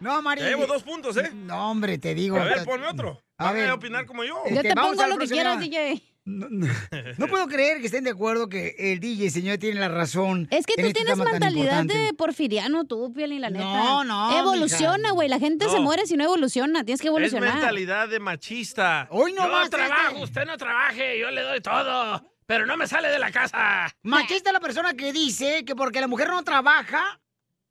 No, 0.00 0.22
Mari. 0.22 0.40
Llevo 0.40 0.66
dos 0.66 0.82
puntos, 0.82 1.14
¿eh? 1.18 1.30
No, 1.34 1.70
hombre, 1.70 1.98
te 1.98 2.14
digo. 2.14 2.38
A 2.38 2.44
ver, 2.44 2.64
ponme 2.64 2.86
otro. 2.88 3.20
A 3.36 3.44
Van 3.46 3.54
ver. 3.54 3.68
a 3.68 3.74
opinar 3.74 4.06
como 4.06 4.24
yo. 4.24 4.34
Yo 4.50 4.62
te 4.62 4.74
pongo 4.74 5.06
lo 5.06 5.18
que 5.18 5.26
quieras. 5.26 5.60
DJ. 5.60 6.02
No 7.18 7.26
puedo 7.28 7.46
creer 7.48 7.80
que 7.80 7.86
estén 7.86 8.04
de 8.04 8.10
acuerdo 8.10 8.48
que 8.48 8.74
el 8.78 9.00
DJ, 9.00 9.30
señor, 9.30 9.58
tiene 9.58 9.80
la 9.80 9.88
razón. 9.88 10.46
Es 10.50 10.66
que 10.66 10.74
tú 10.74 10.86
este 10.86 11.04
tienes 11.04 11.16
mentalidad 11.16 11.84
de 11.84 12.12
porfiriano, 12.14 12.84
tú, 12.84 13.12
Piolín, 13.12 13.40
la 13.40 13.50
neta. 13.50 13.64
No, 13.64 14.04
no, 14.04 14.38
Evoluciona, 14.38 15.12
güey. 15.12 15.28
La 15.28 15.38
gente 15.38 15.68
se 15.68 15.80
muere 15.80 16.06
si 16.06 16.16
no 16.16 16.24
evoluciona. 16.24 16.84
Tienes 16.84 17.00
que 17.00 17.08
Es 17.08 17.10
evolucionar. 17.10 17.54
mentalidad 17.54 18.08
de 18.08 18.20
machista. 18.20 19.08
Hoy 19.10 19.32
no 19.32 19.46
yo 19.46 19.52
más, 19.52 19.70
trabajo, 19.70 20.10
este. 20.12 20.24
usted 20.24 20.44
no 20.46 20.56
trabaje, 20.56 21.18
yo 21.18 21.30
le 21.30 21.42
doy 21.42 21.60
todo, 21.60 22.22
pero 22.46 22.66
no 22.66 22.76
me 22.76 22.86
sale 22.86 23.08
de 23.08 23.18
la 23.18 23.30
casa. 23.32 23.88
Machista 24.02 24.50
es 24.50 24.54
la 24.54 24.60
persona 24.60 24.94
que 24.94 25.12
dice 25.12 25.64
que 25.64 25.74
porque 25.74 26.00
la 26.00 26.06
mujer 26.08 26.28
no 26.28 26.42
trabaja, 26.44 27.20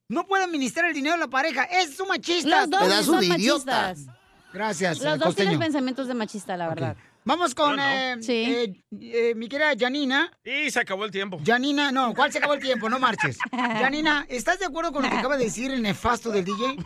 no 0.07 0.25
puede 0.25 0.43
administrar 0.45 0.85
el 0.87 0.93
dinero 0.93 1.15
de 1.15 1.21
la 1.21 1.27
pareja. 1.29 1.63
Es 1.63 1.99
un 1.99 2.07
machista. 2.09 2.61
Los 2.61 2.69
dos 2.71 2.81
Pedazo 2.81 3.03
son 3.03 3.19
de 3.21 3.27
machistas. 3.27 4.05
Gracias, 4.51 4.97
Los 4.97 5.05
eh, 5.05 5.17
dos 5.17 5.27
costeño. 5.27 5.49
tienen 5.51 5.59
pensamientos 5.59 6.07
de 6.07 6.13
machista, 6.15 6.57
la 6.57 6.69
verdad. 6.69 6.97
Vamos 7.25 7.53
con 7.53 7.75
no. 7.75 7.81
eh, 7.83 8.15
Sí. 8.21 8.55
eh, 8.55 8.73
eh, 9.01 9.35
mi 9.35 9.47
querida 9.49 9.71
Janina. 9.77 10.31
Y 10.43 10.69
se 10.71 10.79
acabó 10.79 11.05
el 11.05 11.11
tiempo. 11.11 11.39
Janina, 11.45 11.91
no, 11.91 12.13
¿cuál 12.15 12.31
se 12.31 12.39
acabó 12.39 12.53
el 12.55 12.61
tiempo? 12.61 12.89
No 12.89 12.97
marches. 12.99 13.37
Janina, 13.51 14.25
¿estás 14.29 14.59
de 14.59 14.65
acuerdo 14.65 14.91
con 14.91 15.03
lo 15.03 15.09
que 15.09 15.17
acaba 15.17 15.37
de 15.37 15.43
decir 15.45 15.71
el 15.71 15.81
nefasto 15.81 16.31
del 16.31 16.45
DJ? 16.45 16.77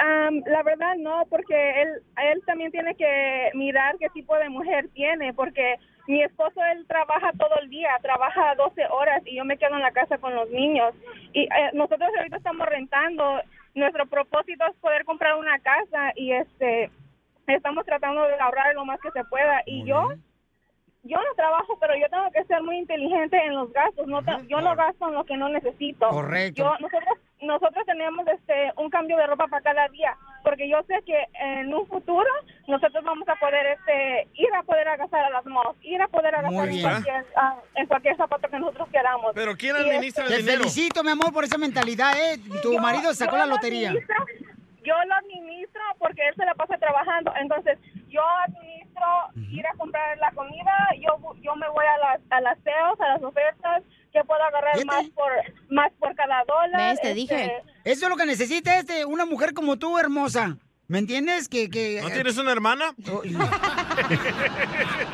Am, 0.00 0.42
la 0.46 0.62
verdad 0.62 0.94
no, 0.98 1.24
porque 1.30 1.82
él, 1.82 1.88
él 2.32 2.42
también 2.46 2.70
tiene 2.70 2.94
que 2.94 3.50
mirar 3.54 3.96
qué 3.98 4.08
tipo 4.10 4.36
de 4.36 4.48
mujer 4.48 4.88
tiene, 4.94 5.32
porque 5.32 5.76
mi 6.06 6.22
esposo 6.22 6.60
él 6.72 6.84
trabaja 6.86 7.32
todo 7.38 7.58
el 7.62 7.68
día, 7.70 7.90
trabaja 8.02 8.54
12 8.56 8.82
horas 8.90 9.22
y 9.26 9.36
yo 9.36 9.44
me 9.44 9.56
quedo 9.58 9.74
en 9.76 9.82
la 9.82 9.92
casa 9.92 10.18
con 10.18 10.34
los 10.34 10.48
niños. 10.50 10.94
Y 11.32 11.42
eh, 11.44 11.70
nosotros 11.74 12.08
ahorita 12.16 12.36
estamos 12.36 12.66
rentando, 12.68 13.40
nuestro 13.74 14.06
propósito 14.06 14.64
es 14.70 14.76
poder 14.76 15.04
comprar 15.04 15.36
una 15.36 15.58
casa 15.58 16.12
y 16.16 16.32
este 16.32 16.90
estamos 17.54 17.84
tratando 17.86 18.22
de 18.26 18.34
ahorrar 18.40 18.74
lo 18.74 18.84
más 18.84 19.00
que 19.00 19.10
se 19.12 19.24
pueda 19.24 19.62
y 19.66 19.84
yo 19.84 20.08
yo 21.04 21.16
no 21.16 21.34
trabajo, 21.36 21.78
pero 21.80 21.94
yo 21.96 22.06
tengo 22.10 22.30
que 22.32 22.44
ser 22.44 22.62
muy 22.62 22.76
inteligente 22.76 23.36
en 23.42 23.54
los 23.54 23.72
gastos. 23.72 24.06
No 24.08 24.20
te- 24.22 24.46
yo 24.48 24.60
no 24.60 24.74
gasto 24.76 25.08
en 25.08 25.14
lo 25.14 25.24
que 25.24 25.36
no 25.38 25.48
necesito. 25.48 26.06
Correcto. 26.08 26.62
Yo, 26.64 26.70
nosotros, 26.80 27.18
nosotros 27.40 27.86
tenemos 27.86 28.26
este 28.26 28.72
un 28.76 28.90
cambio 28.90 29.16
de 29.16 29.26
ropa 29.26 29.46
para 29.46 29.62
cada 29.62 29.88
día, 29.88 30.14
porque 30.42 30.68
yo 30.68 30.82
sé 30.86 30.96
que 31.06 31.24
en 31.40 31.72
un 31.72 31.86
futuro 31.86 32.28
nosotros 32.66 33.02
vamos 33.04 33.26
a 33.28 33.36
poder 33.36 33.78
este 33.78 34.28
ir 34.34 34.52
a 34.54 34.62
poder 34.64 34.88
agastar 34.88 35.24
a 35.24 35.30
las 35.30 35.46
malls, 35.46 35.78
ir 35.82 36.02
a 36.02 36.08
poder 36.08 36.34
agastar 36.34 36.66
Muy 36.68 36.76
en 36.78 36.82
cualquier, 36.82 37.26
ah, 37.36 37.56
en 37.76 37.86
cualquier 37.86 38.16
zapato 38.16 38.48
que 38.48 38.58
nosotros 38.58 38.88
queramos. 38.90 39.32
Pero 39.34 39.56
¿quién 39.56 39.76
Y, 39.76 39.78
administra 39.78 40.24
este, 40.24 40.34
el 40.34 40.40
Te 40.40 40.50
dinero? 40.50 40.58
felicito, 40.68 41.04
mi 41.04 41.10
amor, 41.12 41.32
por 41.32 41.44
esa 41.44 41.56
mentalidad, 41.58 42.12
¿eh? 42.18 42.38
Tu 42.60 42.72
yo- 42.74 42.80
marido 42.80 43.14
sacó 43.14 43.36
la 43.38 43.46
lo 43.46 43.54
lotería. 43.54 43.90
administro, 43.90 44.16
yo 44.84 44.94
lo 45.06 45.14
administro 45.14 45.82
porque 45.98 46.26
él 46.28 46.34
se 46.36 46.44
la 46.44 46.54
pasa 46.54 46.78
trabajando. 46.78 47.32
Entonces, 47.40 47.78
yo 48.08 48.22
administro 48.46 49.06
ir 49.50 49.66
a 49.66 49.74
comprar 49.76 50.16
la 50.18 50.30
comida, 50.32 50.72
yo 51.00 51.18
yo 51.40 51.56
me 51.56 51.68
voy 51.68 51.84
a 51.86 51.98
las 51.98 52.20
a 52.30 52.40
las 52.40 52.58
sales, 52.62 53.00
a 53.00 53.08
las 53.14 53.22
ofertas, 53.22 53.82
que 54.12 54.24
puedo 54.24 54.42
agarrar 54.42 54.84
más 54.86 55.08
por 55.10 55.32
más 55.70 55.92
por 55.98 56.14
cada 56.14 56.44
dólar. 56.44 56.90
¿Ves? 56.90 57.00
Te 57.00 57.14
dije. 57.14 57.44
este, 57.44 57.90
Eso 57.90 58.06
es 58.06 58.10
lo 58.10 58.16
que 58.16 58.26
necesita 58.26 58.78
este, 58.78 59.04
una 59.04 59.24
mujer 59.26 59.54
como 59.54 59.78
tú, 59.78 59.98
hermosa. 59.98 60.56
¿Me 60.88 60.98
entiendes? 60.98 61.48
Que, 61.48 61.68
que... 61.68 62.00
¿No 62.02 62.08
tienes 62.08 62.38
una 62.38 62.50
hermana? 62.50 62.94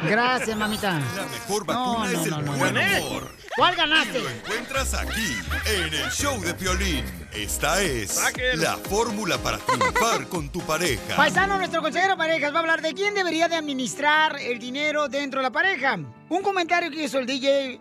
Gracias, 0.09 0.57
mamita. 0.57 1.01
La 1.17 1.27
mejor 1.27 1.67
No, 1.67 1.75
vacuna 1.75 1.99
no, 2.13 2.21
es 2.21 2.25
el 2.27 2.31
no, 2.31 2.43
no, 2.43 2.53
buen 2.53 2.75
no. 2.75 2.81
humor. 3.07 3.29
¿Cuál 3.57 3.75
ganaste? 3.75 4.21
Lo 4.21 4.31
encuentras 4.31 4.95
aquí, 4.95 5.37
en 5.67 5.95
el 5.95 6.11
show 6.13 6.41
de 6.41 6.55
Piolín. 6.55 7.05
Esta 7.33 7.83
es 7.83 8.21
la 8.55 8.77
fórmula 8.77 9.37
para 9.39 9.59
triunfar 9.59 10.29
con 10.29 10.49
tu 10.49 10.61
pareja. 10.61 11.17
Paisano, 11.17 11.59
nuestro 11.59 11.83
consejero 11.83 12.13
de 12.13 12.19
parejas 12.19 12.53
va 12.53 12.57
a 12.59 12.61
hablar 12.61 12.81
de 12.81 12.95
quién 12.95 13.15
debería 13.15 13.49
de 13.49 13.57
administrar 13.57 14.37
el 14.41 14.61
dinero 14.61 15.09
dentro 15.09 15.41
de 15.41 15.45
la 15.45 15.53
pareja. 15.53 15.99
Un 16.29 16.43
comentario 16.43 16.91
que 16.91 17.03
hizo 17.05 17.19
el 17.19 17.27
DJ 17.27 17.81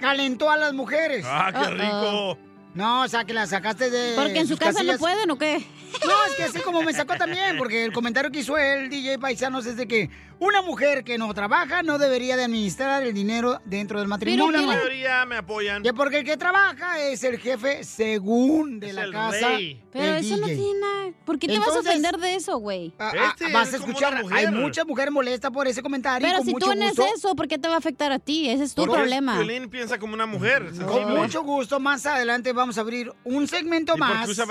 calentó 0.00 0.50
a 0.50 0.56
las 0.56 0.72
mujeres. 0.72 1.24
Ah, 1.28 1.50
qué 1.52 1.70
rico. 1.70 2.38
No, 2.74 3.02
o 3.02 3.08
sea, 3.08 3.24
que 3.24 3.32
la 3.32 3.46
sacaste 3.46 3.88
de 3.88 4.14
Porque 4.16 4.40
en 4.40 4.48
su 4.48 4.56
casa 4.56 4.82
no 4.82 4.98
pueden, 4.98 5.30
¿o 5.30 5.38
qué? 5.38 5.64
No, 6.04 6.24
es 6.26 6.34
que 6.36 6.42
así 6.42 6.58
como 6.60 6.82
me 6.82 6.92
sacó 6.92 7.14
también, 7.14 7.56
porque 7.56 7.84
el 7.84 7.92
comentario 7.92 8.32
que 8.32 8.40
hizo 8.40 8.58
el 8.58 8.90
DJ 8.90 9.18
Paisanos 9.20 9.64
es 9.66 9.76
de 9.76 9.86
que 9.86 10.10
una 10.38 10.62
mujer 10.62 11.04
que 11.04 11.18
no 11.18 11.32
trabaja 11.34 11.82
no 11.82 11.98
debería 11.98 12.36
de 12.36 12.44
administrar 12.44 13.02
el 13.02 13.14
dinero 13.14 13.60
dentro 13.64 13.98
del 13.98 14.08
La 14.08 14.16
matrimonio. 14.16 14.62
mayoría 14.62 15.24
me 15.26 15.36
apoyan. 15.36 15.82
Que 15.82 15.92
porque 15.94 16.18
el 16.18 16.24
que 16.24 16.36
trabaja 16.36 17.00
es 17.00 17.22
el 17.24 17.38
jefe 17.38 17.84
según 17.84 18.80
de 18.80 18.88
Es 18.88 18.94
la 18.94 19.04
el 19.04 19.12
casa. 19.12 19.48
rey. 19.48 19.82
Pero 19.92 20.14
eso 20.16 20.36
no 20.36 20.46
tiene 20.46 20.80
nada. 20.80 21.12
¿Por 21.24 21.38
qué 21.38 21.46
te 21.46 21.58
vas 21.58 21.74
a 21.74 21.78
ofender 21.80 22.18
de 22.18 22.34
eso, 22.34 22.58
güey? 22.58 22.92
Ah, 22.98 23.12
ah, 23.16 23.28
Este 23.30 23.52
vas 23.52 23.72
a 23.72 23.76
escuchar, 23.76 24.22
mujer. 24.22 24.36
hay 24.38 24.46
mucha 24.48 24.84
mujer 24.84 25.10
molesta 25.10 25.50
por 25.50 25.66
ese 25.68 25.82
comentario. 25.82 26.26
y 26.26 26.30
Pero 26.30 26.38
con 26.38 26.46
si 26.46 26.52
mucho 26.52 26.66
tú 26.66 26.74
no 26.74 26.84
es 26.84 26.96
gusto, 26.96 27.14
eso, 27.14 27.36
¿por 27.36 27.48
qué 27.48 27.58
te 27.58 27.68
va 27.68 27.74
a 27.74 27.78
afectar 27.78 28.10
a 28.12 28.18
ti? 28.18 28.50
Ese 28.50 28.64
es 28.64 28.74
tu 28.74 28.82
Porque 28.82 28.96
problema. 28.98 29.34
Piolín 29.36 29.68
piensa 29.70 29.98
como 29.98 30.14
una 30.14 30.26
mujer. 30.26 30.70
Con 30.86 31.14
mucho 31.16 31.42
gusto, 31.42 31.78
más 31.80 32.04
adelante 32.06 32.52
vamos 32.52 32.78
a 32.78 32.80
abrir 32.80 33.12
un 33.24 33.46
segmento 33.46 33.94
¿Y 33.96 34.00
más 34.00 34.10
por 34.10 34.24
qué 34.26 34.30
usa 34.32 34.46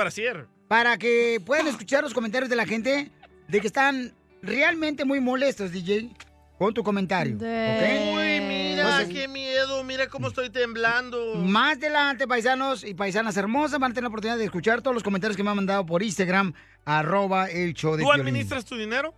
para 0.67 0.97
que 0.97 1.41
puedan 1.45 1.67
escuchar 1.67 2.03
los 2.03 2.13
comentarios 2.13 2.49
de 2.49 2.55
la 2.55 2.65
gente 2.65 3.11
de 3.47 3.61
que 3.61 3.67
están 3.67 4.13
realmente 4.43 5.05
muy 5.05 5.19
molestos, 5.19 5.71
DJ, 5.71 6.11
con 6.59 6.73
tu 6.73 6.83
comentario. 6.83 7.37
¿ok? 7.37 7.41
Uy, 7.41 8.41
mira, 8.41 8.83
Entonces, 8.83 9.09
qué 9.09 9.27
miedo. 9.27 9.83
Mira 9.83 10.07
cómo 10.07 10.27
estoy 10.27 10.49
temblando. 10.49 11.35
Más 11.35 11.77
adelante, 11.77 12.27
paisanos 12.27 12.83
y 12.83 12.93
paisanas 12.93 13.35
hermosas, 13.37 13.79
van 13.79 13.91
a 13.91 13.93
tener 13.93 14.03
la 14.03 14.09
oportunidad 14.09 14.37
de 14.37 14.45
escuchar 14.45 14.81
todos 14.81 14.93
los 14.93 15.03
comentarios 15.03 15.35
que 15.35 15.43
me 15.43 15.49
han 15.49 15.55
mandado 15.55 15.85
por 15.85 16.03
Instagram, 16.03 16.53
arroba 16.85 17.49
el 17.49 17.73
show 17.73 17.95
de 17.95 18.03
¿Tú 18.03 18.09
Piolín. 18.09 18.27
administras 18.27 18.65
tu 18.65 18.75
dinero? 18.75 19.13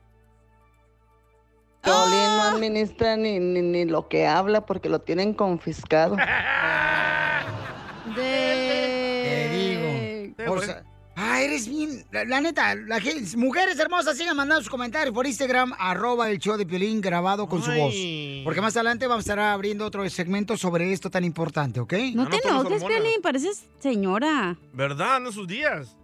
Piolín 1.81 2.09
no 2.37 2.43
administra 2.43 3.15
ni, 3.17 3.39
ni, 3.39 3.61
ni 3.61 3.85
lo 3.85 4.07
que 4.07 4.25
habla 4.27 4.65
porque 4.65 4.89
lo 4.89 4.99
tienen 5.01 5.33
confiscado. 5.33 6.15
Te 8.15 9.49
digo. 9.51 10.51
O 10.51 10.61
ah, 11.35 11.41
eres 11.41 11.67
bien. 11.67 12.03
La, 12.11 12.25
la 12.25 12.41
neta, 12.41 12.75
la 12.75 12.99
gente- 12.99 13.35
mujeres 13.37 13.77
hermosas 13.79 14.17
sigan 14.17 14.35
mandando 14.35 14.61
sus 14.61 14.69
comentarios 14.69 15.13
por 15.13 15.25
Instagram, 15.27 15.73
arroba 15.77 16.29
el 16.29 16.39
show 16.39 16.57
de 16.57 16.65
Piolín 16.65 17.01
grabado 17.01 17.47
con 17.47 17.61
su 17.63 17.71
voz. 17.71 17.93
Porque 18.43 18.61
más 18.61 18.75
adelante 18.75 19.07
vamos 19.07 19.23
a 19.27 19.33
estar 19.33 19.39
abriendo 19.39 19.85
otro 19.85 20.07
segmento 20.09 20.57
sobre 20.57 20.91
esto 20.93 21.09
tan 21.09 21.23
importante, 21.23 21.79
¿ok? 21.79 21.93
No 22.13 22.27
te 22.27 22.37
enojes, 22.37 22.83
Piolín, 22.83 23.21
pareces 23.21 23.65
señora. 23.79 24.57
¿Verdad? 24.73 25.25
En 25.25 25.31
sus 25.31 25.47
días. 25.47 25.95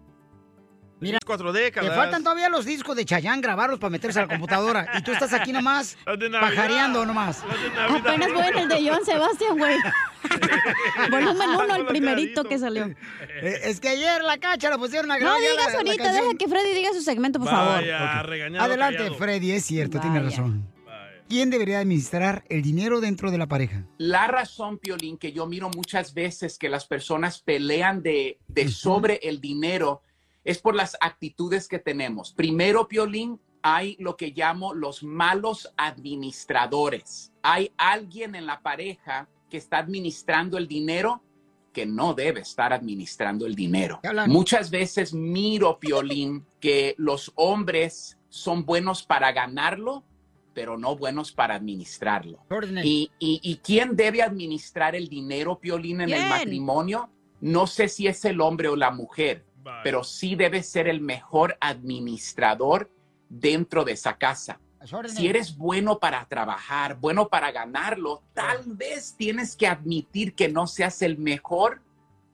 Mira, 1.02 1.18
cuatro 1.26 1.52
Te 1.52 1.72
faltan 1.72 2.24
todavía 2.24 2.48
los 2.48 2.64
discos 2.64 2.96
de 2.96 3.06
Chayán 3.06 3.42
grabarlos 3.42 3.80
para 3.80 3.90
meterse 3.90 4.20
a 4.20 4.22
la 4.24 4.28
computadora. 4.28 4.88
Y 5.00 5.02
tú 5.02 5.12
estás 5.12 5.34
aquí 5.34 5.52
nomás, 5.52 5.98
pajareando 6.40 7.06
nomás. 7.08 7.44
Apenas 7.90 8.32
voy 8.32 8.46
en 8.46 8.58
el 8.60 8.70
de 8.70 8.88
Joan 8.88 9.04
Sebastián, 9.04 9.58
güey. 9.58 9.78
Volumen 11.10 11.50
uno, 11.50 11.76
el 11.76 11.86
primerito 11.88 12.44
que 12.44 12.60
salió. 12.60 12.86
Eh, 13.44 13.62
Es 13.64 13.80
que 13.80 13.90
ayer 13.90 14.22
la 14.24 14.38
cacha 14.38 14.70
la 14.70 14.78
pusieron 14.78 15.10
a 15.12 15.16
No 15.16 15.22
grabar. 15.22 15.42
ya 15.42 15.50
digas 15.52 15.76
ahorita, 15.76 16.14
deja 16.14 16.38
que 16.38 16.48
Freddy 16.48 16.74
diga 16.76 16.94
su 16.94 17.02
segmento, 17.02 17.40
por 17.40 17.50
favor. 17.50 17.82
Regañado, 18.26 18.66
Adelante, 18.66 18.98
callado. 18.98 19.16
Freddy, 19.16 19.52
es 19.52 19.66
cierto, 19.66 20.00
tiene 20.00 20.20
razón. 20.22 20.68
¿Quién 21.28 21.50
debería 21.50 21.80
administrar 21.80 22.44
el 22.50 22.62
dinero 22.62 23.00
dentro 23.02 23.32
de 23.32 23.38
la 23.40 23.48
pareja? 23.48 23.86
La 23.98 24.28
razón, 24.28 24.78
Piolín, 24.78 25.18
que 25.18 25.32
yo 25.32 25.48
miro 25.48 25.70
muchas 25.70 26.14
veces 26.14 26.58
que 26.60 26.70
las 26.70 26.86
personas 26.86 27.40
pelean 27.42 28.04
de, 28.04 28.38
de 28.48 28.68
sobre 28.70 29.16
el 29.24 29.40
dinero 29.42 30.04
es 30.44 30.60
por 30.60 30.76
las 30.76 30.98
actitudes 31.02 31.68
que 31.68 31.80
tenemos. 31.80 32.34
Primero, 32.34 32.88
Piolín, 32.88 33.40
hay 33.62 33.96
lo 34.00 34.18
que 34.18 34.34
llamo 34.36 34.74
los 34.74 35.04
malos 35.04 35.72
administradores. 35.78 37.32
Hay 37.44 37.72
alguien 37.78 38.36
en 38.36 38.46
la 38.46 38.62
pareja 38.62 39.30
que 39.50 39.58
está 39.58 39.78
administrando 39.78 40.58
el 40.58 40.68
dinero 40.68 41.22
que 41.74 41.86
no 41.86 42.14
debe 42.14 42.42
estar 42.42 42.74
administrando 42.74 43.46
el 43.46 43.56
dinero. 43.56 44.02
Muchas 44.28 44.70
veces 44.70 45.14
miro, 45.14 45.80
Piolín, 45.80 46.46
que 46.60 46.96
los 46.98 47.32
hombres 47.36 48.18
son 48.30 48.66
buenos 48.66 49.04
para 49.04 49.32
ganarlo, 49.32 50.04
pero 50.54 50.78
no 50.78 50.98
buenos 50.98 51.32
para 51.32 51.56
administrarlo. 51.56 52.40
Y, 52.84 53.10
y, 53.20 53.40
y 53.42 53.58
quién 53.58 53.96
debe 53.96 54.22
administrar 54.22 54.96
el 54.96 55.08
dinero, 55.08 55.60
Piolín, 55.60 56.02
en 56.02 56.12
el 56.12 56.28
matrimonio? 56.28 57.10
No 57.40 57.68
sé 57.68 57.88
si 57.88 58.08
es 58.08 58.24
el 58.26 58.42
hombre 58.42 58.68
o 58.68 58.76
la 58.76 58.92
mujer, 58.92 59.46
pero 59.84 60.04
sí 60.04 60.36
debe 60.36 60.64
ser 60.64 60.88
el 60.88 61.02
mejor 61.02 61.58
administrador 61.60 62.92
dentro 63.30 63.84
de 63.84 63.94
esa 63.94 64.18
casa. 64.18 64.60
Si 65.08 65.28
eres 65.28 65.56
bueno 65.56 66.00
para 66.00 66.26
trabajar, 66.26 67.00
bueno 67.00 67.30
para 67.30 67.52
ganarlo, 67.52 68.24
tal 68.34 68.64
vez 68.66 69.16
tienes 69.16 69.56
que 69.56 69.68
admitir 69.68 70.34
que 70.34 70.50
no 70.50 70.66
seas 70.66 71.02
el 71.04 71.18
mejor 71.20 71.82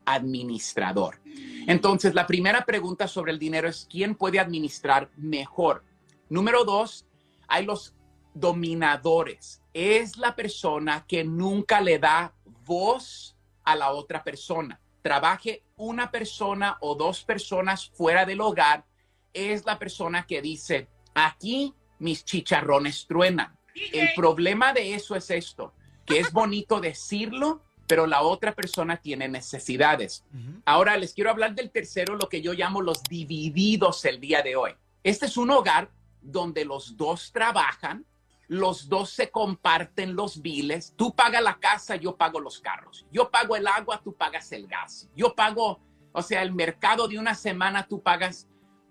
administrador. 0.05 1.19
Entonces, 1.67 2.13
la 2.13 2.25
primera 2.25 2.63
pregunta 2.63 3.07
sobre 3.09 3.33
el 3.33 3.39
dinero 3.39 3.67
es, 3.67 3.85
¿quién 3.89 4.15
puede 4.15 4.39
administrar 4.39 5.09
mejor? 5.17 5.83
Número 6.29 6.63
dos, 6.63 7.05
hay 7.49 7.65
los 7.65 7.93
dominadores. 8.33 9.61
Es 9.73 10.17
la 10.17 10.33
persona 10.35 11.05
que 11.05 11.25
nunca 11.25 11.81
le 11.81 11.99
da 11.99 12.33
voz 12.65 13.35
a 13.65 13.75
la 13.75 13.91
otra 13.91 14.23
persona. 14.23 14.79
Trabaje 15.01 15.63
una 15.75 16.11
persona 16.11 16.77
o 16.81 16.95
dos 16.95 17.23
personas 17.23 17.89
fuera 17.89 18.25
del 18.25 18.41
hogar, 18.41 18.85
es 19.33 19.65
la 19.65 19.77
persona 19.77 20.25
que 20.25 20.41
dice, 20.41 20.87
aquí 21.13 21.73
mis 21.99 22.25
chicharrones 22.25 23.05
truenan. 23.07 23.55
El 23.93 24.09
problema 24.15 24.73
de 24.73 24.95
eso 24.95 25.15
es 25.15 25.29
esto, 25.29 25.73
que 26.05 26.19
es 26.19 26.31
bonito 26.31 26.79
decirlo, 26.81 27.61
pero 27.87 28.05
la 28.05 28.21
otra 28.21 28.53
persona 28.53 28.97
tiene 28.97 29.27
necesidades. 29.27 30.25
Ahora 30.65 30.97
les 30.97 31.13
quiero 31.13 31.29
hablar 31.29 31.55
del 31.55 31.71
tercero, 31.71 32.15
lo 32.15 32.27
que 32.27 32.41
yo 32.41 32.53
llamo 32.53 32.81
los 32.81 33.03
divididos 33.03 34.03
el 34.05 34.19
día 34.19 34.41
de 34.41 34.55
hoy. 34.55 34.71
Este 35.03 35.27
es 35.27 35.37
un 35.37 35.51
hogar 35.51 35.89
donde 36.21 36.65
los 36.65 36.97
dos 36.97 37.31
trabajan, 37.31 38.05
los 38.47 38.87
dos 38.87 39.09
se 39.09 39.29
comparten 39.29 40.15
los 40.15 40.41
biles. 40.41 40.93
Tú 40.95 41.13
pagas 41.13 41.43
la 41.43 41.59
casa, 41.59 41.95
yo 41.95 42.15
pago 42.15 42.39
los 42.39 42.59
carros. 42.59 43.05
Yo 43.11 43.29
pago 43.29 43.55
el 43.55 43.67
agua, 43.67 44.01
tú 44.03 44.13
pagas 44.13 44.51
el 44.51 44.67
gas. 44.67 45.09
Yo 45.15 45.35
pago, 45.35 45.79
o 46.13 46.21
sea, 46.21 46.41
el 46.41 46.53
mercado 46.53 47.07
de 47.07 47.19
una 47.19 47.35
semana, 47.35 47.87
tú 47.87 48.01
pagas. 48.01 48.47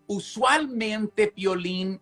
Usualmente, 0.06 1.28
Piolín 1.28 2.00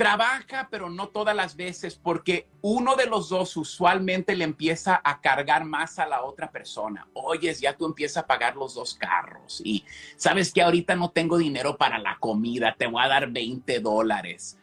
trabaja, 0.00 0.68
pero 0.70 0.88
no 0.88 1.08
todas 1.08 1.36
las 1.36 1.56
veces, 1.56 1.94
porque 1.94 2.48
uno 2.62 2.96
de 2.96 3.04
los 3.04 3.28
dos 3.28 3.54
usualmente 3.58 4.34
le 4.34 4.44
empieza 4.44 4.98
a 5.04 5.20
cargar 5.20 5.66
más 5.66 5.98
a 5.98 6.06
la 6.06 6.22
otra 6.22 6.50
persona. 6.50 7.06
Oyes, 7.12 7.60
ya 7.60 7.76
tú 7.76 7.84
empiezas 7.84 8.24
a 8.24 8.26
pagar 8.26 8.56
los 8.56 8.74
dos 8.74 8.94
carros 8.94 9.60
y 9.62 9.84
sabes 10.16 10.54
que 10.54 10.62
ahorita 10.62 10.96
no 10.96 11.10
tengo 11.10 11.36
dinero 11.36 11.76
para 11.76 11.98
la 11.98 12.16
comida, 12.18 12.74
te 12.78 12.86
voy 12.86 13.02
a 13.02 13.08
dar 13.08 13.30
20 13.30 13.80
dólares. 13.80 14.56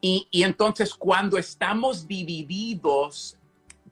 Y, 0.00 0.28
entonces 0.32 0.94
cuando 0.94 1.36
estamos 1.36 2.08
divididos, 2.08 3.36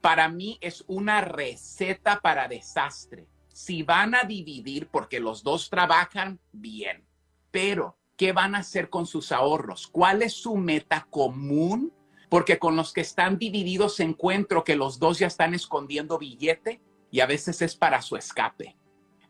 para 0.01 0.29
mí 0.29 0.59
es 0.61 0.85
una 0.87 1.21
receta 1.21 2.21
para 2.21 2.49
desastre. 2.49 3.27
Si 3.53 3.83
van 3.83 4.15
a 4.15 4.23
dividir 4.23 4.89
porque 4.89 5.21
los 5.21 5.43
dos 5.43 5.69
trabajan, 5.69 6.39
bien, 6.53 7.05
pero 7.51 7.97
¿qué 8.17 8.33
van 8.33 8.55
a 8.55 8.59
hacer 8.59 8.89
con 8.89 9.07
sus 9.07 9.33
ahorros? 9.33 9.87
¿Cuál 9.87 10.23
es 10.23 10.33
su 10.33 10.57
meta 10.57 11.07
común? 11.11 11.93
Porque 12.31 12.59
con 12.59 12.77
los 12.77 12.93
que 12.93 13.01
están 13.01 13.39
divididos 13.39 14.01
encuentro 14.01 14.65
que 14.65 14.77
los 14.77 14.99
dos 14.99 15.19
ya 15.19 15.27
están 15.27 15.55
escondiendo 15.55 16.19
billete 16.19 16.81
y 17.11 17.21
a 17.21 17.27
veces 17.27 17.61
es 17.63 17.75
para 17.75 18.01
su 18.01 18.17
escape. 18.17 18.77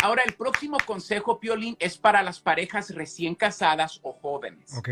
Ahora, 0.01 0.22
el 0.24 0.35
próximo 0.35 0.79
consejo, 0.85 1.41
Piolín, 1.41 1.76
es 1.81 1.99
para 1.99 2.22
las 2.22 2.39
parejas 2.39 2.95
recién 2.95 3.35
casadas 3.35 3.99
o 4.03 4.12
jóvenes. 4.12 4.76
Ok. 4.76 4.89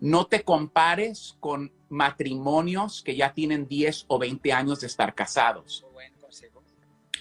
No 0.00 0.26
te 0.26 0.42
compares 0.42 1.36
con 1.40 1.72
matrimonios 1.88 3.02
que 3.02 3.16
ya 3.16 3.32
tienen 3.32 3.66
10 3.66 4.04
o 4.08 4.18
20 4.18 4.52
años 4.52 4.80
de 4.80 4.86
estar 4.86 5.14
casados. 5.14 5.84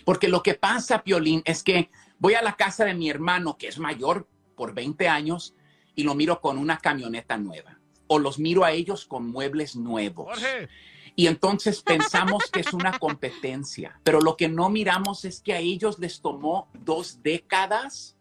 Porque 0.06 0.28
lo 0.28 0.44
que 0.44 0.54
pasa, 0.54 1.04
Piolín, 1.04 1.42
es 1.46 1.64
que 1.64 1.90
voy 2.20 2.36
a 2.36 2.42
la 2.42 2.56
casa 2.56 2.86
de 2.86 2.94
mi 2.94 3.10
hermano, 3.10 3.58
que 3.58 3.68
es 3.68 3.80
mayor 3.80 4.28
por 4.56 4.74
20 4.74 5.08
años, 5.08 5.56
y 5.96 6.04
lo 6.04 6.16
miro 6.16 6.40
con 6.40 6.58
una 6.58 6.78
camioneta 6.78 7.38
nueva. 7.38 7.80
O 8.08 8.20
los 8.20 8.40
miro 8.40 8.64
a 8.64 8.72
ellos 8.72 9.06
con 9.06 9.30
muebles 9.30 9.76
nuevos. 9.76 10.40
Y 11.16 11.28
entonces 11.28 11.82
pensamos 11.82 12.50
que 12.52 12.60
es 12.60 12.72
una 12.74 13.00
competencia. 13.00 14.00
Pero 14.04 14.22
lo 14.22 14.38
que 14.38 14.48
no 14.48 14.70
miramos 14.70 15.26
es 15.26 15.42
que 15.42 15.54
a 15.54 15.60
ellos 15.60 15.98
les 16.00 16.22
tomó 16.22 16.70
dos 16.74 17.24
décadas 17.24 18.16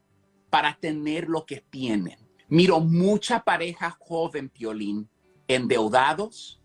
para 0.49 0.79
tener 0.81 1.29
lo 1.29 1.45
que 1.45 1.61
tienen. 1.61 2.26
Miro 2.49 2.81
mucha 2.81 3.43
pareja 3.43 3.97
joven, 3.99 4.49
Piolín, 4.49 5.09
endeudados. 5.49 6.61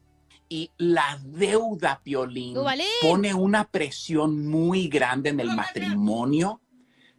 Y 0.47 0.69
la 0.77 1.17
deuda, 1.23 2.01
Piolín, 2.03 2.57
pone 3.01 3.33
una 3.33 3.69
presión 3.69 4.47
muy 4.47 4.89
grande 4.89 5.29
en 5.29 5.39
el 5.39 5.55
matrimonio, 5.55 6.61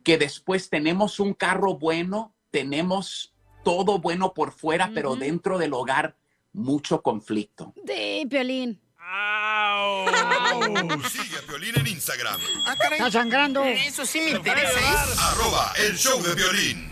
que 0.05 0.19
después 0.19 0.69
tenemos 0.69 1.19
un 1.19 1.33
carro 1.33 1.79
bueno, 1.79 2.35
tenemos 2.51 3.33
todo 3.65 4.01
bueno 4.01 4.35
por 4.35 4.53
fuera, 4.53 4.91
pero 4.93 5.17
dentro 5.17 5.57
del 5.57 5.73
hogar 5.73 6.15
mucho 6.53 7.01
conflicto. 7.01 7.73
Sí, 7.87 8.27
Piolín. 8.29 8.79
Sigue 11.11 11.39
a 11.39 11.43
Piolín 11.47 11.75
en 11.77 11.87
Instagram. 11.87 12.41
Está 12.93 13.11
sangrando. 13.11 13.65
Eso 13.65 14.07
sí 14.07 14.21
me 14.21 14.31
interesa. 14.31 14.79
¿eh? 14.79 15.15
Arroba 15.19 15.73
el 15.77 15.97
show 15.97 16.23
de 16.23 16.35
violín. 16.35 16.92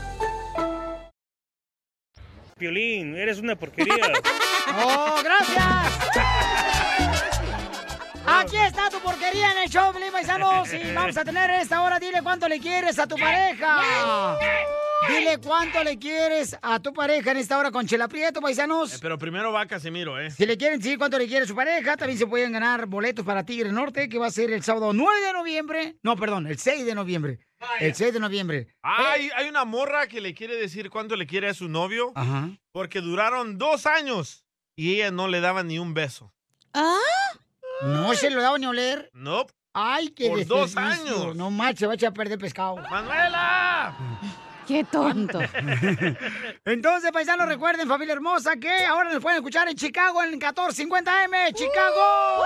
Piolín, 2.61 3.15
eres 3.15 3.39
una 3.39 3.55
porquería. 3.55 3.95
¡Oh, 4.85 5.15
gracias! 5.23 6.30
Aquí 8.39 8.57
está 8.57 8.89
tu 8.89 8.99
porquería 8.99 9.51
en 9.51 9.57
el 9.63 9.69
show, 9.69 9.91
Pelín 9.93 10.11
Paisanos. 10.11 10.71
Y 10.73 10.93
vamos 10.93 11.17
a 11.17 11.23
tener 11.25 11.49
esta 11.51 11.81
hora. 11.81 11.99
Dile 11.99 12.21
cuánto 12.21 12.47
le 12.47 12.59
quieres 12.59 12.97
a 12.99 13.07
tu 13.07 13.15
pareja. 13.17 14.37
Dile 15.09 15.39
cuánto 15.39 15.83
le 15.83 15.97
quieres 15.97 16.55
a 16.61 16.79
tu 16.79 16.93
pareja 16.93 17.31
en 17.31 17.37
esta 17.37 17.57
hora 17.57 17.71
con 17.71 17.87
Chela 17.87 18.07
Prieto, 18.07 18.39
Eh, 18.39 18.43
paisanos. 18.43 18.99
pero 19.01 19.17
primero 19.17 19.51
va 19.51 19.65
Casimiro, 19.65 20.19
¿eh? 20.19 20.29
Si 20.31 20.45
le 20.45 20.57
quieren 20.57 20.79
decir 20.79 20.97
cuánto 20.97 21.17
le 21.17 21.27
quiere 21.27 21.45
a 21.45 21.47
su 21.47 21.55
pareja, 21.55 21.97
también 21.97 22.19
se 22.19 22.27
pueden 22.27 22.51
ganar 22.51 22.85
boletos 22.85 23.25
para 23.25 23.43
Tigre 23.43 23.71
Norte, 23.71 24.07
que 24.09 24.17
va 24.19 24.27
a 24.27 24.31
ser 24.31 24.51
el 24.51 24.63
sábado 24.63 24.93
9 24.93 25.21
de 25.25 25.33
noviembre. 25.33 25.95
No, 26.03 26.15
perdón, 26.15 26.45
el 26.47 26.57
6 26.59 26.85
de 26.85 26.93
noviembre. 26.95 27.39
El 27.79 27.95
6 27.95 28.13
de 28.13 28.19
noviembre. 28.19 28.67
Hay, 28.83 29.29
hay 29.35 29.49
una 29.49 29.65
morra 29.65 30.07
que 30.07 30.21
le 30.21 30.33
quiere 30.35 30.55
decir 30.55 30.89
cuánto 30.89 31.15
le 31.15 31.25
quiere 31.27 31.49
a 31.49 31.53
su 31.55 31.67
novio 31.67 32.11
Ajá. 32.15 32.49
porque 32.71 33.01
duraron 33.01 33.57
dos 33.57 33.85
años 33.87 34.45
y 34.75 34.95
ella 34.95 35.11
no 35.11 35.27
le 35.27 35.41
daba 35.41 35.63
ni 35.63 35.79
un 35.79 35.93
beso. 35.93 36.31
¿Ah? 36.73 36.95
No 37.83 38.13
se 38.13 38.29
lo 38.29 38.41
daba 38.41 38.57
ni 38.57 38.65
oler. 38.65 39.09
No. 39.13 39.45
Ay, 39.73 40.09
qué 40.09 40.29
Por 40.29 40.45
dos 40.45 40.75
años. 40.77 41.35
No 41.35 41.49
manches, 41.49 41.79
se 41.79 41.85
va 41.87 41.93
a 41.93 41.95
echar 41.95 42.09
a 42.09 42.13
perder 42.13 42.37
pescado. 42.37 42.77
¡Manuela! 42.89 43.95
¡Qué 44.67 44.83
tonto! 44.83 45.39
Entonces, 46.65 47.11
paisanos, 47.11 47.47
recuerden, 47.47 47.87
familia 47.87 48.13
hermosa, 48.13 48.57
que 48.57 48.85
ahora 48.85 49.11
nos 49.11 49.21
pueden 49.21 49.37
escuchar 49.37 49.67
en 49.67 49.75
Chicago 49.75 50.23
en 50.23 50.39
1450M. 50.39 51.53
¡Chicago! 51.53 52.43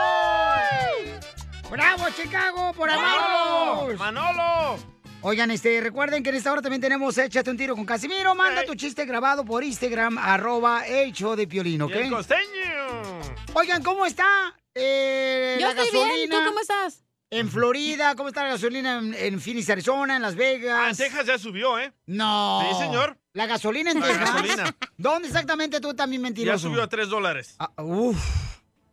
¡Bravo, 1.70 2.06
Chicago! 2.16 2.74
¡Por 2.74 2.90
amarnos! 2.90 4.00
¡Manolo! 4.00 4.78
Oigan, 5.22 5.50
este, 5.50 5.82
recuerden 5.82 6.22
que 6.22 6.30
en 6.30 6.36
esta 6.36 6.52
hora 6.52 6.62
también 6.62 6.82
tenemos 6.82 7.18
Échate 7.18 7.50
un 7.50 7.58
tiro 7.58 7.76
con 7.76 7.86
Casimiro. 7.86 8.36
Manda 8.36 8.64
tu 8.64 8.76
chiste 8.76 9.06
grabado 9.06 9.44
por 9.44 9.64
Instagram, 9.64 10.18
arroba 10.20 10.86
hecho 10.88 11.36
de 11.36 11.48
piolín, 11.48 11.82
¿ok? 11.82 11.96
Y 11.96 11.98
el 11.98 12.10
costeño. 12.12 13.20
Oigan, 13.54 13.82
¿cómo 13.84 14.06
está 14.06 14.56
eh, 14.76 15.58
Yo 15.60 15.66
la 15.68 15.72
estoy 15.84 15.92
bien, 15.92 16.08
gasolina? 16.08 16.40
¿tú 16.40 16.46
cómo 16.50 16.60
estás? 16.60 17.02
En 17.32 17.50
Florida, 17.50 18.16
¿cómo 18.16 18.30
está 18.30 18.44
la 18.44 18.50
gasolina 18.50 19.00
en, 19.00 19.14
en 19.14 19.42
Phoenix, 19.42 19.70
Arizona, 19.70 20.16
en 20.16 20.22
Las 20.22 20.36
Vegas? 20.36 20.80
Ah, 20.80 20.90
en 20.92 20.96
Texas 20.96 21.26
ya 21.26 21.38
subió, 21.40 21.80
¿eh? 21.80 21.92
No. 22.06 22.62
Sí, 22.70 22.84
señor. 22.86 23.18
¿La 23.34 23.48
gasolina 23.48 23.92
en 23.92 24.00
La 24.00 24.08
Texas? 24.08 24.34
gasolina. 24.34 24.76
¿Dónde 24.98 25.28
exactamente 25.28 25.80
tú 25.82 25.94
también 25.96 26.22
Ya 26.22 26.24
mentiroso? 26.28 26.68
subió 26.70 26.84
a 26.84 26.88
tres 26.88 27.10
dólares. 27.10 27.56
Ah, 27.60 27.72
uf. 27.82 28.16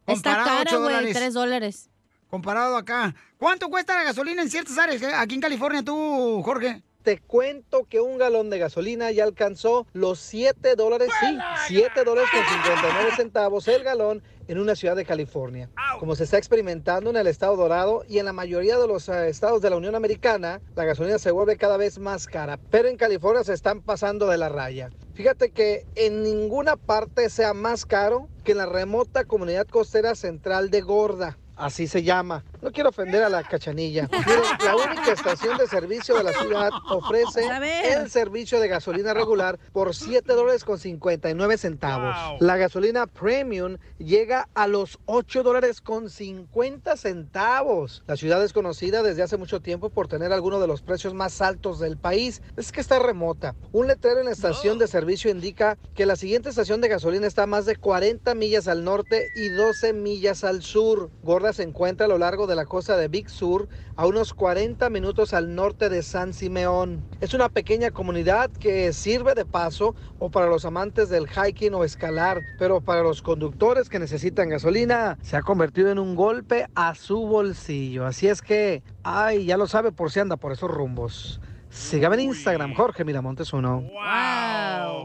Está 0.06 0.12
Comparado 0.36 0.44
cara, 0.64 0.76
güey, 0.78 0.94
dólares. 0.94 1.14
tres 1.16 1.34
dólares. 1.34 1.90
Comparado 2.28 2.76
acá. 2.76 3.14
¿Cuánto 3.36 3.68
cuesta 3.68 3.94
la 3.94 4.04
gasolina 4.04 4.40
en 4.42 4.50
ciertas 4.50 4.76
áreas? 4.78 5.02
eh, 5.02 5.12
Aquí 5.14 5.34
en 5.34 5.40
California, 5.42 5.82
tú, 5.84 6.42
Jorge. 6.44 6.82
Te 7.02 7.18
cuento 7.18 7.84
que 7.88 8.00
un 8.00 8.16
galón 8.16 8.48
de 8.48 8.60
gasolina 8.60 9.10
ya 9.10 9.24
alcanzó 9.24 9.88
los 9.92 10.20
7 10.20 10.76
dólares, 10.76 11.08
sí, 11.18 11.36
7 11.66 12.04
dólares 12.04 12.30
con 12.30 12.44
59 12.62 13.10
centavos 13.16 13.66
el 13.66 13.82
galón 13.82 14.22
en 14.46 14.60
una 14.60 14.76
ciudad 14.76 14.94
de 14.94 15.04
California. 15.04 15.68
Como 15.98 16.14
se 16.14 16.22
está 16.22 16.38
experimentando 16.38 17.10
en 17.10 17.16
el 17.16 17.26
estado 17.26 17.56
dorado 17.56 18.04
y 18.08 18.18
en 18.18 18.26
la 18.26 18.32
mayoría 18.32 18.78
de 18.78 18.86
los 18.86 19.08
eh, 19.08 19.28
estados 19.28 19.60
de 19.62 19.70
la 19.70 19.76
Unión 19.76 19.96
Americana, 19.96 20.60
la 20.76 20.84
gasolina 20.84 21.18
se 21.18 21.32
vuelve 21.32 21.56
cada 21.56 21.76
vez 21.76 21.98
más 21.98 22.28
cara, 22.28 22.56
pero 22.70 22.86
en 22.86 22.96
California 22.96 23.42
se 23.42 23.54
están 23.54 23.82
pasando 23.82 24.28
de 24.28 24.38
la 24.38 24.48
raya. 24.48 24.90
Fíjate 25.14 25.50
que 25.50 25.84
en 25.96 26.22
ninguna 26.22 26.76
parte 26.76 27.30
sea 27.30 27.52
más 27.52 27.84
caro 27.84 28.28
que 28.44 28.52
en 28.52 28.58
la 28.58 28.66
remota 28.66 29.24
comunidad 29.24 29.66
costera 29.66 30.14
central 30.14 30.70
de 30.70 30.80
Gorda. 30.82 31.36
Así 31.62 31.86
se 31.86 32.02
llama. 32.02 32.44
No 32.60 32.72
quiero 32.72 32.88
ofender 32.88 33.22
a 33.22 33.28
la 33.28 33.44
cachanilla. 33.44 34.08
Miren, 34.10 34.42
la 34.64 34.74
única 34.74 35.12
estación 35.12 35.56
de 35.58 35.68
servicio 35.68 36.16
de 36.16 36.24
la 36.24 36.32
ciudad 36.32 36.70
ofrece 36.90 37.42
el 37.84 38.10
servicio 38.10 38.58
de 38.58 38.66
gasolina 38.66 39.14
regular 39.14 39.60
por 39.72 39.94
7 39.94 40.32
dólares 40.32 40.64
con 40.64 40.80
59 40.80 41.58
centavos. 41.58 42.16
Wow. 42.30 42.38
La 42.40 42.56
gasolina 42.56 43.06
premium 43.06 43.76
llega 43.98 44.48
a 44.54 44.66
los 44.66 44.98
8 45.06 45.44
dólares 45.44 45.80
con 45.80 46.10
50 46.10 46.96
centavos. 46.96 48.02
La 48.08 48.16
ciudad 48.16 48.42
es 48.42 48.52
conocida 48.52 49.04
desde 49.04 49.22
hace 49.22 49.36
mucho 49.36 49.60
tiempo 49.60 49.88
por 49.88 50.08
tener 50.08 50.32
algunos 50.32 50.60
de 50.60 50.66
los 50.66 50.82
precios 50.82 51.14
más 51.14 51.40
altos 51.40 51.78
del 51.78 51.96
país. 51.96 52.42
Es 52.56 52.72
que 52.72 52.80
está 52.80 52.98
remota. 52.98 53.54
Un 53.70 53.86
letrero 53.86 54.18
en 54.18 54.26
la 54.26 54.32
estación 54.32 54.78
de 54.78 54.88
servicio 54.88 55.30
indica 55.30 55.78
que 55.94 56.06
la 56.06 56.16
siguiente 56.16 56.48
estación 56.48 56.80
de 56.80 56.88
gasolina 56.88 57.28
está 57.28 57.44
a 57.44 57.46
más 57.46 57.66
de 57.66 57.76
40 57.76 58.34
millas 58.34 58.66
al 58.66 58.82
norte 58.82 59.28
y 59.36 59.48
12 59.48 59.92
millas 59.92 60.42
al 60.42 60.62
sur. 60.62 61.08
Gorda 61.22 61.51
se 61.52 61.62
encuentra 61.62 62.06
a 62.06 62.08
lo 62.08 62.18
largo 62.18 62.46
de 62.46 62.56
la 62.56 62.66
costa 62.66 62.96
de 62.96 63.08
Big 63.08 63.28
Sur, 63.28 63.68
a 63.96 64.06
unos 64.06 64.34
40 64.34 64.88
minutos 64.90 65.34
al 65.34 65.54
norte 65.54 65.88
de 65.88 66.02
San 66.02 66.32
Simeón. 66.32 67.04
Es 67.20 67.34
una 67.34 67.48
pequeña 67.48 67.90
comunidad 67.90 68.50
que 68.50 68.92
sirve 68.92 69.34
de 69.34 69.44
paso 69.44 69.94
o 70.18 70.30
para 70.30 70.46
los 70.46 70.64
amantes 70.64 71.08
del 71.08 71.28
hiking 71.28 71.74
o 71.74 71.84
escalar, 71.84 72.42
pero 72.58 72.80
para 72.80 73.02
los 73.02 73.22
conductores 73.22 73.88
que 73.88 73.98
necesitan 73.98 74.48
gasolina 74.48 75.18
se 75.22 75.36
ha 75.36 75.42
convertido 75.42 75.90
en 75.90 75.98
un 75.98 76.16
golpe 76.16 76.66
a 76.74 76.94
su 76.94 77.26
bolsillo. 77.26 78.06
Así 78.06 78.28
es 78.28 78.42
que, 78.42 78.82
ay, 79.02 79.46
ya 79.46 79.56
lo 79.56 79.66
sabe 79.66 79.92
por 79.92 80.10
si 80.10 80.20
anda 80.20 80.36
por 80.36 80.52
esos 80.52 80.70
rumbos. 80.70 81.40
Sígame 81.72 82.16
en 82.16 82.20
Instagram, 82.22 82.74
Jorge 82.74 83.02
Miramontes 83.04 83.50
uno. 83.54 83.80
¡Wow! 83.80 85.04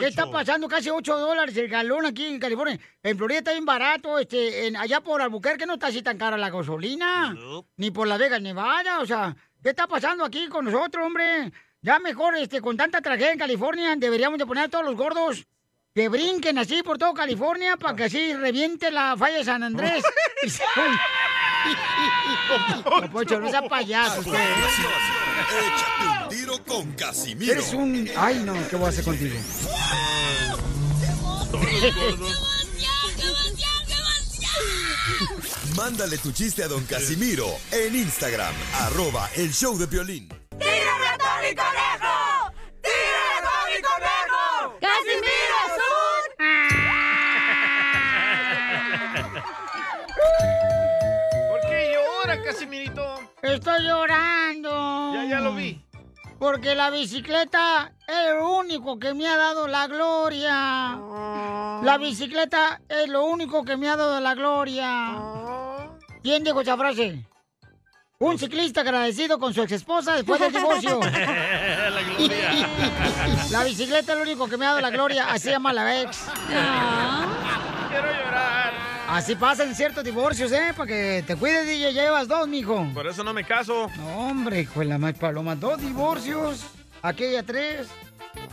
¿qué 0.00 0.06
está 0.06 0.30
pasando? 0.30 0.66
Casi 0.66 0.88
8 0.88 1.18
dólares 1.18 1.54
el 1.56 1.68
galón 1.68 2.06
aquí 2.06 2.26
en 2.26 2.40
California. 2.40 2.78
En 3.02 3.16
Florida 3.18 3.38
está 3.38 3.52
bien 3.52 3.66
barato. 3.66 4.18
Este, 4.18 4.66
en, 4.66 4.76
allá 4.76 5.00
por 5.02 5.20
Albuquerque 5.20 5.66
no 5.66 5.74
está 5.74 5.88
así 5.88 6.02
tan 6.02 6.16
cara 6.16 6.38
la 6.38 6.48
gasolina. 6.50 7.36
Ni 7.76 7.90
por 7.90 8.08
Las 8.08 8.18
Vegas, 8.18 8.40
Nevada. 8.40 9.00
O 9.00 9.06
sea, 9.06 9.36
¿qué 9.62 9.68
está 9.70 9.86
pasando 9.86 10.24
aquí 10.24 10.48
con 10.48 10.64
nosotros, 10.64 11.04
hombre? 11.06 11.52
Ya 11.82 11.98
mejor, 11.98 12.36
este, 12.36 12.60
con 12.62 12.76
tanta 12.76 13.00
tragedia 13.02 13.32
en 13.32 13.38
California, 13.38 13.94
deberíamos 13.96 14.38
de 14.38 14.46
poner 14.46 14.64
a 14.64 14.68
todos 14.68 14.84
los 14.84 14.96
gordos 14.96 15.46
que 15.94 16.08
brinquen 16.08 16.56
así 16.56 16.82
por 16.82 16.96
todo 16.96 17.12
California 17.12 17.76
para 17.76 17.94
que 17.94 18.04
así 18.04 18.32
reviente 18.34 18.90
la 18.90 19.14
falla 19.16 19.36
de 19.38 19.44
San 19.44 19.62
Andrés. 19.62 20.02
Y 20.42 20.48
se- 20.48 20.62
No, 22.84 23.10
Poncho, 23.10 23.38
no 23.38 23.48
sea 23.48 23.62
payaso 23.68 24.20
usted. 24.20 24.38
Échate 25.40 26.24
un 26.24 26.28
tiro 26.28 26.64
con 26.64 26.92
Casimiro. 26.92 27.52
Eres 27.52 27.72
un... 27.72 28.08
Ay, 28.16 28.42
no, 28.44 28.54
¿qué 28.68 28.76
voy 28.76 28.86
a 28.86 28.88
hacer 28.88 29.04
contigo? 29.04 29.36
Mándale 35.76 36.18
tu 36.18 36.32
chiste 36.32 36.62
a 36.62 36.68
don 36.68 36.84
Casimiro 36.84 37.46
en 37.70 37.96
Instagram, 37.96 38.54
arroba 38.80 39.30
el 39.36 39.52
show 39.52 39.76
de 39.78 39.86
violín. 39.86 40.28
¡Tírame 40.58 41.06
a 41.06 41.18
Estoy 53.62 53.86
llorando. 53.86 55.14
Ya, 55.14 55.24
ya 55.24 55.38
lo 55.38 55.54
vi. 55.54 55.80
Porque 56.40 56.74
la 56.74 56.90
bicicleta 56.90 57.92
es 58.08 58.34
lo 58.34 58.56
único 58.58 58.98
que 58.98 59.14
me 59.14 59.28
ha 59.28 59.36
dado 59.36 59.68
la 59.68 59.86
gloria. 59.86 60.98
La 61.84 61.96
bicicleta 61.96 62.80
es 62.88 63.08
lo 63.08 63.24
único 63.24 63.64
que 63.64 63.76
me 63.76 63.88
ha 63.88 63.94
dado 63.94 64.18
la 64.18 64.34
gloria. 64.34 65.12
¿Quién 66.24 66.42
dijo 66.42 66.60
esa 66.60 66.76
frase? 66.76 67.24
Un 68.18 68.36
ciclista 68.36 68.80
agradecido 68.80 69.38
con 69.38 69.54
su 69.54 69.62
ex 69.62 69.70
esposa 69.70 70.16
después 70.16 70.40
del 70.40 70.52
divorcio. 70.52 70.98
la 71.04 72.02
gloria. 72.02 72.68
La 73.52 73.62
bicicleta 73.62 74.12
es 74.12 74.18
lo 74.18 74.24
único 74.24 74.48
que 74.48 74.56
me 74.56 74.66
ha 74.66 74.70
dado 74.70 74.80
la 74.80 74.90
gloria. 74.90 75.30
Así 75.30 75.50
llama 75.50 75.72
la 75.72 76.00
ex. 76.00 76.24
Quiero 76.48 76.62
llorar. 76.62 77.41
Así 79.12 79.34
pasa 79.36 79.64
en 79.64 79.74
ciertos 79.74 80.02
divorcios, 80.04 80.50
¿eh? 80.52 80.72
Para 80.74 80.86
que 80.86 81.22
te 81.26 81.36
cuides, 81.36 81.66
DJ. 81.66 81.92
Ya 81.92 82.02
llevas 82.04 82.26
dos, 82.28 82.48
mijo. 82.48 82.86
Por 82.94 83.06
eso 83.06 83.22
no 83.22 83.34
me 83.34 83.44
caso. 83.44 83.90
No, 83.96 84.16
hombre, 84.28 84.62
hijo 84.62 84.80
de 84.80 84.86
la 84.86 84.96
más 84.96 85.12
paloma. 85.14 85.54
Dos 85.54 85.78
divorcios. 85.82 86.64
Aquella 87.02 87.42
tres. 87.42 87.88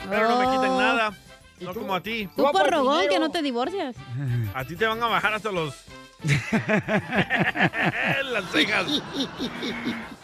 Pero 0.09 0.27
no 0.27 0.39
me 0.39 0.45
quitan 0.47 0.69
Oh. 0.71 0.81
nada. 0.81 1.13
No 1.61 1.73
como 1.73 1.95
a 1.95 2.01
ti. 2.01 2.27
Tú 2.35 2.43
por 2.51 2.69
rogón 2.69 3.07
que 3.09 3.19
no 3.19 3.31
te 3.31 3.41
divorcias. 3.41 3.95
A 4.53 4.65
ti 4.65 4.75
te 4.75 4.85
van 4.85 5.01
a 5.01 5.07
bajar 5.07 5.33
hasta 5.33 5.49
los... 5.51 5.73
Las 6.23 6.41
cejas. 8.51 8.85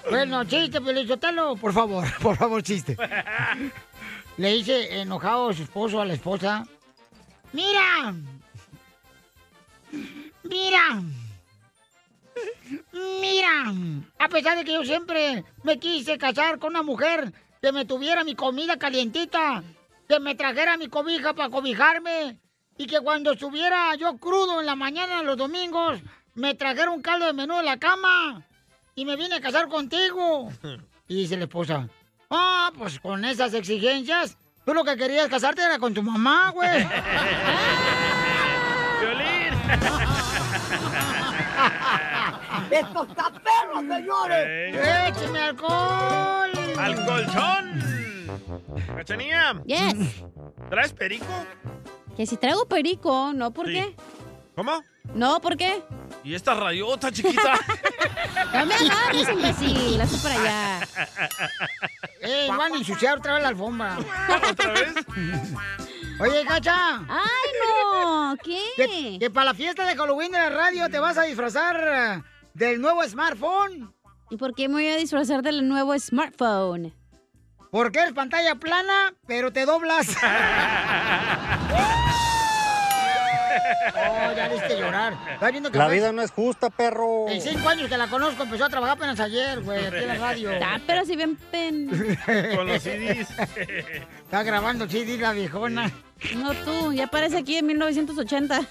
Bueno, 0.10 0.44
chiste, 0.46 0.82
Pelizotelo, 0.82 1.56
por 1.56 1.72
favor, 1.74 2.06
por 2.22 2.36
favor, 2.36 2.62
chiste. 2.64 2.98
Le 4.38 4.54
dice 4.54 5.00
enojado 5.00 5.50
a 5.50 5.54
su 5.54 5.64
esposo 5.64 6.02
a 6.02 6.06
la 6.06 6.14
esposa. 6.14 6.66
¡Mira! 7.54 8.14
¡Mira! 10.50 11.02
¡Mira! 12.92 13.74
A 14.20 14.30
pesar 14.30 14.58
de 14.58 14.66
que 14.66 14.74
yo 14.74 14.84
siempre 14.84 15.44
me 15.64 15.80
quise 15.80 16.18
casar 16.18 16.60
con 16.60 16.72
una 16.72 16.84
mujer 16.84 17.34
que 17.62 17.72
me 17.72 17.86
tuviera 17.86 18.24
mi 18.24 18.36
comida 18.36 18.78
calientita, 18.78 19.64
que 20.08 20.20
me 20.20 20.36
trajera 20.36 20.78
mi 20.78 20.88
cobija 20.88 21.34
para 21.34 21.50
cobijarme 21.50 22.38
y 22.78 22.86
que 22.86 23.00
cuando 23.00 23.32
estuviera 23.32 23.96
yo 23.96 24.18
crudo 24.18 24.60
en 24.60 24.66
la 24.66 24.76
mañana 24.76 25.24
los 25.24 25.38
domingos, 25.38 26.00
me 26.36 26.54
trajera 26.54 26.92
un 26.92 27.02
caldo 27.02 27.26
de 27.26 27.34
menú 27.34 27.60
en 27.60 27.66
la 27.66 27.78
cama 27.78 28.46
y 28.94 29.06
me 29.06 29.16
vine 29.16 29.36
a 29.36 29.42
casar 29.42 29.68
contigo. 29.68 30.52
Y 31.08 31.18
dice 31.18 31.38
la 31.38 31.44
esposa, 31.44 31.88
ah, 32.32 32.72
pues 32.76 33.00
con 33.00 33.26
esas 33.26 33.54
exigencias, 33.54 34.40
tú 34.66 34.74
lo 34.74 34.84
que 34.84 34.98
querías 34.98 35.28
casarte 35.28 35.62
era 35.62 35.78
con 35.78 35.94
tu 35.94 36.02
mamá, 36.02 36.50
güey. 36.50 36.82
¡Esto 42.72 43.08
está 43.10 43.32
perro, 43.32 43.80
señores! 43.82 44.76
¡Écheme 45.08 45.40
alcohol! 45.40 46.52
¡Al 46.78 47.06
colchón! 47.06 48.36
¿Cachanía? 48.96 49.62
Yes. 49.66 50.24
¿Traes 50.70 50.94
perico? 50.94 51.26
Que 52.18 52.26
si 52.26 52.38
traigo 52.38 52.66
perico, 52.68 53.32
¿no? 53.34 53.52
¿Por 53.52 53.68
Sí. 53.68 53.74
qué? 53.74 53.96
¿Cómo? 54.56 54.84
No, 55.14 55.40
¿por 55.42 55.58
qué? 55.58 55.84
¿Y 56.24 56.34
esta 56.34 56.54
rayota 56.56 57.12
chiquita? 57.12 57.54
No 58.54 58.66
me 58.66 58.74
agarres, 58.76 59.28
imbécil. 59.30 60.00
Hazte 60.02 60.18
para 60.20 60.36
allá. 60.36 60.88
¡Eh, 62.22 62.48
van 62.50 62.74
a 62.74 62.78
ensuciar 62.78 63.18
otra 63.18 63.34
vez 63.34 63.44
la 63.44 63.50
alfombra! 63.50 63.98
¿Otra 64.50 64.72
vez? 64.72 64.94
Oye, 66.22 66.46
Cacha. 66.46 67.00
¡Ay, 67.10 67.50
no! 67.62 68.36
¿Qué? 68.42 68.62
Que, 68.78 69.18
que 69.20 69.30
para 69.30 69.46
la 69.48 69.54
fiesta 69.54 69.86
de 69.86 69.96
Halloween 69.98 70.32
de 70.32 70.38
la 70.38 70.50
radio 70.50 70.90
te 70.90 71.00
vas 71.00 71.18
a 71.18 71.24
disfrazar 71.24 72.24
del 72.56 72.82
nuevo 72.82 73.04
smartphone. 73.04 73.94
¿Y 74.32 74.38
por 74.38 74.56
qué 74.56 74.68
me 74.68 74.76
voy 74.76 74.88
a 74.88 74.96
disfrazar 74.98 75.44
del 75.44 75.68
nuevo 75.68 75.98
smartphone? 76.00 76.94
Porque 77.70 78.00
eres 78.00 78.14
pantalla 78.14 78.56
plana, 78.56 79.14
pero 79.28 79.52
te 79.54 79.66
doblas. 79.66 80.08
Oh, 83.98 84.34
ya 84.36 84.50
viste 84.50 84.78
llorar. 84.78 85.14
Estás 85.34 85.52
viendo 85.52 85.72
que 85.72 85.78
La 85.78 85.86
fue- 85.86 85.96
vida 85.96 86.12
no 86.12 86.22
es 86.22 86.32
justa, 86.32 86.70
perro. 86.70 87.30
En 87.30 87.40
cinco 87.42 87.70
años 87.70 87.88
que 87.88 87.98
la 87.98 88.08
conozco, 88.08 88.44
empezó 88.44 88.66
a 88.66 88.70
trabajar 88.70 88.98
apenas 88.98 89.20
ayer, 89.20 89.62
güey, 89.62 89.86
aquí 89.86 89.96
en 89.98 90.08
la 90.08 90.16
radio. 90.16 90.52
Ah, 90.62 90.80
pero 90.86 91.06
si 91.06 91.16
bien 91.16 91.38
pen... 91.38 91.88
Con 92.56 92.68
los 92.68 92.82
CDs. 92.84 93.30
Está 94.24 94.44
grabando 94.44 94.88
CD 94.90 95.18
la 95.18 95.32
viejona. 95.32 95.90
No 96.36 96.54
tú, 96.54 96.94
ya 96.94 97.06
aparece 97.06 97.38
aquí 97.38 97.58
en 97.58 97.66
1980. 97.68 98.62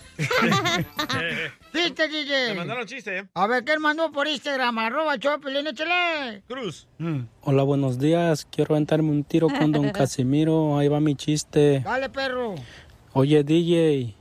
¡Chiste, 1.73 2.09
DJ! 2.09 2.49
Te 2.49 2.55
mandaron 2.55 2.87
chiste, 2.87 3.19
¿eh? 3.19 3.29
A 3.35 3.47
ver, 3.47 3.65
¿qué 3.65 3.79
mandó 3.79 4.11
por 4.11 4.27
Instagram? 4.27 4.79
Arroba 4.79 5.19
Chopelín, 5.19 5.67
échale. 5.67 6.43
Cruz. 6.49 6.89
Hola, 7.43 7.63
buenos 7.63 7.99
días. 7.99 8.47
Quiero 8.51 8.75
aventarme 8.75 9.11
un 9.11 9.25
tiro 9.25 9.49
con 9.49 9.73
don 9.73 9.91
Casimiro. 9.93 10.79
Ahí 10.79 10.89
va 10.89 11.01
mi 11.01 11.15
chiste. 11.15 11.81
Dale, 11.81 12.09
perro. 12.09 12.55
Oye, 13.13 13.45
DJ, 13.45 14.17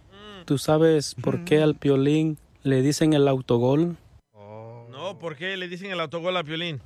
¿tú 0.46 0.58
sabes 0.58 1.16
por 1.16 1.46
qué 1.46 1.64
al 1.64 1.76
piolín 1.76 2.38
le 2.64 2.82
dicen 2.82 3.14
el 3.14 3.28
autogol? 3.28 3.98
No, 4.92 5.18
¿por 5.18 5.36
qué 5.36 5.58
le 5.58 5.68
dicen 5.68 5.92
el 5.92 6.00
autogol 6.00 6.38
a 6.38 6.44
Piolín? 6.44 6.80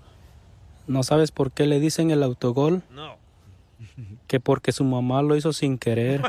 ¿No 0.87 1.03
sabes 1.03 1.31
por 1.31 1.51
qué 1.51 1.65
le 1.67 1.79
dicen 1.79 2.09
el 2.09 2.23
autogol? 2.23 2.81
No. 2.89 3.17
Que 4.27 4.39
porque 4.39 4.71
su 4.71 4.83
mamá 4.83 5.21
lo 5.21 5.35
hizo 5.35 5.53
sin 5.53 5.77
querer. 5.77 6.21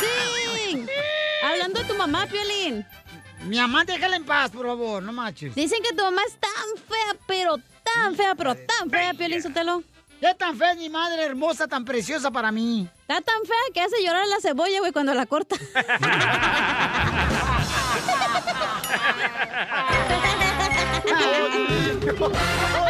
¡Ding! 0.00 0.86
Hablando 1.42 1.80
de 1.80 1.86
tu 1.86 1.94
mamá, 1.94 2.26
Piolín. 2.26 2.84
Mi 3.44 3.58
mamá, 3.58 3.84
déjala 3.84 4.16
en 4.16 4.24
paz, 4.24 4.50
por 4.50 4.66
favor, 4.66 5.02
no 5.02 5.12
manches. 5.12 5.54
Dicen 5.54 5.82
que 5.82 5.94
tu 5.94 6.02
mamá 6.02 6.20
es 6.26 6.34
tan 6.34 6.84
fea, 6.88 7.16
pero 7.26 7.56
tan 7.84 8.14
fea, 8.14 8.34
pero 8.34 8.54
tan 8.54 8.90
fea, 8.90 9.14
Piolín 9.14 9.42
Sotelo. 9.42 9.82
¿Qué 10.20 10.34
tan 10.34 10.58
fea 10.58 10.74
mi 10.74 10.88
madre 10.88 11.24
hermosa, 11.24 11.68
tan 11.68 11.84
preciosa 11.84 12.32
para 12.32 12.50
mí? 12.50 12.88
Está 13.02 13.20
tan 13.20 13.40
fea 13.44 13.56
que 13.72 13.80
hace 13.80 14.02
llorar 14.04 14.26
la 14.26 14.40
cebolla, 14.40 14.80
güey, 14.80 14.90
cuando 14.90 15.14
la 15.14 15.26
corta. 15.26 15.54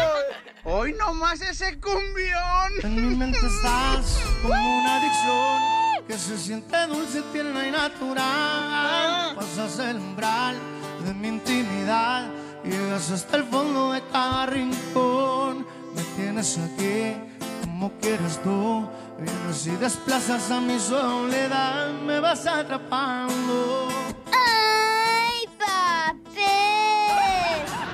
Hoy 0.65 0.93
nomás 0.95 1.41
ese 1.41 1.79
cumbión. 1.81 2.73
En 2.83 3.09
mi 3.09 3.15
mente 3.15 3.39
estás 3.39 4.21
como 4.43 4.55
una 4.81 4.97
adicción 4.97 6.07
que 6.07 6.19
se 6.19 6.39
siente 6.39 6.87
dulce, 6.87 7.23
tierna 7.33 7.67
y 7.67 7.71
natural. 7.71 9.37
Pasas 9.37 9.79
el 9.79 9.97
umbral 9.97 10.57
de 11.05 11.15
mi 11.15 11.29
intimidad 11.29 12.27
y 12.65 12.71
llegas 12.71 13.11
hasta 13.11 13.37
el 13.37 13.45
fondo 13.45 13.93
de 13.93 14.03
cada 14.13 14.47
rincón. 14.47 15.67
Me 15.95 16.03
tienes 16.17 16.59
aquí 16.59 17.15
como 17.63 17.93
quieres 18.01 18.43
tú. 18.43 18.89
Vienes 19.19 19.67
y 19.67 19.71
desplazas 19.77 20.51
a 20.51 20.61
mi 20.61 20.79
soledad, 20.79 21.93
me 22.07 22.21
vas 22.21 22.47
atrapando. 22.47 23.89
¡Ay, 24.33 25.49
papel! 25.59 26.43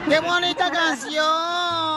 ¡Qué 0.09 0.21
bonita 0.21 0.71
canción! 0.71 1.94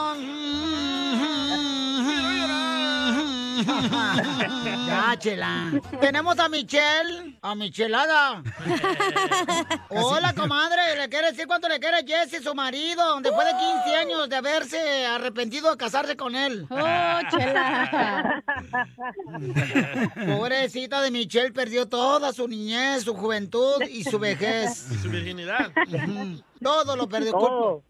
Ya, 3.65 5.15
chela. 5.17 5.71
Tenemos 5.99 6.37
a 6.39 6.49
Michelle, 6.49 7.37
a 7.41 7.55
Michelada. 7.55 8.43
Hola, 9.89 10.33
comadre. 10.33 10.95
¿Le 10.97 11.09
quiere 11.09 11.31
decir 11.31 11.47
cuánto 11.47 11.67
le 11.67 11.79
quiere 11.79 12.05
Jesse, 12.05 12.43
su 12.43 12.53
marido, 12.53 13.19
después 13.21 13.47
de 13.47 13.53
15 13.83 13.95
años 13.95 14.29
de 14.29 14.35
haberse 14.35 15.05
arrepentido 15.05 15.71
de 15.71 15.77
casarse 15.77 16.15
con 16.15 16.35
él? 16.35 16.67
¡Oh, 16.69 17.19
chela! 17.31 18.43
Pobrecita 20.27 21.01
de 21.01 21.11
Michelle, 21.11 21.51
perdió 21.51 21.87
toda 21.87 22.33
su 22.33 22.47
niñez, 22.47 23.03
su 23.03 23.13
juventud 23.15 23.81
y 23.89 24.03
su 24.03 24.19
vejez. 24.19 24.87
Y 24.91 24.95
su 24.97 25.09
virginidad. 25.09 25.71
Todo 26.61 26.95
lo 26.95 27.07
perdió. 27.07 27.31
Todo. 27.31 27.83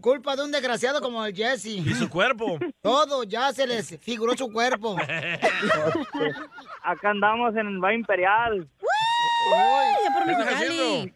Culpa, 0.00 0.36
de 0.36 0.44
un 0.44 0.52
desgraciado 0.52 1.00
como 1.00 1.24
el 1.24 1.34
Jesse. 1.34 1.66
Y 1.66 1.94
su 1.94 2.08
cuerpo. 2.08 2.58
Todo, 2.80 3.24
ya 3.24 3.52
se 3.52 3.66
les 3.66 3.98
figuró 4.00 4.36
su 4.36 4.50
cuerpo. 4.50 4.96
Acá 6.82 7.10
andamos 7.10 7.56
en 7.56 7.66
el 7.66 7.78
Valle 7.78 7.96
Imperial. 7.96 8.60
¡Uy! 8.60 10.12
por 10.12 10.24
¿Qué 10.24 10.32
estás 10.32 10.46
Mexicali. 10.46 11.14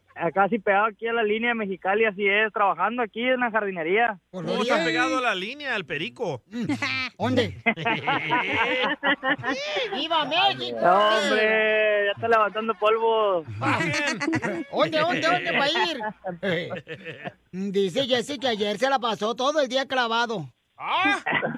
Sí 0.49 0.59
pegado 0.59 0.87
aquí 0.87 1.07
a 1.07 1.13
la 1.13 1.23
línea 1.23 1.55
Mexicali, 1.55 2.05
así 2.05 2.27
es, 2.27 2.53
trabajando 2.53 3.03
aquí 3.03 3.23
en 3.23 3.41
la 3.41 3.51
jardinería. 3.51 4.19
¿Cómo 4.31 4.63
está 4.63 4.85
pegado 4.85 5.19
a 5.19 5.21
la 5.21 5.35
línea, 5.35 5.75
al 5.75 5.85
perico? 5.85 6.43
¿Dónde? 7.19 7.57
¡Viva 9.95 10.25
México! 10.25 10.79
No, 10.83 11.19
hombre, 11.19 12.07
ya 12.07 12.13
está 12.13 12.29
levantando 12.29 12.75
polvo. 12.75 13.45
¿Dónde, 14.73 14.99
dónde, 14.99 15.21
dónde 15.21 15.53
va 15.53 15.65
a 15.65 15.71
ir? 15.71 16.01
Dice 17.53 18.07
Jesse 18.07 18.39
que 18.39 18.49
ayer 18.49 18.79
se 18.79 18.89
la 18.89 18.99
pasó 18.99 19.35
todo 19.35 19.61
el 19.61 19.69
día 19.69 19.87
clavado. 19.87 20.49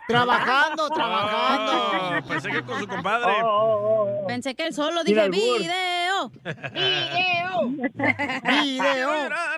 Trabajando, 0.09 0.91
trabajando. 0.91 1.73
Ah, 1.73 2.21
pensé 2.27 2.51
que 2.51 2.63
con 2.63 2.81
su 2.81 2.89
compadre. 2.89 3.33
Pensé 4.27 4.55
que 4.55 4.67
él 4.67 4.75
solo 4.75 5.05
dije 5.05 5.21
albur. 5.21 5.61
Video. 6.29 7.69
¡Video! 7.69 7.91
¡Video! 8.63 9.11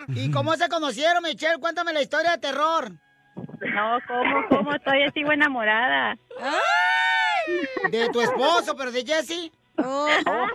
¿Y 0.09 0.31
cómo 0.31 0.55
se 0.57 0.69
conocieron, 0.69 1.23
Michelle? 1.23 1.59
Cuéntame 1.59 1.93
la 1.93 2.03
historia 2.03 2.33
de 2.33 2.39
terror. 2.39 2.93
No, 3.37 3.99
¿cómo, 4.07 4.49
cómo? 4.49 4.79
Todavía 4.81 5.11
sigo 5.13 5.33
enamorada. 5.33 6.17
De 7.91 8.09
tu 8.11 8.21
esposo, 8.21 8.77
pero 8.77 8.93
de 8.93 9.05
Jesse. 9.05 9.51
Ah, 9.77 10.49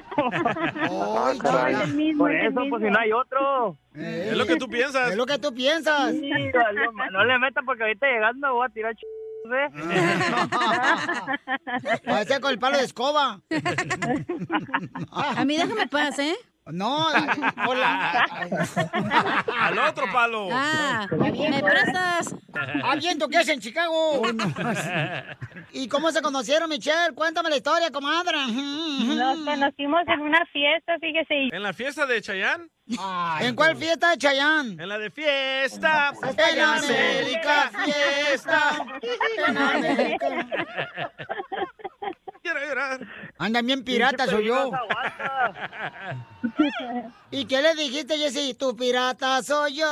caray. 1.41 2.14
Por 2.14 2.34
eso, 2.34 2.62
pues 2.70 2.84
si 2.84 2.89
no 2.89 2.99
hay 2.99 3.12
otro. 3.12 3.78
Es 3.95 4.38
lo 4.38 4.45
que 4.45 4.55
tú 4.55 4.70
piensas. 4.70 5.12
Es 5.12 5.18
lo 5.18 5.26
que 5.26 5.38
tú 5.38 5.53
piensas. 5.53 6.12
Sí, 6.12 6.32
no 7.12 7.26
le 7.26 7.39
metas 7.39 7.64
porque 7.66 7.84
ahorita 7.84 8.07
llegando 8.07 8.53
voy 8.53 8.66
a 8.66 8.70
tirar 8.70 8.95
ch... 8.95 9.01
Parece 12.06 12.39
con 12.39 12.52
el 12.52 12.60
palo 12.60 12.78
de 12.78 12.86
escoba. 12.86 13.41
A 15.12 15.43
mí 15.45 15.58
déjame 15.58 15.88
paz, 15.88 16.20
¿eh? 16.20 16.36
No, 16.72 17.08
hola. 17.68 18.26
Al 19.60 19.80
otro 19.80 20.06
palo. 20.12 20.50
Ah, 20.52 21.08
¿me 21.12 21.64
prestas? 21.64 22.36
Aviento 22.84 23.28
que 23.28 23.38
es 23.38 23.48
en 23.50 23.60
Chicago. 23.60 24.22
¿Y 25.72 25.88
cómo 25.88 26.12
se 26.12 26.22
conocieron, 26.22 26.70
Michelle? 26.70 27.14
Cuéntame 27.16 27.50
la 27.50 27.58
historia, 27.58 27.92
comadre. 27.92 28.38
Nos 28.48 29.40
conocimos 29.40 30.02
en 30.08 30.22
una 30.22 30.46
fiesta, 30.48 30.98
fíjese. 31.00 31.56
¿En 31.56 31.64
la 31.64 31.74
fiesta 31.74 32.06
de 32.06 32.22
Chayán? 32.22 32.70
¿En 33.40 33.56
cuál 33.56 33.76
fiesta 33.76 34.12
de 34.12 34.18
Chayán? 34.18 34.80
En 34.80 34.90
la 34.90 34.98
de 34.98 35.12
fiesta. 35.12 36.12
En 36.38 36.60
América, 36.60 37.72
fiesta. 37.86 38.86
En 39.48 39.58
América. 39.58 40.48
Quiero 42.52 42.68
llorar. 42.68 43.00
Andan 43.38 43.66
bien 43.66 43.84
pirata, 43.84 44.26
soy 44.26 44.45
yo. 44.45 44.72
¿Y 47.32 47.45
qué 47.45 47.62
le 47.62 47.76
dijiste, 47.76 48.18
Jessy? 48.18 48.56
Tu 48.56 48.76
pirata 48.76 49.43
soy 49.43 49.76
yo. 49.76 49.86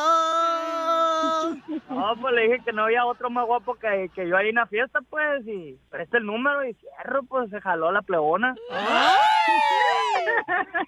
No, 1.89 2.15
pues 2.19 2.33
le 2.33 2.41
dije 2.43 2.61
que 2.65 2.73
no 2.73 2.85
había 2.85 3.05
otro 3.05 3.29
más 3.29 3.45
guapo 3.45 3.75
que, 3.75 4.09
que 4.15 4.27
yo 4.27 4.35
ahí 4.37 4.49
en 4.49 4.55
la 4.55 4.65
fiesta, 4.65 4.99
pues, 5.07 5.45
y 5.47 5.77
presta 5.89 6.17
el 6.17 6.25
número 6.25 6.65
y 6.65 6.73
cierro, 6.73 7.21
pues 7.23 7.49
se 7.51 7.61
jaló 7.61 7.91
la 7.91 8.01
plebona. 8.01 8.55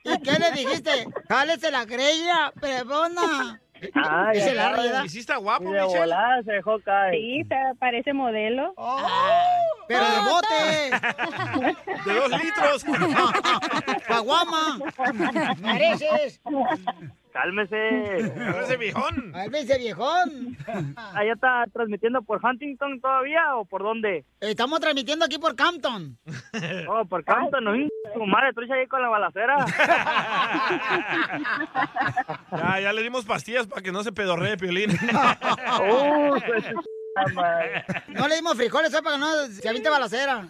¿Y 0.03 0.19
qué 0.21 0.39
le 0.39 0.51
dijiste? 0.51 1.07
Jálese 1.29 1.71
la 1.71 1.85
greña, 1.85 2.51
pebona. 2.59 3.61
Ay, 3.93 4.37
Y 4.37 4.41
se 4.41 4.53
la 4.53 4.67
ay, 4.69 4.87
rida. 4.89 5.05
¿Y 5.05 5.09
sí 5.09 5.19
está 5.19 5.37
guapo, 5.37 5.63
de 5.71 5.81
Michelle? 5.81 5.99
volada 5.99 6.43
se 6.43 6.51
dejó 6.53 6.79
caer. 6.81 7.13
Sí, 7.15 7.45
parece 7.79 8.13
modelo. 8.13 8.73
Pero 9.87 10.05
de 10.05 10.19
bote. 10.29 11.75
De 12.05 12.13
dos 12.13 12.29
litros. 12.43 12.83
Caguama. 14.07 14.79
Pareces. 15.61 16.41
Cálmese. 17.31 18.33
Cálmese, 18.35 18.77
viejón. 18.77 19.31
Cálmese, 19.31 19.77
viejón. 19.77 20.57
¿Allá 21.13 21.33
está 21.33 21.65
transmitiendo 21.71 22.21
por 22.21 22.43
Huntington 22.43 22.99
todavía 22.99 23.55
o 23.55 23.65
por 23.65 23.83
dónde? 23.83 24.25
Estamos 24.39 24.79
transmitiendo 24.79 25.25
aquí 25.25 25.37
por 25.37 25.55
Campton. 25.55 26.17
Oh, 26.91 27.05
por 27.05 27.23
Campton, 27.23 27.63
no, 27.63 27.71
tu 28.13 28.25
madre, 28.25 28.51
trucha 28.53 28.73
ahí 28.73 28.87
con 28.87 29.01
la 29.01 29.09
balacera. 29.09 29.55
Ya, 32.51 32.79
ya 32.79 32.93
le 32.93 33.03
dimos 33.03 33.25
pastillas 33.25 33.67
para 33.67 33.81
que 33.81 33.91
no 33.91 34.03
se 34.03 34.11
pedorree, 34.11 34.57
Piolín. 34.57 34.91
Oh, 35.81 36.35
pues. 36.45 36.65
No 38.07 38.27
le 38.27 38.35
dimos 38.35 38.55
frijoles 38.55 38.91
para 39.01 39.15
que 39.15 39.17
no 39.19 39.27
se 39.47 39.67
aviente 39.67 39.89
balacera. 39.89 40.47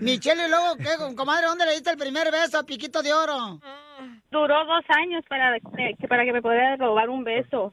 Michelle, 0.00 0.46
y 0.46 0.50
luego, 0.50 0.76
¿qué, 0.76 1.14
comadre? 1.14 1.46
¿Dónde 1.46 1.66
le 1.66 1.72
diste 1.72 1.90
el 1.90 1.96
primer 1.98 2.30
beso 2.30 2.58
a 2.58 2.62
Piquito 2.64 3.02
de 3.02 3.12
Oro? 3.14 3.60
Duró 4.30 4.64
dos 4.66 4.84
años 4.98 5.24
para, 5.28 5.58
que- 5.60 6.06
para 6.08 6.24
que 6.24 6.32
me 6.32 6.42
pudiera 6.42 6.76
robar 6.76 7.08
un 7.08 7.24
beso. 7.24 7.72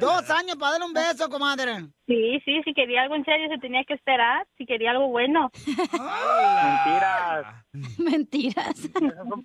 Dos 0.00 0.30
años 0.30 0.56
para 0.56 0.72
darle 0.72 0.86
un 0.86 0.92
beso, 0.92 1.28
comadre. 1.30 1.86
Sí, 2.06 2.40
sí, 2.44 2.60
si 2.64 2.74
quería 2.74 3.02
algo 3.02 3.14
en 3.14 3.24
serio 3.24 3.48
se 3.48 3.58
tenía 3.58 3.84
que 3.84 3.94
esperar, 3.94 4.46
si 4.58 4.66
quería 4.66 4.90
algo 4.90 5.08
bueno. 5.08 5.50
Mentiras. 6.62 7.46
Mentiras. 7.98 8.74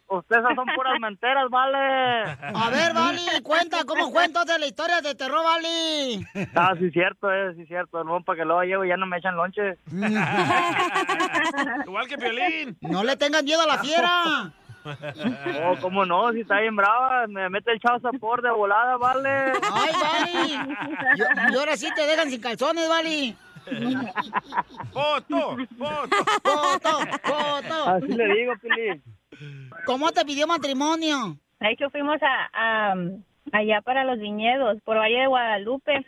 Ustedes 0.08 0.44
son 0.56 0.66
puras 0.76 1.00
mentiras, 1.00 1.50
vale. 1.50 1.78
A 1.78 2.70
ver, 2.72 2.94
Vali, 2.94 3.42
cuenta, 3.44 3.84
¿cómo 3.86 4.12
fue 4.12 4.26
entonces 4.26 4.60
la 4.60 4.66
historia 4.68 5.02
de 5.02 5.16
terror, 5.16 5.44
Vali? 5.44 6.13
Ah, 6.56 6.74
sí, 6.80 6.90
cierto, 6.92 7.32
eh, 7.32 7.54
sí, 7.56 7.66
cierto. 7.66 8.04
No, 8.04 8.22
para 8.24 8.40
que 8.40 8.46
luego 8.46 8.64
llego 8.64 8.86
y 8.86 8.90
ya 8.90 8.98
no 8.98 9.06
me 9.06 9.18
echan 9.18 9.36
lonche. 9.36 9.78
Igual 11.86 12.08
que 12.08 12.18
Piolín. 12.18 12.78
No 12.82 13.04
le 13.04 13.16
tengan 13.18 13.46
miedo 13.46 13.62
a 13.62 13.68
la 13.68 13.78
fiera. 13.80 14.54
Oh, 15.66 15.78
cómo 15.82 16.06
no, 16.06 16.32
si 16.34 16.42
está 16.42 16.60
bien 16.60 16.76
brava, 16.76 17.26
me 17.28 17.50
mete 17.50 17.72
el 17.72 17.80
chavo 17.80 18.00
por 18.20 18.42
de 18.42 18.52
volada, 18.52 18.98
vale. 18.98 19.30
Ay, 19.72 19.92
Vali. 20.02 20.54
Y, 21.16 21.54
y 21.54 21.56
ahora 21.58 21.78
sí 21.78 21.88
te 21.96 22.06
dejan 22.06 22.30
sin 22.30 22.42
calzones, 22.42 22.90
Vali. 22.90 23.36
Foto, 24.92 25.56
foto. 25.78 26.16
Foto, 26.44 27.00
foto. 27.24 27.90
Así 27.90 28.08
le 28.10 28.26
digo, 28.36 28.54
Pili. 28.62 29.02
¿Cómo 29.86 30.12
te 30.12 30.26
pidió 30.26 30.46
matrimonio? 30.48 31.38
Ahí 31.62 31.76
que 31.78 31.90
fuimos 31.90 32.18
a, 32.22 32.50
a- 32.92 32.96
allá 33.52 33.82
para 33.82 34.04
los 34.04 34.20
viñedos, 34.20 34.82
por 34.84 34.98
Valle 34.98 35.20
de 35.20 35.28
Guadalupe. 35.28 36.06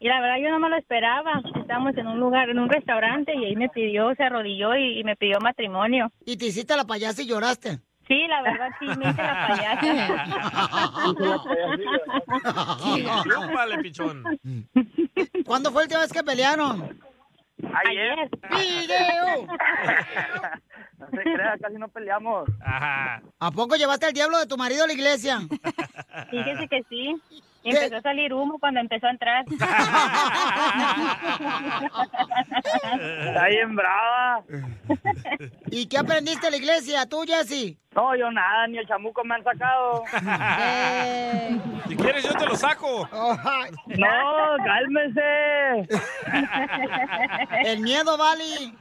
Y 0.00 0.08
la 0.08 0.20
verdad 0.20 0.36
yo 0.40 0.50
no 0.50 0.60
me 0.60 0.68
lo 0.68 0.76
esperaba. 0.76 1.42
Estábamos 1.60 1.96
en 1.96 2.06
un 2.06 2.20
lugar, 2.20 2.50
en 2.50 2.58
un 2.58 2.68
restaurante 2.68 3.34
y 3.34 3.44
ahí 3.44 3.56
me 3.56 3.68
pidió, 3.68 4.14
se 4.14 4.22
arrodilló 4.22 4.76
y, 4.76 5.00
y 5.00 5.04
me 5.04 5.16
pidió 5.16 5.38
matrimonio. 5.40 6.10
¿Y 6.24 6.36
te 6.36 6.46
hiciste 6.46 6.76
la 6.76 6.84
payasa 6.84 7.22
y 7.22 7.26
lloraste? 7.26 7.80
Sí, 8.06 8.26
la 8.26 8.40
verdad 8.42 8.68
sí, 8.78 8.86
me 8.86 9.10
hice 9.10 9.22
la 9.22 9.46
payasa. 9.48 10.24
Pichón. 13.82 14.24
¿Cuándo 15.44 15.70
fue 15.70 15.82
la 15.82 15.84
última 15.84 16.00
vez 16.00 16.12
que 16.12 16.22
pelearon? 16.22 16.98
Ayer. 17.62 18.30
¡Video! 18.50 19.46
No 20.98 21.06
se 21.10 21.22
crea, 21.22 21.56
casi 21.62 21.76
no 21.76 21.86
peleamos. 21.88 22.48
Ajá. 22.60 23.22
¿A 23.38 23.50
poco 23.52 23.76
llevaste 23.76 24.06
al 24.06 24.12
diablo 24.12 24.36
de 24.36 24.46
tu 24.46 24.56
marido 24.56 24.82
a 24.82 24.88
la 24.88 24.92
iglesia? 24.92 25.38
Fíjese 26.30 26.66
que 26.66 26.82
sí. 26.88 27.14
Y 27.68 27.76
empezó 27.76 27.96
a 27.96 28.02
salir 28.02 28.32
humo 28.32 28.58
cuando 28.58 28.80
empezó 28.80 29.06
a 29.06 29.10
entrar. 29.10 29.44
Está 33.26 33.46
bien 33.48 33.76
brava. 33.76 34.42
¿Y 35.70 35.86
qué 35.86 35.98
aprendiste 35.98 36.46
en 36.46 36.52
la 36.52 36.56
iglesia, 36.56 37.06
tú, 37.06 37.24
Jessy? 37.26 37.78
No, 37.94 38.16
yo 38.16 38.30
nada, 38.30 38.66
ni 38.68 38.78
el 38.78 38.86
chamuco 38.86 39.22
me 39.24 39.34
han 39.34 39.44
sacado. 39.44 40.02
Si 41.88 41.96
quieres, 41.96 42.24
yo 42.24 42.32
te 42.32 42.46
lo 42.46 42.56
saco. 42.56 43.06
No, 43.86 44.56
cálmese. 44.64 45.88
El 47.64 47.80
miedo, 47.80 48.16
Vali. 48.16 48.74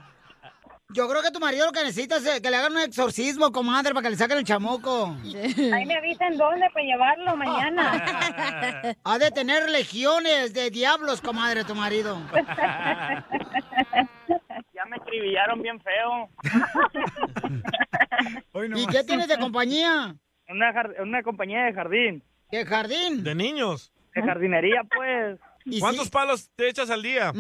Yo 0.94 1.10
creo 1.10 1.22
que 1.22 1.32
tu 1.32 1.40
marido 1.42 1.66
lo 1.66 1.74
que 1.74 1.84
necesita 1.84 2.16
es 2.16 2.40
que 2.40 2.50
le 2.50 2.56
hagan 2.56 2.72
un 2.72 2.80
exorcismo, 2.80 3.52
comadre, 3.52 3.94
para 3.94 4.04
que 4.04 4.12
le 4.12 4.16
saquen 4.16 4.38
el 4.38 4.46
chamuco. 4.46 5.18
Ahí 5.74 5.86
me 5.86 5.96
avisan 5.96 6.38
dónde 6.38 6.66
para 6.74 6.86
llevarlo 6.86 7.36
mañana. 7.36 8.96
Ha 9.04 9.18
de 9.20 9.32
tener 9.32 9.70
legiones 9.70 10.54
de 10.54 10.70
diablos, 10.70 11.22
comadre, 11.22 11.64
tu 11.66 11.76
marido. 11.76 12.18
Ya 14.74 14.86
me 14.86 14.98
escribillaron 14.98 15.62
bien 15.62 15.80
feo. 15.82 16.30
¿Y 18.76 18.88
qué 18.88 19.04
tienes 19.04 19.28
de 19.28 19.38
compañía? 19.38 20.16
Una, 20.50 20.74
una 21.02 21.24
compañía 21.24 21.66
de 21.66 21.74
jardín. 21.74 22.24
¿De 22.52 22.64
jardín? 22.66 23.24
De 23.24 23.34
niños. 23.34 23.92
De 24.14 24.22
jardinería, 24.22 24.84
pues. 24.96 25.40
¿Cuántos 25.80 26.10
palos 26.10 26.50
te 26.56 26.70
echas 26.70 26.90
al 26.90 27.02
día? 27.04 27.34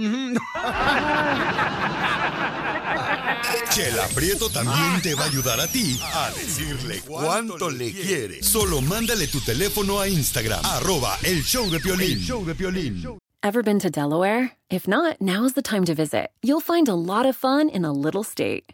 Chela 3.69 4.07
Prieto 4.15 4.49
también 4.49 5.01
te 5.01 5.15
va 5.15 5.23
a 5.23 5.27
ayudar 5.27 5.59
a 5.59 5.67
ti 5.67 5.99
a 6.01 6.31
decirle 6.31 7.01
cuánto 7.01 7.69
le 7.69 7.91
quiere. 7.91 8.43
Solo 8.43 8.81
mándale 8.81 9.27
tu 9.27 9.39
teléfono 9.41 9.99
a 9.99 10.07
Instagram, 10.07 10.59
arroba 10.65 11.17
el 11.23 11.43
show 11.43 11.69
de 11.69 11.79
Piolín. 11.79 12.17
El 12.17 12.23
show 12.23 12.45
de 12.45 12.55
Piolín. 12.55 13.17
Ever 13.43 13.63
been 13.63 13.79
to 13.79 13.89
Delaware? 13.89 14.57
If 14.69 14.87
not, 14.87 15.21
now's 15.21 15.53
the 15.53 15.61
time 15.61 15.85
to 15.85 15.93
visit. 15.93 16.31
You'll 16.41 16.59
find 16.59 16.89
a 16.89 16.95
lot 16.95 17.25
of 17.25 17.35
fun 17.35 17.69
in 17.69 17.85
a 17.85 17.91
little 17.93 18.23
state. 18.23 18.73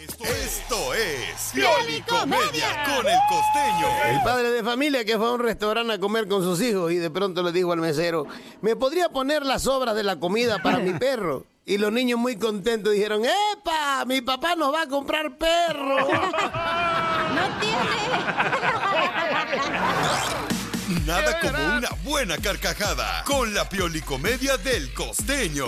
Esto 0.00 0.24
es 0.94 1.50
Pioli 1.52 2.00
Comedia 2.02 2.84
con 2.86 3.06
el 3.06 3.18
costeño. 3.28 3.86
El 4.06 4.22
padre 4.22 4.50
de 4.50 4.64
familia 4.64 5.04
que 5.04 5.18
fue 5.18 5.26
a 5.26 5.32
un 5.32 5.40
restaurante 5.40 5.92
a 5.92 5.98
comer 5.98 6.26
con 6.26 6.42
sus 6.42 6.58
hijos 6.62 6.90
y 6.90 6.96
de 6.96 7.10
pronto 7.10 7.42
le 7.42 7.52
dijo 7.52 7.70
al 7.72 7.80
mesero, 7.80 8.26
¿me 8.62 8.76
podría 8.76 9.10
poner 9.10 9.44
las 9.44 9.64
sobras 9.64 9.94
de 9.94 10.02
la 10.02 10.18
comida 10.18 10.62
para 10.62 10.78
mi 10.78 10.94
perro? 10.94 11.44
Y 11.66 11.76
los 11.76 11.92
niños 11.92 12.18
muy 12.18 12.36
contentos 12.36 12.94
dijeron, 12.94 13.20
¡Epa! 13.26 14.06
Mi 14.06 14.22
papá 14.22 14.54
nos 14.56 14.72
va 14.72 14.82
a 14.82 14.86
comprar 14.86 15.36
perro. 15.36 16.08
Nada 21.04 21.40
como 21.40 21.76
una 21.76 21.90
buena 22.04 22.38
carcajada 22.38 23.22
con 23.24 23.52
la 23.52 23.68
Pioli 23.68 24.00
Comedia 24.00 24.56
del 24.56 24.94
costeño. 24.94 25.66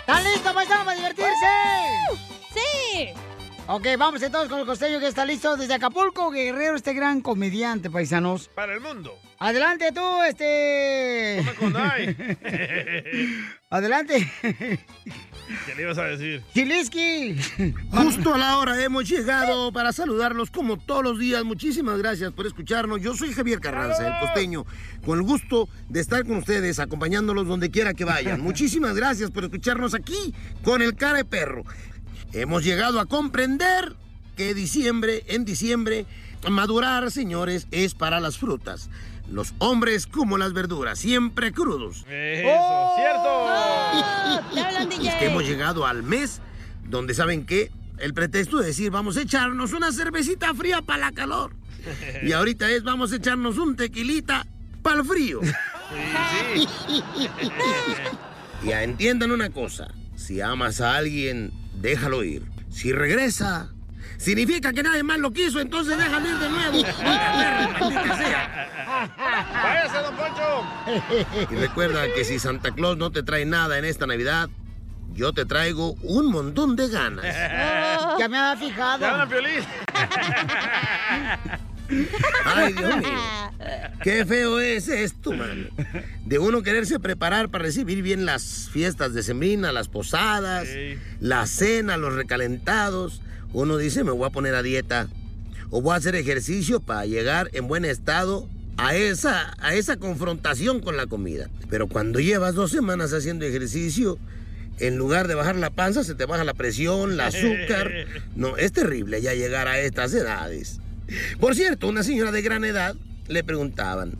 ¿Están 0.00 0.22
listos, 0.22 0.52
paisanos, 0.54 0.84
para 0.84 0.96
divertirse? 0.96 2.37
¡Sí! 2.52 3.08
Ok, 3.70 3.86
vamos 3.98 4.22
entonces 4.22 4.48
con 4.48 4.60
el 4.60 4.66
costeño 4.66 4.98
que 4.98 5.08
está 5.08 5.26
listo 5.26 5.54
desde 5.56 5.74
Acapulco, 5.74 6.30
Guerrero, 6.30 6.74
este 6.74 6.94
gran 6.94 7.20
comediante, 7.20 7.90
paisanos. 7.90 8.48
Para 8.54 8.72
el 8.72 8.80
mundo. 8.80 9.18
Adelante 9.38 9.92
tú, 9.92 10.22
este... 10.22 11.44
Adelante. 13.70 14.32
¿Qué 15.66 15.74
le 15.76 15.82
ibas 15.82 15.98
a 15.98 16.04
decir? 16.04 16.42
Chiliski. 16.54 17.36
Justo 17.90 18.34
a 18.34 18.38
la 18.38 18.56
hora 18.56 18.82
hemos 18.82 19.08
llegado 19.08 19.70
para 19.70 19.92
saludarlos 19.92 20.50
como 20.50 20.78
todos 20.78 21.04
los 21.04 21.18
días. 21.18 21.44
Muchísimas 21.44 21.98
gracias 21.98 22.32
por 22.32 22.46
escucharnos. 22.46 23.00
Yo 23.02 23.14
soy 23.14 23.32
Javier 23.32 23.60
Carranza, 23.60 24.06
el 24.08 24.18
costeño, 24.18 24.64
con 25.04 25.18
el 25.18 25.24
gusto 25.24 25.68
de 25.88 26.00
estar 26.00 26.24
con 26.24 26.38
ustedes, 26.38 26.78
acompañándolos 26.78 27.46
donde 27.46 27.70
quiera 27.70 27.94
que 27.94 28.04
vayan. 28.04 28.40
Muchísimas 28.42 28.96
gracias 28.96 29.30
por 29.30 29.44
escucharnos 29.44 29.94
aquí 29.94 30.34
con 30.64 30.80
el 30.80 30.96
cara 30.96 31.18
de 31.18 31.24
perro. 31.26 31.64
Hemos 32.32 32.64
llegado 32.64 33.00
a 33.00 33.06
comprender 33.06 33.94
que 34.36 34.54
diciembre, 34.54 35.24
en 35.28 35.44
diciembre, 35.44 36.06
madurar, 36.48 37.10
señores, 37.10 37.66
es 37.70 37.94
para 37.94 38.20
las 38.20 38.38
frutas. 38.38 38.88
Los 39.30 39.54
hombres 39.58 40.06
como 40.06 40.38
las 40.38 40.52
verduras, 40.52 40.98
siempre 40.98 41.52
crudos. 41.52 42.04
Eso, 42.08 42.90
cierto. 42.96 43.48
Es 45.08 45.14
que 45.16 45.26
hemos 45.26 45.44
llegado 45.44 45.86
al 45.86 46.02
mes 46.02 46.40
donde, 46.88 47.14
¿saben 47.14 47.44
qué? 47.46 47.70
El 47.98 48.14
pretexto 48.14 48.58
de 48.58 48.66
decir, 48.68 48.90
vamos 48.90 49.16
a 49.16 49.22
echarnos 49.22 49.72
una 49.72 49.92
cervecita 49.92 50.54
fría 50.54 50.80
para 50.82 51.06
la 51.06 51.12
calor. 51.12 51.52
Y 52.22 52.32
ahorita 52.32 52.70
es, 52.70 52.82
vamos 52.84 53.12
a 53.12 53.16
echarnos 53.16 53.58
un 53.58 53.76
tequilita 53.76 54.46
para 54.82 55.00
el 55.00 55.04
frío. 55.06 55.40
Y 58.62 58.72
a- 58.72 58.82
entiendan 58.82 59.30
una 59.30 59.50
cosa, 59.50 59.88
si 60.16 60.40
amas 60.40 60.80
a 60.80 60.96
alguien, 60.96 61.52
déjalo 61.80 62.24
ir. 62.24 62.42
Si 62.70 62.92
regresa, 62.92 63.68
significa 64.16 64.72
que 64.72 64.82
nadie 64.82 65.02
más 65.02 65.18
lo 65.18 65.32
quiso, 65.32 65.60
entonces 65.60 65.98
déjalo 65.98 66.28
ir 66.28 66.38
de 66.38 66.48
nuevo. 66.48 66.78
¡Váyase, 69.62 69.98
don 69.98 70.16
Poncho! 70.16 70.64
Y 71.50 71.54
recuerda 71.56 72.04
que 72.14 72.24
si 72.24 72.38
Santa 72.38 72.72
Claus 72.72 72.96
no 72.96 73.10
te 73.10 73.22
trae 73.22 73.44
nada 73.44 73.78
en 73.78 73.84
esta 73.84 74.06
Navidad, 74.06 74.48
yo 75.12 75.32
te 75.32 75.44
traigo 75.44 75.92
un 76.02 76.30
montón 76.30 76.76
de 76.76 76.88
ganas. 76.88 77.24
Ya 78.18 78.28
me 78.28 78.36
había 78.36 78.56
fijado. 78.56 79.00
¡Ya 79.00 79.28
Piolín! 79.28 79.60
Ay, 82.44 82.72
Dios 82.72 82.96
mío. 82.98 83.08
Qué 84.02 84.24
feo 84.24 84.60
es 84.60 84.88
esto, 84.88 85.32
mano. 85.32 85.68
De 86.24 86.38
uno 86.38 86.62
quererse 86.62 87.00
preparar 87.00 87.48
para 87.48 87.64
recibir 87.64 88.02
bien 88.02 88.26
las 88.26 88.68
fiestas 88.72 89.14
de 89.14 89.22
sembrina, 89.22 89.72
las 89.72 89.88
posadas, 89.88 90.68
la 91.20 91.46
cena, 91.46 91.96
los 91.96 92.14
recalentados. 92.14 93.22
Uno 93.52 93.76
dice, 93.76 94.04
me 94.04 94.12
voy 94.12 94.26
a 94.26 94.30
poner 94.30 94.54
a 94.54 94.62
dieta 94.62 95.08
o 95.70 95.80
voy 95.82 95.94
a 95.94 95.96
hacer 95.96 96.14
ejercicio 96.14 96.80
para 96.80 97.06
llegar 97.06 97.50
en 97.52 97.68
buen 97.68 97.84
estado 97.84 98.48
a 98.76 98.94
esa, 98.94 99.54
a 99.58 99.74
esa 99.74 99.96
confrontación 99.96 100.80
con 100.80 100.96
la 100.96 101.06
comida. 101.06 101.50
Pero 101.68 101.88
cuando 101.88 102.20
llevas 102.20 102.54
dos 102.54 102.70
semanas 102.70 103.12
haciendo 103.12 103.44
ejercicio, 103.44 104.18
en 104.78 104.96
lugar 104.96 105.26
de 105.26 105.34
bajar 105.34 105.56
la 105.56 105.70
panza, 105.70 106.04
se 106.04 106.14
te 106.14 106.24
baja 106.24 106.44
la 106.44 106.54
presión, 106.54 107.12
el 107.12 107.20
azúcar. 107.20 107.90
No, 108.36 108.56
es 108.56 108.72
terrible 108.72 109.20
ya 109.20 109.34
llegar 109.34 109.66
a 109.66 109.80
estas 109.80 110.14
edades. 110.14 110.80
Por 111.40 111.54
cierto, 111.54 111.88
una 111.88 112.02
señora 112.02 112.32
de 112.32 112.42
gran 112.42 112.64
edad 112.64 112.94
le 113.28 113.44
preguntaban, 113.44 114.14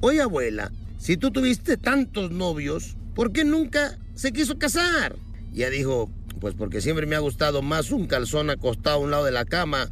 oye 0.00 0.20
abuela, 0.20 0.70
si 0.98 1.16
tú 1.16 1.30
tuviste 1.30 1.76
tantos 1.76 2.30
novios, 2.30 2.96
¿por 3.14 3.32
qué 3.32 3.44
nunca 3.44 3.98
se 4.14 4.32
quiso 4.32 4.58
casar? 4.58 5.16
Y 5.52 5.58
ella 5.58 5.70
dijo, 5.70 6.10
pues 6.40 6.54
porque 6.54 6.80
siempre 6.80 7.06
me 7.06 7.16
ha 7.16 7.20
gustado 7.20 7.62
más 7.62 7.90
un 7.90 8.06
calzón 8.06 8.50
acostado 8.50 8.96
a 8.96 9.00
un 9.00 9.10
lado 9.10 9.24
de 9.24 9.32
la 9.32 9.44
cama 9.44 9.88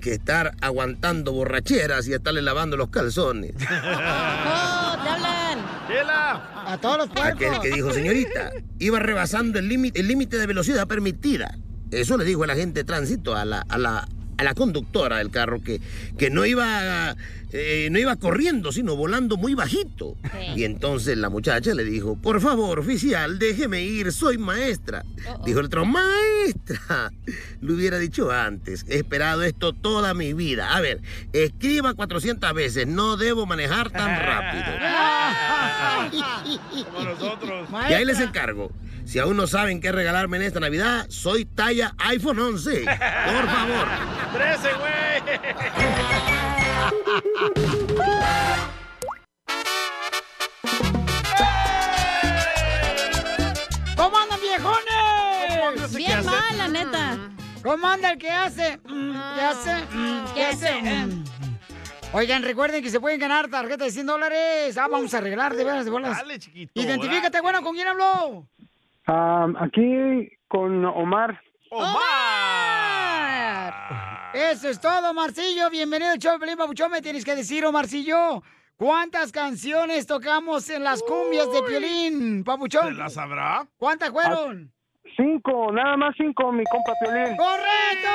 que 0.00 0.12
estar 0.12 0.56
aguantando 0.60 1.32
borracheras 1.32 2.08
y 2.08 2.12
estarle 2.12 2.42
lavando 2.42 2.76
los 2.76 2.90
calzones. 2.90 3.54
¡Oh, 3.60 3.64
te 3.64 5.08
hablan! 5.08 5.58
A 6.66 6.78
todos 6.80 6.98
los 6.98 7.08
puercos. 7.08 7.42
Aquel 7.46 7.60
que 7.60 7.70
dijo, 7.70 7.92
señorita, 7.92 8.52
iba 8.78 8.98
rebasando 8.98 9.58
el 9.58 9.68
límite 9.68 10.00
el 10.00 10.08
límite 10.08 10.38
de 10.38 10.46
velocidad 10.46 10.86
permitida. 10.86 11.58
Eso 11.90 12.16
le 12.16 12.24
dijo 12.24 12.44
el 12.44 12.50
agente 12.50 12.80
de 12.80 12.84
tránsito 12.84 13.36
a 13.36 13.44
la, 13.44 13.60
a 13.68 13.78
la, 13.78 14.08
a 14.42 14.44
la 14.44 14.54
conductora 14.54 15.18
del 15.18 15.30
carro 15.30 15.62
que, 15.62 15.80
que 16.18 16.30
no, 16.30 16.44
iba, 16.44 17.16
eh, 17.52 17.88
no 17.90 17.98
iba 17.98 18.16
corriendo, 18.16 18.72
sino 18.72 18.96
volando 18.96 19.36
muy 19.36 19.54
bajito. 19.54 20.16
Y 20.56 20.64
entonces 20.64 21.16
la 21.18 21.28
muchacha 21.28 21.74
le 21.74 21.84
dijo, 21.84 22.16
por 22.16 22.40
favor, 22.40 22.78
oficial, 22.78 23.38
déjeme 23.38 23.82
ir, 23.82 24.12
soy 24.12 24.38
maestra. 24.38 25.04
Dijo 25.44 25.60
el 25.60 25.66
otro, 25.66 25.84
maestra. 25.84 27.12
Lo 27.60 27.74
hubiera 27.74 27.98
dicho 27.98 28.30
antes, 28.30 28.84
he 28.88 28.96
esperado 28.96 29.42
esto 29.42 29.72
toda 29.72 30.14
mi 30.14 30.32
vida. 30.32 30.74
A 30.74 30.80
ver, 30.80 31.00
escriba 31.32 31.94
400 31.94 32.52
veces, 32.54 32.86
no 32.86 33.16
debo 33.16 33.46
manejar 33.46 33.90
tan 33.90 34.18
rápido. 34.26 34.64
Como 36.92 37.04
nosotros. 37.04 37.68
Y 37.88 37.92
ahí 37.94 38.04
les 38.04 38.20
encargo. 38.20 38.70
Si 39.04 39.18
aún 39.18 39.36
no 39.36 39.46
saben 39.46 39.80
qué 39.80 39.90
regalarme 39.92 40.36
en 40.36 40.44
esta 40.44 40.60
Navidad, 40.60 41.06
soy 41.08 41.44
talla 41.44 41.94
iPhone 41.98 42.38
11. 42.38 42.84
Por 42.84 43.46
favor. 43.46 43.88
¡Trece, 44.32 44.68
güey! 44.78 46.51
¿Cómo 53.96 54.18
andan, 54.18 54.40
viejones? 54.40 55.94
Bien 55.94 56.24
mal, 56.24 56.58
la 56.58 56.68
neta. 56.68 57.18
¿Cómo 57.62 57.86
anda 57.86 58.12
el 58.12 58.18
que 58.18 58.30
hace? 58.30 58.78
Mm, 58.84 59.12
¿Qué 59.34 59.40
hace? 59.40 59.74
Mm, 59.92 60.24
¿Qué 60.34 60.44
hace? 60.44 60.82
Mm. 60.82 61.24
Oigan, 62.14 62.42
recuerden 62.42 62.82
que 62.82 62.90
se 62.90 63.00
pueden 63.00 63.20
ganar 63.20 63.48
tarjeta 63.48 63.84
de 63.84 63.90
100 63.90 64.06
dólares. 64.06 64.76
Ah, 64.76 64.88
vamos 64.90 65.14
a 65.14 65.18
arreglar 65.18 65.54
de 65.54 65.64
veras, 65.64 65.84
de 65.84 65.90
bolas. 65.90 66.18
Dale, 66.18 66.38
chiquito. 66.38 66.72
Identifícate, 66.74 67.40
bueno, 67.40 67.62
¿con 67.62 67.74
quién 67.74 67.88
habló? 67.88 68.46
Ah, 69.06 69.46
aquí 69.60 70.28
con 70.48 70.84
Omar. 70.84 71.40
Eso 74.34 74.68
es 74.68 74.80
todo, 74.80 75.12
Marcillo. 75.14 75.68
Bienvenido 75.70 76.12
al 76.12 76.18
show 76.18 76.38
Papuchón. 76.56 76.90
Me 76.90 77.02
tienes 77.02 77.24
que 77.24 77.34
decir, 77.36 77.64
Marcillo, 77.70 78.42
¿cuántas 78.76 79.30
canciones 79.32 80.06
tocamos 80.06 80.68
en 80.70 80.84
las 80.84 81.02
cumbias 81.02 81.52
de 81.52 81.62
Piolín, 81.62 82.42
Papuchón? 82.44 82.88
¿Se 82.88 82.94
la 82.94 83.08
sabrá? 83.10 83.66
¿Cuántas 83.76 84.10
fueron? 84.10 84.72
Cinco, 85.16 85.70
nada 85.72 85.96
más 85.96 86.14
cinco, 86.16 86.50
mi 86.52 86.64
compa 86.64 86.92
Piolín. 87.00 87.36
¡Correcto! 87.36 88.10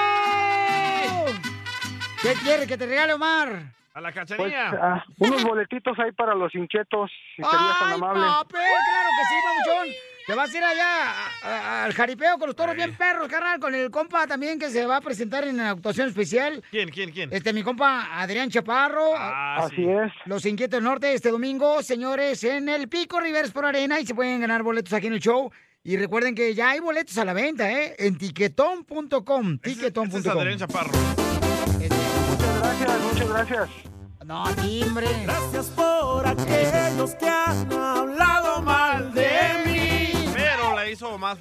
¿Qué 2.21 2.33
quiere 2.43 2.65
que 2.65 2.77
te 2.77 2.85
regale, 2.87 3.13
Omar? 3.13 3.73
A 3.93 4.01
la 4.01 4.11
Pues, 4.11 4.27
cachanilla. 4.27 4.69
ah, 4.81 5.03
unos 5.19 5.43
boletitos 5.43 5.97
ahí 5.99 6.11
para 6.11 6.33
los 6.35 6.53
inquietos, 6.55 7.09
si 7.35 7.43
serías 7.43 7.79
tan 7.79 7.89
¡Ay, 7.89 7.93
amable. 7.95 8.21
papel! 8.25 8.61
¡Claro 8.61 9.09
que 9.17 9.23
sí, 9.25 9.35
papuchón! 9.45 9.87
Te 10.27 10.35
vas 10.35 10.53
a 10.53 10.57
ir 10.57 10.63
allá 10.63 11.11
a- 11.11 11.29
a- 11.43 11.83
al 11.85 11.93
jaripeo 11.93 12.37
con 12.37 12.47
los 12.47 12.55
toros 12.55 12.75
bien 12.75 12.93
perros, 12.97 13.29
carnal, 13.29 13.61
con 13.61 13.73
el 13.73 13.89
compa 13.89 14.27
también 14.27 14.59
que 14.59 14.69
se 14.69 14.85
va 14.85 14.97
a 14.97 15.01
presentar 15.01 15.47
en 15.47 15.55
la 15.55 15.69
actuación 15.69 16.09
especial. 16.09 16.61
¿Quién, 16.69 16.89
quién, 16.89 17.11
quién? 17.11 17.29
Este, 17.31 17.53
mi 17.53 17.63
compa 17.63 18.09
Adrián 18.21 18.49
Chaparro. 18.49 19.15
Ah, 19.15 19.63
Así 19.63 19.77
sí. 19.77 19.85
es. 19.89 20.11
Los 20.25 20.45
Inquietos 20.45 20.77
del 20.79 20.83
Norte 20.83 21.13
este 21.13 21.31
domingo, 21.31 21.81
señores, 21.81 22.43
en 22.43 22.67
el 22.67 22.89
Pico 22.89 23.21
Rivers 23.21 23.51
por 23.51 23.65
Arena 23.65 24.01
y 24.01 24.05
se 24.05 24.13
pueden 24.13 24.41
ganar 24.41 24.63
boletos 24.63 24.91
aquí 24.91 25.07
en 25.07 25.13
el 25.13 25.21
show. 25.21 25.49
Y 25.85 25.95
recuerden 25.95 26.35
que 26.35 26.53
ya 26.53 26.71
hay 26.71 26.81
boletos 26.81 27.17
a 27.17 27.23
la 27.23 27.31
venta, 27.31 27.71
¿eh? 27.71 27.95
En 27.97 28.17
tiquetón.com. 28.17 29.59
Tiquetón.com. 29.59 30.19
Es 30.19 30.27
Adrián 30.27 30.59
Chaparro. 30.59 30.91
Muchas 30.91 32.59
gracias, 32.59 32.99
muchas 33.01 33.29
gracias. 33.29 33.69
No, 34.25 34.43
timbre. 34.55 35.07
Gracias 35.23 35.67
por 35.67 36.27
aquellos 36.27 37.15
que 37.15 37.29
han 37.29 37.69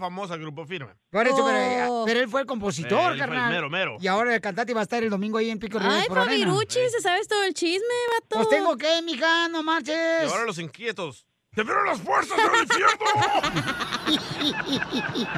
famosa 0.06 0.34
el 0.34 0.40
Grupo 0.40 0.64
Firme. 0.66 0.92
Por 1.10 1.26
eso, 1.26 1.44
pero, 1.44 1.58
eh, 1.58 1.86
Oh. 1.88 2.04
pero 2.06 2.20
él 2.20 2.28
fue 2.28 2.40
el 2.42 2.46
compositor, 2.46 2.98
Él 2.98 3.04
fue 3.04 3.12
el 3.14 3.18
carnal. 3.18 3.50
mero, 3.52 3.70
mero. 3.70 3.96
Y 4.00 4.06
ahora 4.06 4.34
el 4.34 4.40
cantante 4.40 4.72
va 4.74 4.80
a 4.80 4.82
estar 4.84 5.02
el 5.02 5.10
domingo 5.10 5.38
ahí 5.38 5.50
en 5.50 5.58
Pico 5.58 5.78
Rivers 5.78 6.06
Ay. 6.08 6.14
Fabiruchi, 6.14 6.80
se 6.90 7.00
sabes 7.00 7.28
todo 7.28 7.42
el 7.44 7.54
chisme, 7.54 7.84
vato. 8.14 8.36
Pues 8.36 8.48
tengo 8.48 8.76
que, 8.76 9.02
mija, 9.02 9.48
no 9.48 9.60
Y 9.60 9.64
marches. 9.64 10.30
ahora 10.30 10.44
los 10.44 10.58
inquietos. 10.58 11.26
¡Te 11.54 11.62
vieron 11.62 11.86
las 11.86 12.00
fuerzas 12.00 12.36
del 12.36 12.62
infierno! 12.62 13.06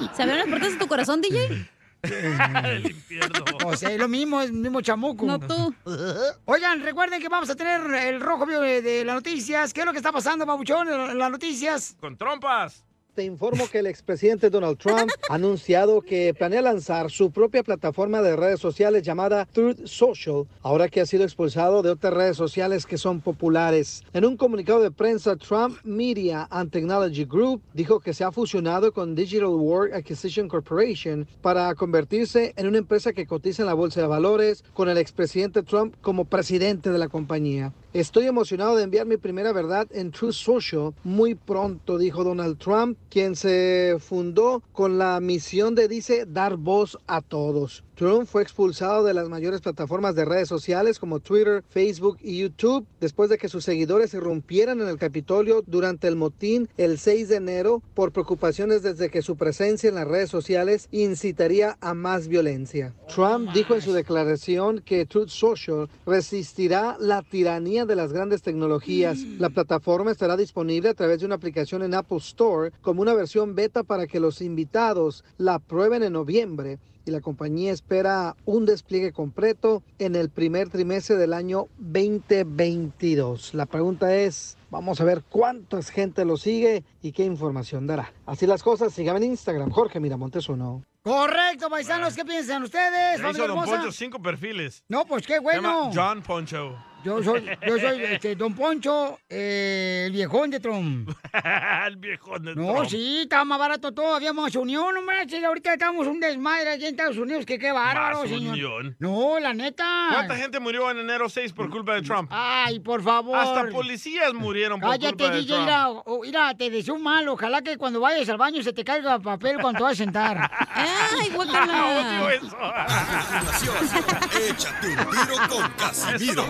¿Se 0.17 0.23
abrieron 0.23 0.39
las 0.39 0.49
puertas 0.49 0.73
de 0.73 0.79
tu 0.79 0.87
corazón, 0.89 1.21
DJ? 1.21 1.69
el 2.03 2.87
infierno. 2.91 3.45
O 3.65 3.77
sea, 3.77 3.91
es 3.91 3.99
lo 3.99 4.09
mismo, 4.09 4.41
es 4.41 4.49
el 4.51 4.55
mismo 4.55 4.81
chamuco. 4.81 5.27
No 5.27 5.39
tú. 5.41 5.75
Oigan, 6.45 6.83
recuerden 6.83 7.21
que 7.21 7.29
vamos 7.29 7.51
a 7.51 7.57
tener 7.57 7.81
el 8.05 8.21
rojo 8.21 8.47
vivo 8.47 8.61
de, 8.61 8.83
de 8.83 9.05
las 9.05 9.15
noticias. 9.17 9.73
¿Qué 9.73 9.81
es 9.81 9.87
lo 9.87 9.93
que 9.93 9.99
está 9.99 10.13
pasando, 10.13 10.45
babuchón, 10.47 10.89
en 10.89 11.19
las 11.19 11.31
noticias? 11.31 11.97
Con 12.01 12.17
trompas. 12.17 12.85
Te 13.19 13.25
informo 13.25 13.67
que 13.67 13.81
el 13.81 13.89
expresidente 13.89 14.49
Donald 14.49 14.79
Trump 14.79 15.11
ha 15.29 15.35
anunciado 15.35 16.03
que 16.03 16.33
planea 16.35 16.63
lanzar 16.63 17.11
su 17.11 17.33
propia 17.33 17.65
plataforma 17.65 18.23
de 18.23 18.37
redes 18.37 18.61
sociales 18.61 19.03
llamada 19.03 19.45
Truth 19.47 19.87
Social, 19.87 20.45
ahora 20.63 20.89
que 20.89 21.01
ha 21.01 21.07
sido 21.07 21.25
expulsado 21.25 21.83
de 21.83 21.91
otras 21.91 22.15
redes 22.15 22.37
sociales 22.37 22.87
que 22.87 22.97
son 22.97 23.21
populares. 23.21 24.05
En 24.13 24.25
un 24.25 24.37
comunicado 24.37 24.81
de 24.81 24.93
prensa, 24.93 25.35
Trump 25.35 25.79
Media 25.83 26.47
and 26.53 26.71
Technology 26.71 27.25
Group 27.25 27.61
dijo 27.75 27.99
que 27.99 28.15
se 28.15 28.23
ha 28.23 28.31
fusionado 28.31 28.93
con 28.93 29.17
Digital 29.17 29.47
World 29.47 29.95
Acquisition 29.95 30.47
Corporation 30.47 31.27
para 31.43 31.75
convertirse 31.75 32.53
en 32.55 32.69
una 32.69 32.79
empresa 32.79 33.13
que 33.13 33.27
cotiza 33.27 33.63
en 33.63 33.67
la 33.67 33.75
bolsa 33.75 34.01
de 34.01 34.07
valores 34.07 34.63
con 34.75 34.89
el 34.89 34.97
expresidente 34.97 35.65
Trump 35.65 35.97
como 36.03 36.25
presidente 36.25 36.93
de 36.93 36.99
la 36.99 37.09
compañía. 37.09 37.73
Estoy 37.95 38.27
emocionado 38.27 38.77
de 38.77 38.83
enviar 38.83 39.07
mi 39.07 39.17
primera 39.17 39.51
verdad 39.55 39.89
en 39.93 40.11
Truth 40.11 40.35
Social 40.35 40.93
muy 41.05 41.35
pronto, 41.35 41.97
dijo 41.97 42.23
Donald 42.23 42.59
Trump, 42.59 42.99
quien 43.09 43.35
se 43.35 43.97
fundó 43.99 44.63
con 44.73 44.99
la 44.99 45.21
misión 45.21 45.75
de, 45.75 45.89
dice, 45.89 46.27
dar 46.27 46.59
voz 46.59 46.99
a 47.07 47.23
todos. 47.23 47.85
Trump 47.99 48.29
fue 48.29 48.43
expulsado 48.43 49.03
de 49.03 49.13
las 49.13 49.29
mayores 49.29 49.61
plataformas 49.61 50.15
de 50.15 50.25
redes 50.25 50.47
sociales 50.47 51.01
como 51.01 51.19
Twitter, 51.19 51.65
Facebook 51.69 52.17
y 52.23 52.39
YouTube 52.39 52.87
después 53.01 53.29
de 53.29 53.39
que 53.39 53.49
sus 53.49 53.65
seguidores 53.65 54.15
irrumpieran 54.15 54.81
en 54.81 54.87
el 54.87 54.99
Capitolio 54.99 55.65
durante 55.67 56.07
el 56.07 56.15
motín 56.15 56.69
el 56.77 56.99
6 56.99 57.29
de 57.29 57.35
enero 57.35 57.83
por 57.95 58.13
preocupaciones 58.13 58.85
desde 58.85 59.11
que 59.11 59.21
su 59.21 59.37
presencia 59.37 59.89
en 59.89 59.97
las 59.97 60.07
redes 60.07 60.31
sociales 60.31 60.87
incitaría 60.93 61.77
a 61.81 61.93
más 61.93 62.29
violencia. 62.29 62.95
Trump 63.13 63.51
dijo 63.53 63.75
en 63.75 63.83
su 63.83 63.93
declaración 63.93 64.81
que 64.81 65.05
Truth 65.05 65.31
Social 65.31 65.91
resistirá 66.07 66.97
la 67.01 67.23
tiranía 67.23 67.85
de 67.85 67.97
las 67.97 68.13
grandes 68.13 68.43
tecnologías. 68.43 69.19
La 69.41 69.51
plataforma 69.51 70.13
estará 70.13 70.37
disponible 70.37 70.91
a 70.91 70.95
través 70.95 71.19
de 71.19 71.27
una 71.27 71.35
aplicación 71.35 71.83
en 71.83 71.95
Apple 71.95 72.19
Store 72.19 72.71
como 72.81 73.03
una 73.03 73.15
versión 73.15 73.57
beta 73.57 73.83
para 73.83 74.07
que 74.07 74.21
los 74.21 74.41
invitados 74.41 75.25
la 75.37 75.59
prueben 75.59 76.05
en 76.05 76.13
noviembre 76.13 76.79
y 77.09 77.11
la 77.11 77.21
compañía 77.21 77.73
espera 77.73 78.37
un 78.45 78.67
despliegue 78.67 79.13
completo 79.13 79.83
en 79.99 80.15
el 80.15 80.29
primer 80.31 80.69
trimestre 80.69 81.17
del 81.17 81.33
año 81.33 81.67
2022. 81.79 83.55
La 83.55 83.67
pregunta 83.67 84.15
es, 84.15 84.57
vamos 84.71 85.01
a 85.01 85.05
ver 85.05 85.25
cuánta 85.29 85.83
gente 85.83 86.25
lo 86.25 86.37
sigue 86.37 86.85
y 87.03 87.13
qué 87.13 87.25
información 87.25 87.87
dará. 87.87 88.13
Así 88.27 88.47
las 88.47 88.63
cosas, 88.63 88.93
síganme 88.93 89.25
en 89.25 89.33
Instagram, 89.33 89.71
Jorge 89.71 90.01
Miramontes 90.01 90.49
uno. 90.49 90.85
Correcto, 91.03 91.71
paisanos, 91.71 92.15
¿qué 92.15 92.25
piensan 92.25 92.63
ustedes? 92.63 93.21
Ya 93.21 93.31
hizo 93.31 93.39
Don 93.39 93.51
hermosa? 93.51 93.77
Poncho 93.77 93.93
cinco 93.93 94.21
perfiles. 94.21 94.85
No, 94.89 95.07
pues 95.07 95.27
qué 95.27 95.35
Se 95.35 95.41
llama 95.41 95.51
bueno. 95.73 95.91
John 95.95 96.23
Poncho. 96.23 96.77
Yo 97.05 97.23
soy, 97.23 97.45
yo 97.67 97.79
soy 97.79 98.03
este, 98.03 98.35
Don 98.35 98.55
Poncho, 98.55 99.21
eh, 99.29 100.05
el 100.07 100.13
viejón 100.13 100.51
de 100.51 100.59
Trump. 100.59 101.09
el 101.87 101.97
viejón 101.97 102.43
de 102.45 102.55
No, 102.57 102.75
Trump. 102.75 102.89
sí, 102.91 103.21
estaba 103.23 103.45
más 103.45 103.59
barato 103.59 103.93
todo, 103.95 104.17
habíamos 104.17 104.55
unión, 104.57 104.95
no 104.95 105.03
manches, 105.03 105.43
ahorita 105.45 105.75
estamos 105.75 106.07
un 106.09 106.19
desmadre 106.19 106.71
allí 106.71 106.85
en 106.87 106.91
Estados 106.91 107.17
Unidos, 107.17 107.47
que 107.47 107.57
qué 107.59 107.71
bárbaro, 107.71 108.21
Más 108.23 108.29
señor. 108.29 108.53
unión. 108.55 108.97
No, 108.99 109.39
la 109.39 109.55
neta. 109.55 110.09
¿Cuánta 110.13 110.37
gente 110.37 110.59
murió 110.59 110.91
en 110.91 110.99
enero 110.99 111.29
6 111.29 111.53
por 111.53 111.71
culpa 111.71 111.95
de 111.95 112.03
Trump? 112.03 112.29
Ay, 112.35 112.81
por 112.81 113.01
favor. 113.03 113.39
Hasta 113.39 113.69
policías 113.71 114.35
murieron 114.35 114.81
por 114.81 114.91
Cállate, 114.91 115.15
culpa 115.17 115.31
de 115.31 115.39
DJ, 115.41 115.47
Trump. 115.55 115.63
mira, 115.67 115.89
o- 115.91 116.21
mira, 116.23 116.55
te 116.57 116.69
deseo 116.69 116.95
un 116.95 117.03
mal, 117.05 117.29
ojalá 117.29 117.63
que 117.63 117.77
cuando 117.79 118.01
vayas 118.01 118.29
al 118.29 118.39
baño 118.39 118.61
se 118.63 118.73
te 118.73 118.83
caiga 118.85 119.15
el 119.15 119.23
papel 119.23 119.57
cuando 119.61 119.79
te 119.79 119.85
vas 119.85 119.93
a 119.93 119.97
sentar. 119.97 120.51
Ay, 120.75 121.31
Odio 121.35 122.29
eso. 122.31 122.57
Échate 124.49 124.89
un 124.89 124.97
tiro 125.11 125.49
con 125.49 125.71
Casimiro. 125.79 126.45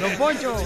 Don 0.00 0.16
Poncho. 0.16 0.56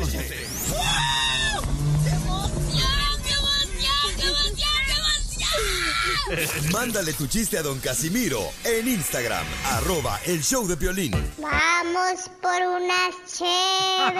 Mándale 6.73 7.13
tu 7.15 7.27
chiste 7.27 7.57
a 7.59 7.63
don 7.63 7.79
Casimiro 7.81 8.41
en 8.65 8.87
Instagram, 8.87 9.45
arroba 9.65 10.21
el 10.27 10.43
show 10.43 10.67
de 10.67 10.77
violín. 10.77 11.13
Vamos 11.39 12.31
por 12.43 12.61
unas 12.61 13.15
chéves. 13.27 14.19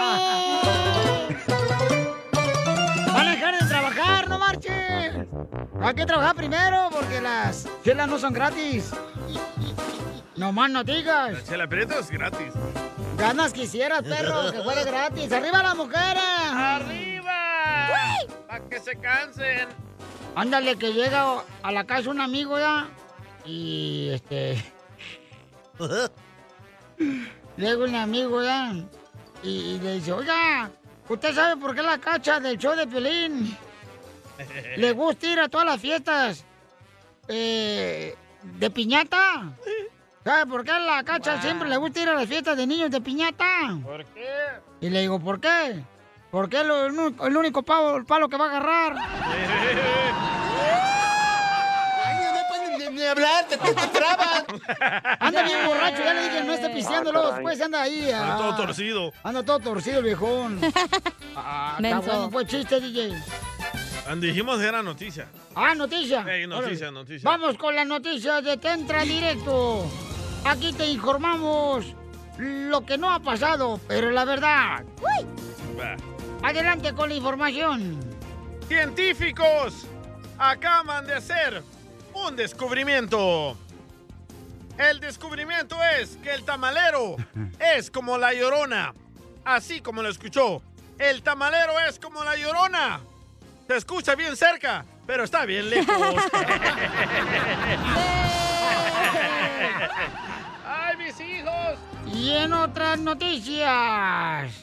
Van 3.13 3.27
a 3.27 3.31
dejar 3.31 3.59
de 3.61 3.67
trabajar, 3.67 4.27
no 4.27 4.39
marchen. 4.39 5.29
Hay 5.81 5.93
que 5.93 6.05
trabajar 6.05 6.35
primero 6.35 6.89
porque 6.91 7.21
las 7.21 7.67
chelas 7.83 8.07
no 8.07 8.17
son 8.17 8.33
gratis. 8.33 8.85
No 10.35 10.51
más 10.51 10.69
no 10.69 10.83
digas. 10.83 11.33
La 11.33 11.43
chela 11.43 11.67
Prieto 11.67 11.99
es 11.99 12.09
gratis. 12.09 12.53
Ganas 13.17 13.51
quisieras, 13.53 14.03
perro, 14.03 14.51
que 14.51 14.61
fuera 14.61 14.83
gratis. 14.83 15.31
¡Arriba 15.31 15.63
las 15.63 15.75
mujeres! 15.75 16.23
¡Arriba! 16.51 18.15
Para 18.47 18.69
que 18.69 18.79
se 18.79 18.95
cansen. 18.95 19.67
Ándale, 20.35 20.75
que 20.77 20.93
llega 20.93 21.43
a 21.63 21.71
la 21.71 21.83
casa 21.85 22.09
un 22.09 22.21
amigo 22.21 22.57
ya. 22.57 22.87
Y 23.45 24.09
este. 24.13 24.63
llega 27.57 27.83
un 27.83 27.95
amigo 27.95 28.43
ya. 28.43 28.73
Y, 29.43 29.49
y 29.49 29.79
le 29.79 29.95
dice: 29.95 30.13
Oiga, 30.13 30.71
¿usted 31.09 31.33
sabe 31.33 31.59
por 31.59 31.75
qué 31.75 31.81
la 31.81 31.97
cacha 31.97 32.39
del 32.39 32.57
show 32.57 32.75
de 32.75 32.87
Pelín 32.87 33.57
le 34.77 34.91
gusta 34.93 35.27
ir 35.27 35.39
a 35.39 35.49
todas 35.49 35.65
las 35.65 35.81
fiestas 35.81 36.45
eh, 37.27 38.15
de 38.43 38.69
piñata? 38.69 39.51
¿Sabe 40.29 40.45
por 40.45 40.63
qué 40.63 40.71
la 40.73 41.03
cacha 41.03 41.41
siempre 41.41 41.67
le 41.67 41.77
gusta 41.77 42.01
ir 42.01 42.07
a 42.09 42.13
las 42.13 42.27
fiestas 42.27 42.55
de 42.55 42.67
niños 42.67 42.91
de 42.91 43.01
piñata? 43.01 43.45
¿Por 43.83 44.05
qué? 44.05 44.29
Y 44.79 44.91
le 44.91 45.01
digo, 45.01 45.19
¿por 45.19 45.41
qué? 45.41 45.83
Porque 46.29 46.59
es 46.61 46.67
lo- 46.67 46.85
el, 46.85 46.91
único- 46.99 47.25
el 47.25 47.35
único 47.35 47.63
pavo, 47.63 48.03
palo 48.05 48.29
que 48.29 48.37
va 48.37 48.45
a 48.45 48.49
agarrar. 48.49 48.95
Ni 52.91 53.01
hablar, 53.05 53.45
te, 53.47 53.57
te, 53.57 53.73
te 53.73 53.87
trabas. 53.87 54.45
Anda 55.19 55.43
bien 55.43 55.65
borracho, 55.65 56.03
ya 56.03 56.13
le 56.13 56.23
dije, 56.23 56.43
no 56.43 56.53
esté 56.53 56.69
pisteando, 56.69 57.09
Ah, 57.09 57.13
luego 57.13 57.31
después 57.31 57.61
anda 57.61 57.81
ahí. 57.81 58.11
Anda 58.11 58.35
ah. 58.35 58.37
todo 58.37 58.55
torcido. 58.55 59.13
Anda 59.23 59.43
todo 59.43 59.59
torcido 59.59 59.97
el 59.99 60.03
viejón. 60.05 60.61
Ah, 61.41 61.77
bueno, 61.79 62.29
pues 62.29 62.47
chiste, 62.47 62.81
DJ. 62.81 63.13
Dijimos 64.17 64.59
que 64.59 64.65
era 64.67 64.83
noticia. 64.83 65.27
Ah, 65.55 65.73
noticia. 65.73 66.25
Ey, 66.29 66.45
noticia, 66.47 66.87
Órale. 66.89 66.99
noticia. 66.99 67.29
Vamos 67.29 67.57
con 67.57 67.73
las 67.75 67.87
noticias 67.87 68.43
de 68.43 68.57
Tentra 68.57 69.03
Directo. 69.03 69.89
Aquí 70.45 70.73
te 70.73 70.87
informamos 70.87 71.95
lo 72.37 72.85
que 72.85 72.97
no 72.97 73.11
ha 73.11 73.19
pasado, 73.19 73.79
pero 73.87 74.11
la 74.11 74.25
verdad. 74.25 74.83
Va. 75.79 75.95
Adelante 76.47 76.93
con 76.93 77.09
la 77.09 77.15
información. 77.15 77.99
Científicos 78.67 79.85
acaban 80.37 81.05
de 81.05 81.15
hacer 81.15 81.63
un 82.13 82.35
descubrimiento. 82.35 83.57
El 84.77 84.99
descubrimiento 85.01 85.75
es 85.99 86.15
que 86.17 86.33
el 86.33 86.43
tamalero 86.43 87.17
es 87.75 87.91
como 87.91 88.17
la 88.17 88.33
llorona. 88.33 88.93
Así 89.43 89.81
como 89.81 90.01
lo 90.01 90.09
escuchó. 90.09 90.61
El 90.97 91.21
tamalero 91.21 91.73
es 91.87 91.99
como 91.99 92.23
la 92.23 92.35
llorona. 92.35 93.01
Se 93.67 93.75
escucha 93.75 94.15
bien 94.15 94.35
cerca, 94.35 94.85
pero 95.05 95.25
está 95.25 95.45
bien 95.45 95.69
lejos. 95.69 95.95
¡Ay, 101.09 101.15
mis 101.15 101.21
hijos! 101.21 102.13
Y 102.13 102.29
en 102.31 102.53
otras 102.53 102.99
noticias, 102.99 104.53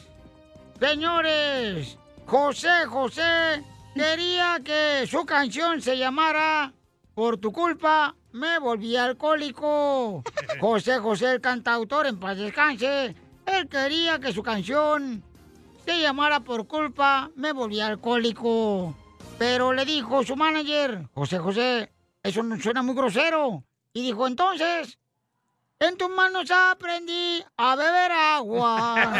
señores, 0.79 1.97
José 2.25 2.85
José 2.87 3.63
quería 3.93 4.59
que 4.63 5.05
su 5.07 5.25
canción 5.25 5.81
se 5.81 5.97
llamara 5.97 6.73
Por 7.13 7.37
tu 7.37 7.51
culpa 7.51 8.15
me 8.31 8.59
volví 8.59 8.95
alcohólico. 8.95 10.23
José 10.61 10.99
José, 10.99 11.33
el 11.33 11.41
cantautor, 11.41 12.07
en 12.07 12.19
paz 12.19 12.37
descanse, 12.37 13.15
él 13.45 13.67
quería 13.67 14.19
que 14.19 14.31
su 14.31 14.43
canción 14.43 15.23
se 15.85 15.99
llamara 16.01 16.41
Por 16.41 16.67
culpa 16.67 17.29
me 17.35 17.51
volví 17.51 17.81
alcohólico. 17.81 18.95
Pero 19.37 19.73
le 19.73 19.85
dijo 19.85 20.23
su 20.23 20.35
manager, 20.35 21.09
José 21.13 21.39
José, 21.39 21.91
eso 22.23 22.41
no 22.43 22.57
suena 22.59 22.81
muy 22.83 22.95
grosero. 22.95 23.63
Y 23.93 24.01
dijo, 24.01 24.27
entonces, 24.27 24.97
en 25.79 25.97
tus 25.97 26.09
manos 26.09 26.49
aprendí 26.51 27.43
a 27.57 27.75
beber 27.75 28.11
agua. 28.11 29.13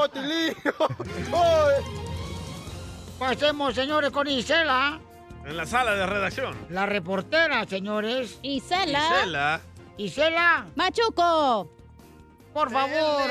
¡Oh, 0.00 0.08
Tilín! 0.12 0.54
Pasemos, 3.18 3.74
señores, 3.74 4.10
con 4.10 4.28
Isela, 4.28 5.00
En 5.44 5.56
la 5.56 5.66
sala 5.66 5.94
de 5.94 6.06
redacción. 6.06 6.56
la 6.70 6.86
reportera, 6.86 7.64
señores. 7.66 8.38
Isela. 8.42 9.02
Isela. 9.20 9.60
Isela. 9.96 10.66
Machuco. 10.76 11.70
Por 12.52 12.70
favor, 12.70 13.30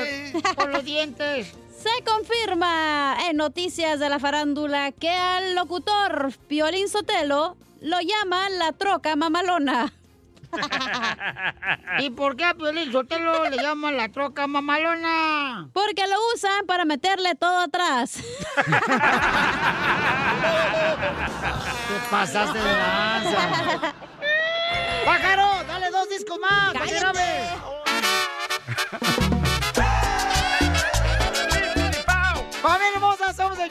con 0.56 0.72
los 0.72 0.84
dientes. 0.84 1.54
Se 1.78 2.02
confirma 2.04 3.16
en 3.28 3.36
noticias 3.36 4.00
de 4.00 4.08
la 4.08 4.18
farándula 4.18 4.90
que 4.92 5.10
al 5.10 5.54
locutor 5.54 6.32
Piolín 6.48 6.88
Sotelo 6.88 7.56
lo 7.80 8.00
llaman 8.00 8.58
la 8.58 8.72
troca 8.72 9.16
mamalona. 9.16 9.92
¿Y 11.98 12.10
por 12.10 12.36
qué 12.36 12.44
a 12.44 12.54
Piolín 12.54 12.90
Sotelo 12.90 13.48
le 13.50 13.56
llaman 13.56 13.96
la 13.96 14.08
troca 14.08 14.46
mamalona? 14.46 15.68
Porque 15.72 16.06
lo 16.06 16.16
usa 16.34 16.48
pagan 16.58 16.66
para 16.66 16.84
meterle 16.84 17.34
todo 17.34 17.60
atrás. 17.60 18.12
Te 21.88 22.00
pasaste 22.10 22.58
de 22.58 22.72
lanza. 22.72 23.38
¡Pájaro! 25.04 25.64
¡Dale 25.66 25.90
dos 25.90 26.08
discos 26.10 26.38
más! 26.38 26.72
¡Para 26.74 27.12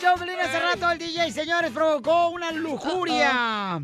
el. 0.04 0.40
Hace 0.40 0.60
rato 0.60 0.92
el 0.92 1.00
DJ, 1.00 1.32
señores, 1.32 1.72
provocó 1.72 2.30
una 2.30 2.52
lujuria. 2.52 3.82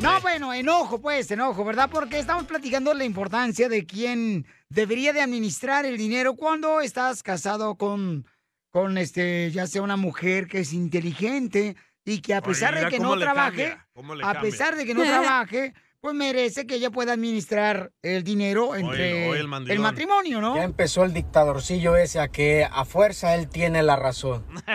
No, 0.00 0.20
bueno, 0.20 0.52
enojo, 0.52 1.00
pues, 1.00 1.30
enojo, 1.30 1.64
¿verdad? 1.64 1.88
Porque 1.90 2.18
estamos 2.18 2.44
platicando 2.44 2.92
la 2.92 3.04
importancia 3.04 3.68
de 3.68 3.86
quién 3.86 4.46
debería 4.68 5.12
de 5.12 5.22
administrar 5.22 5.86
el 5.86 5.96
dinero 5.96 6.34
cuando 6.34 6.80
estás 6.80 7.22
casado 7.22 7.76
con, 7.76 8.26
con 8.70 8.98
este, 8.98 9.50
ya 9.52 9.66
sea 9.66 9.82
una 9.82 9.96
mujer 9.96 10.46
que 10.48 10.60
es 10.60 10.72
inteligente 10.72 11.76
y 12.04 12.20
que 12.20 12.34
a 12.34 12.42
pesar 12.42 12.74
de 12.74 12.88
que 12.88 12.98
no 12.98 13.16
trabaje, 13.16 13.78
a 14.22 14.40
pesar 14.40 14.76
de 14.76 14.84
que 14.84 14.94
no 14.94 15.04
trabaje, 15.04 15.72
pues 16.00 16.14
merece 16.14 16.66
que 16.66 16.76
ella 16.76 16.90
pueda 16.90 17.12
administrar 17.12 17.92
el 18.02 18.24
dinero 18.24 18.74
entre 18.74 19.38
el 19.38 19.78
matrimonio, 19.78 20.40
¿no? 20.40 20.56
Ya 20.56 20.64
empezó 20.64 21.04
el 21.04 21.12
dictadorcillo 21.12 21.96
ese 21.96 22.20
a 22.20 22.28
que 22.28 22.66
a 22.70 22.84
fuerza 22.84 23.34
él 23.34 23.48
tiene 23.48 23.82
la 23.82 23.96
razón. 23.96 24.44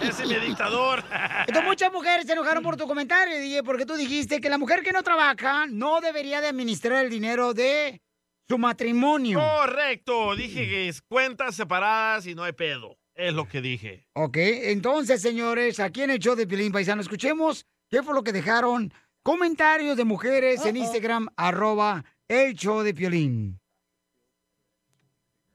Ese 0.00 0.22
es 0.22 0.28
mi 0.28 0.46
dictador. 0.46 1.04
Entonces 1.46 1.64
muchas 1.64 1.92
mujeres 1.92 2.26
se 2.26 2.32
enojaron 2.32 2.62
por 2.62 2.76
tu 2.76 2.86
comentario, 2.86 3.38
DJ, 3.38 3.62
porque 3.62 3.84
tú 3.84 3.94
dijiste 3.94 4.40
que 4.40 4.48
la 4.48 4.58
mujer 4.58 4.82
que 4.82 4.92
no 4.92 5.02
trabaja 5.02 5.66
no 5.66 6.00
debería 6.00 6.40
de 6.40 6.48
administrar 6.48 7.04
el 7.04 7.10
dinero 7.10 7.52
de 7.52 8.00
su 8.48 8.58
matrimonio. 8.58 9.38
Correcto. 9.38 10.34
Dije 10.34 10.66
que 10.66 10.88
es 10.88 11.02
cuentas 11.02 11.54
separadas 11.54 12.26
y 12.26 12.34
no 12.34 12.44
hay 12.44 12.52
pedo. 12.52 12.96
Es 13.14 13.34
lo 13.34 13.46
que 13.46 13.60
dije. 13.60 14.06
Ok, 14.14 14.38
entonces, 14.38 15.20
señores, 15.20 15.80
aquí 15.80 16.02
en 16.02 16.10
el 16.10 16.18
show 16.18 16.34
de 16.34 16.46
Pilín 16.46 16.72
Paisano, 16.72 17.02
escuchemos 17.02 17.66
qué 17.90 18.02
fue 18.02 18.14
lo 18.14 18.24
que 18.24 18.32
dejaron 18.32 18.92
comentarios 19.22 19.96
de 19.96 20.04
mujeres 20.04 20.66
en 20.66 20.76
Instagram, 20.76 21.28
arroba 21.36 22.04
el 22.28 22.54
show 22.54 22.82
de 22.82 22.92
Piolín. 22.92 23.60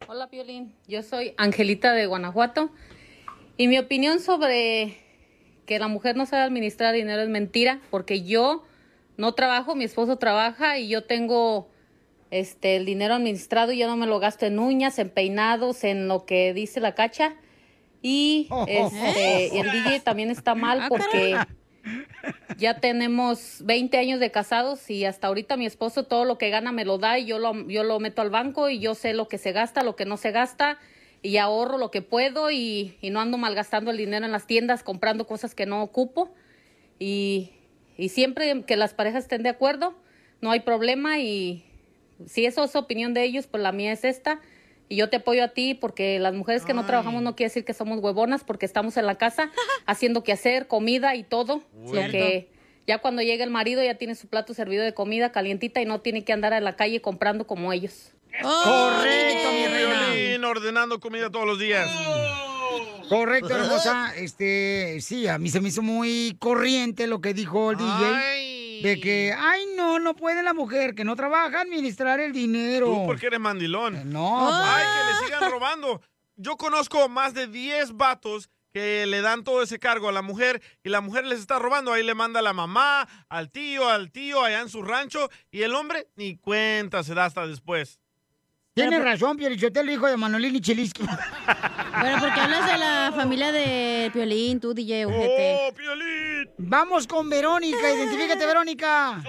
Hola, 0.07 0.29
Piolín. 0.29 0.73
Yo 0.87 1.03
soy 1.03 1.33
Angelita 1.37 1.91
de 1.91 2.05
Guanajuato. 2.05 2.71
Y 3.57 3.67
mi 3.67 3.77
opinión 3.77 4.19
sobre 4.19 4.97
que 5.65 5.79
la 5.79 5.89
mujer 5.89 6.15
no 6.15 6.25
sabe 6.25 6.43
administrar 6.43 6.93
dinero 6.93 7.21
es 7.21 7.29
mentira, 7.29 7.81
porque 7.89 8.23
yo 8.23 8.63
no 9.17 9.33
trabajo, 9.33 9.75
mi 9.75 9.83
esposo 9.83 10.17
trabaja 10.17 10.77
y 10.77 10.87
yo 10.87 11.03
tengo 11.03 11.69
este 12.29 12.75
el 12.75 12.85
dinero 12.85 13.15
administrado 13.15 13.71
y 13.71 13.79
yo 13.79 13.87
no 13.87 13.97
me 13.97 14.05
lo 14.05 14.19
gasto 14.19 14.45
en 14.45 14.59
uñas, 14.59 14.99
en 14.99 15.09
peinados, 15.09 15.83
en 15.83 16.07
lo 16.07 16.25
que 16.25 16.53
dice 16.53 16.79
la 16.79 16.95
cacha. 16.95 17.35
Y 18.01 18.47
este, 18.67 19.49
y 19.53 19.57
el 19.57 19.71
DJ 19.71 19.99
también 20.01 20.29
está 20.29 20.55
mal 20.55 20.85
porque 20.87 21.35
ya 22.57 22.79
tenemos 22.79 23.61
20 23.63 23.97
años 23.97 24.19
de 24.19 24.31
casados 24.31 24.89
y 24.89 25.05
hasta 25.05 25.27
ahorita 25.27 25.57
mi 25.57 25.65
esposo 25.65 26.03
todo 26.03 26.25
lo 26.25 26.37
que 26.37 26.49
gana 26.49 26.71
me 26.71 26.85
lo 26.85 26.97
da 26.97 27.19
y 27.19 27.25
yo 27.25 27.39
lo, 27.39 27.67
yo 27.67 27.83
lo 27.83 27.99
meto 27.99 28.21
al 28.21 28.29
banco 28.29 28.69
y 28.69 28.79
yo 28.79 28.95
sé 28.95 29.13
lo 29.13 29.27
que 29.27 29.37
se 29.37 29.51
gasta, 29.51 29.83
lo 29.83 29.95
que 29.95 30.05
no 30.05 30.17
se 30.17 30.31
gasta 30.31 30.79
y 31.21 31.37
ahorro 31.37 31.77
lo 31.77 31.91
que 31.91 32.01
puedo 32.01 32.51
y, 32.51 32.97
no 33.01 33.19
ando 33.19 33.37
malgastando 33.37 33.91
el 33.91 33.97
dinero 33.97 34.25
en 34.25 34.31
las 34.31 34.47
tiendas 34.47 34.83
comprando 34.83 35.27
cosas 35.27 35.55
que 35.55 35.65
no 35.65 35.81
ocupo 35.81 36.33
y, 36.99 37.51
y 37.97 38.09
siempre 38.09 38.63
que 38.63 38.75
las 38.75 38.93
parejas 38.93 39.23
estén 39.23 39.43
de 39.43 39.49
acuerdo 39.49 39.95
no 40.41 40.51
hay 40.51 40.61
problema 40.61 41.19
y 41.19 41.65
si 42.25 42.45
eso 42.45 42.63
es 42.63 42.75
opinión 42.75 43.13
de 43.13 43.23
ellos 43.23 43.47
pues 43.47 43.61
la 43.61 43.71
mía 43.71 43.91
es 43.91 44.03
esta 44.03 44.39
y 44.89 44.95
yo 44.95 45.09
te 45.09 45.17
apoyo 45.17 45.43
a 45.43 45.49
ti 45.49 45.73
porque 45.73 46.19
las 46.19 46.33
mujeres 46.33 46.63
que 46.63 46.73
no 46.73 46.85
trabajamos 46.85 47.21
no 47.21 47.35
quiere 47.35 47.49
decir 47.49 47.65
que 47.65 47.73
somos 47.73 47.99
huevonas 47.99 48.43
porque 48.43 48.65
estamos 48.65 48.97
en 48.97 49.05
la 49.05 49.15
casa 49.15 49.51
haciendo 49.85 50.23
que 50.23 50.31
hacer, 50.31 50.67
comida 50.67 51.15
y 51.15 51.23
todo. 51.23 51.61
Lo 51.91 52.09
que 52.09 52.49
ya 52.85 52.99
cuando 52.99 53.21
llega 53.21 53.43
el 53.43 53.51
marido 53.51 53.83
ya 53.83 53.95
tiene 53.95 54.15
su 54.15 54.27
plato 54.27 54.53
servido 54.53 54.83
de 54.83 54.93
comida 54.93 55.31
calientita 55.31 55.81
y 55.81 55.85
no 55.85 55.99
tiene 55.99 56.23
que 56.23 56.33
andar 56.33 56.53
en 56.53 56.63
la 56.63 56.75
calle 56.75 57.01
comprando 57.01 57.45
como 57.45 57.73
ellos. 57.73 58.13
Correcto, 58.41 59.51
mi 59.51 59.67
reina. 59.67 60.09
Violín 60.13 60.45
ordenando 60.45 60.99
comida 60.99 61.29
todos 61.29 61.45
los 61.45 61.59
días. 61.59 61.89
Correcto, 63.09 63.55
hermosa. 63.55 64.13
Este, 64.17 64.99
sí, 65.01 65.27
a 65.27 65.37
mí 65.37 65.49
se 65.49 65.59
me 65.61 65.69
hizo 65.69 65.81
muy 65.81 66.35
corriente 66.39 67.07
lo 67.07 67.19
que 67.21 67.33
dijo 67.33 67.71
el 67.71 67.77
DJ. 67.77 68.46
De 68.81 68.99
que, 68.99 69.33
ay, 69.37 69.65
no, 69.75 69.99
no 69.99 70.15
puede 70.15 70.43
la 70.43 70.53
mujer 70.53 70.95
que 70.95 71.03
no 71.03 71.15
trabaja 71.15 71.61
administrar 71.61 72.19
el 72.19 72.31
dinero. 72.33 72.87
Tú 72.87 73.05
porque 73.05 73.27
eres 73.27 73.39
mandilón. 73.39 74.11
No. 74.11 74.49
Ay, 74.51 74.83
que 74.83 75.11
le 75.11 75.25
sigan 75.27 75.51
robando. 75.51 76.01
Yo 76.35 76.57
conozco 76.57 77.09
más 77.09 77.33
de 77.33 77.47
10 77.47 77.93
vatos 77.93 78.49
que 78.71 79.05
le 79.07 79.21
dan 79.21 79.43
todo 79.43 79.63
ese 79.63 79.79
cargo 79.79 80.09
a 80.09 80.11
la 80.11 80.21
mujer 80.21 80.61
y 80.83 80.89
la 80.89 81.01
mujer 81.01 81.25
les 81.25 81.39
está 81.39 81.57
robando. 81.57 81.93
Ahí 81.93 82.03
le 82.03 82.13
manda 82.13 82.39
a 82.41 82.43
la 82.43 82.53
mamá, 82.53 83.07
al 83.29 83.49
tío, 83.49 83.89
al 83.89 84.11
tío 84.11 84.43
allá 84.43 84.61
en 84.61 84.69
su 84.69 84.83
rancho 84.83 85.29
y 85.51 85.63
el 85.63 85.73
hombre 85.73 86.07
ni 86.15 86.37
cuenta 86.37 87.03
se 87.03 87.15
da 87.15 87.25
hasta 87.25 87.47
después. 87.47 87.99
Tienes 88.77 89.03
razón, 89.03 89.37
Pielichotel, 89.37 89.89
hijo 89.89 90.05
de 90.05 90.17
Manolín 90.17 90.55
y 90.55 90.61
Chilisqui. 90.61 91.03
Pero 92.01 92.19
porque 92.19 92.39
hablas 92.39 92.71
de 92.71 92.77
la 92.77 93.11
familia 93.15 93.51
de 93.51 94.11
Piolín, 94.13 94.59
tú, 94.59 94.75
DJ, 94.75 95.07
ojete. 95.07 95.57
¡Oh, 95.59 95.73
Piolín! 95.73 96.51
Vamos 96.59 97.07
con 97.07 97.27
Verónica, 97.27 97.91
identifícate, 97.91 98.45
Verónica. 98.45 99.19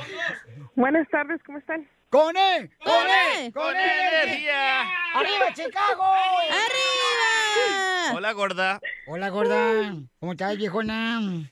Buenas 0.75 1.09
tardes, 1.09 1.41
¿cómo 1.47 1.57
están? 1.57 1.89
¡Con 2.11 2.37
él! 2.37 2.71
¡Con 2.85 2.95
él! 3.39 3.53
¡Con 3.55 3.75
energía! 3.75 4.83
¡Arriba, 5.15 5.55
Chicago! 5.55 6.05
¡Arriba! 6.51 8.17
Hola, 8.17 8.33
gorda. 8.33 8.81
Hola, 9.07 9.31
gorda. 9.31 9.95
¿Cómo 10.21 10.33
estás, 10.33 10.59
viejona? 10.59 11.51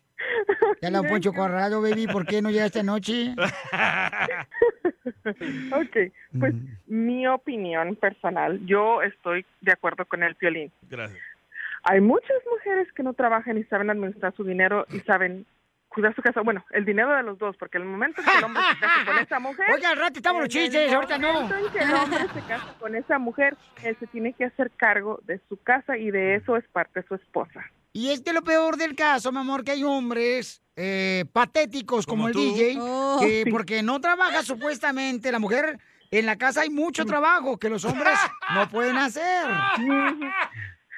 Ya 0.80 0.90
la 0.90 1.02
Poncho 1.02 1.32
Corrado, 1.32 1.80
baby. 1.80 2.06
¿Por 2.06 2.26
qué 2.26 2.42
no 2.42 2.50
llegaste 2.50 2.80
anoche? 2.80 3.34
Ok, 5.72 6.12
pues 6.38 6.54
mi 6.86 7.26
opinión 7.26 7.96
personal, 7.96 8.64
yo 8.64 9.02
estoy 9.02 9.44
de 9.60 9.72
acuerdo 9.72 10.04
con 10.04 10.22
el 10.22 10.34
violín. 10.34 10.72
Gracias. 10.88 11.20
Hay 11.82 12.00
muchas 12.00 12.36
mujeres 12.50 12.92
que 12.92 13.02
no 13.02 13.12
trabajan 13.14 13.58
y 13.58 13.64
saben 13.64 13.90
administrar 13.90 14.34
su 14.36 14.44
dinero 14.44 14.86
y 14.90 15.00
saben 15.00 15.46
cuidar 15.88 16.14
su 16.14 16.22
casa. 16.22 16.42
Bueno, 16.42 16.64
el 16.70 16.84
dinero 16.84 17.14
de 17.14 17.22
los 17.22 17.38
dos, 17.38 17.56
porque 17.56 17.78
el 17.78 17.84
momento 17.84 18.20
en 18.20 18.26
que 18.26 18.38
el 18.38 18.44
hombre 18.44 18.62
se 18.74 18.80
casa 18.80 19.04
con 19.06 19.18
esa 19.18 19.38
mujer... 19.38 19.66
Oiga, 19.72 19.90
al 19.90 19.96
rato 19.96 20.18
estamos 20.18 20.42
los 20.42 20.54
en 20.54 20.62
el 20.62 20.70
chistes, 20.70 20.92
ahorita 20.92 21.18
no. 21.18 21.32
momento 21.32 21.56
en 21.56 21.72
que 21.72 21.78
el 21.78 21.94
hombre 21.94 22.18
se 22.34 22.40
casa 22.40 22.74
con 22.78 22.94
esa 22.94 23.18
mujer, 23.18 23.56
él 23.82 23.96
se 23.98 24.06
tiene 24.08 24.32
que 24.32 24.44
hacer 24.44 24.70
cargo 24.76 25.20
de 25.24 25.40
su 25.48 25.56
casa 25.62 25.96
y 25.96 26.10
de 26.10 26.34
eso 26.34 26.56
es 26.56 26.66
parte 26.68 27.00
de 27.00 27.06
su 27.06 27.14
esposa. 27.14 27.64
Y 27.96 28.10
es 28.10 28.20
que 28.20 28.34
lo 28.34 28.42
peor 28.44 28.76
del 28.76 28.94
caso, 28.94 29.32
mi 29.32 29.38
amor, 29.38 29.64
que 29.64 29.70
hay 29.70 29.82
hombres 29.82 30.60
eh, 30.76 31.24
patéticos 31.32 32.04
como, 32.04 32.24
Como 32.24 32.28
el 32.28 32.34
tú. 32.34 32.40
DJ, 32.54 32.76
Oh. 32.78 33.16
que 33.18 33.46
porque 33.50 33.82
no 33.82 33.98
trabaja 34.02 34.42
supuestamente 34.42 35.32
la 35.32 35.38
mujer, 35.38 35.78
en 36.10 36.26
la 36.26 36.36
casa 36.36 36.60
hay 36.60 36.68
mucho 36.68 37.06
trabajo 37.06 37.58
que 37.58 37.70
los 37.70 37.86
hombres 37.86 38.12
no 38.54 38.68
pueden 38.68 38.98
hacer. 38.98 39.46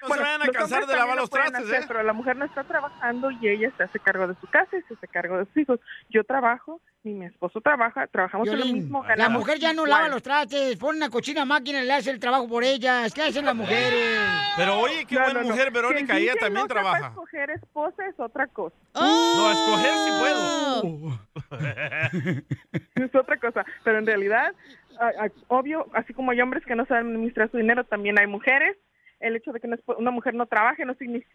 No 0.03 0.15
se 0.15 0.21
vayan 0.21 0.43
a 0.43 0.47
cansar 0.53 0.87
de 0.87 0.95
lavar 0.97 1.17
los 1.17 1.31
trastes, 1.31 1.65
hacer, 1.65 1.83
¿eh? 1.83 1.85
Pero 1.89 2.03
la 2.03 2.13
mujer 2.13 2.37
no 2.37 2.45
está 2.45 2.63
trabajando 2.65 3.31
y 3.31 3.49
ella 3.49 3.73
se 3.77 3.83
hace 3.83 3.99
cargo 3.99 4.27
de 4.29 4.35
su 4.41 4.47
casa 4.47 4.77
y 4.77 4.83
se 4.83 4.95
hace 4.95 5.09
cargo 5.09 5.39
de 5.39 5.45
sus 5.47 5.57
hijos. 5.57 5.81
Yo 6.09 6.23
trabajo 6.25 6.81
y 7.05 7.11
mi 7.11 7.27
esposo 7.27 7.61
trabaja, 7.61 8.07
trabajamos 8.09 8.47
en 8.49 8.53
lo 8.59 8.65
Violín, 8.65 8.83
mismo. 8.83 9.03
la 9.03 9.09
ganamos 9.11 9.41
mujer 9.41 9.59
ya 9.59 9.73
no 9.73 9.87
lava 9.87 10.09
los 10.09 10.23
trastes, 10.23 10.77
pone 10.77 10.99
una 10.99 11.11
cochina 11.11 11.45
máquina 11.45 11.83
y 11.83 11.87
le 11.87 11.93
hace 11.95 12.11
el 12.11 12.21
trabajo 12.21 12.47
por 12.49 12.65
ellas. 12.65 13.13
¿Qué 13.15 13.23
hacen 13.23 13.45
las 13.45 13.55
mujeres? 13.57 14.21
Pero 14.57 14.79
oye, 14.79 15.05
qué 15.07 15.15
No, 15.17 15.23
buena 15.23 15.41
no, 15.41 15.47
no. 15.47 15.51
mujer, 15.55 15.71
Verónica, 15.71 16.07
Que 16.13 16.19
el 16.19 16.23
ella 16.25 16.33
DJ 16.35 16.41
también 16.41 16.63
no 16.65 16.69
trabaja. 16.69 17.07
escoger 17.09 17.51
esposa 17.51 18.07
es 18.07 18.19
otra 18.21 18.47
cosa. 18.49 18.77
No, 18.95 19.51
escoger 19.53 19.93
sí 19.95 20.11
puedo. 20.21 21.19
es 23.07 23.15
otra 23.15 23.37
cosa. 23.39 23.65
Pero 23.85 23.99
en 23.99 24.07
realidad, 24.07 24.53
a- 25.01 25.25
a- 25.25 25.31
obvio, 25.49 25.87
así 25.95 26.13
como 26.15 26.31
hay 26.33 26.41
hombres 26.41 26.65
que 26.67 26.75
no 26.75 26.85
saben 26.87 27.07
administrar 27.09 27.51
su 27.51 27.57
dinero, 27.57 27.85
también 27.85 28.19
hay 28.19 28.27
mujeres. 28.27 28.77
El 29.21 29.37
hecho 29.37 29.53
de 29.53 29.61
que 29.61 29.69
una 29.97 30.11
mujer 30.11 30.35
no 30.35 30.47
trabaje, 30.47 30.85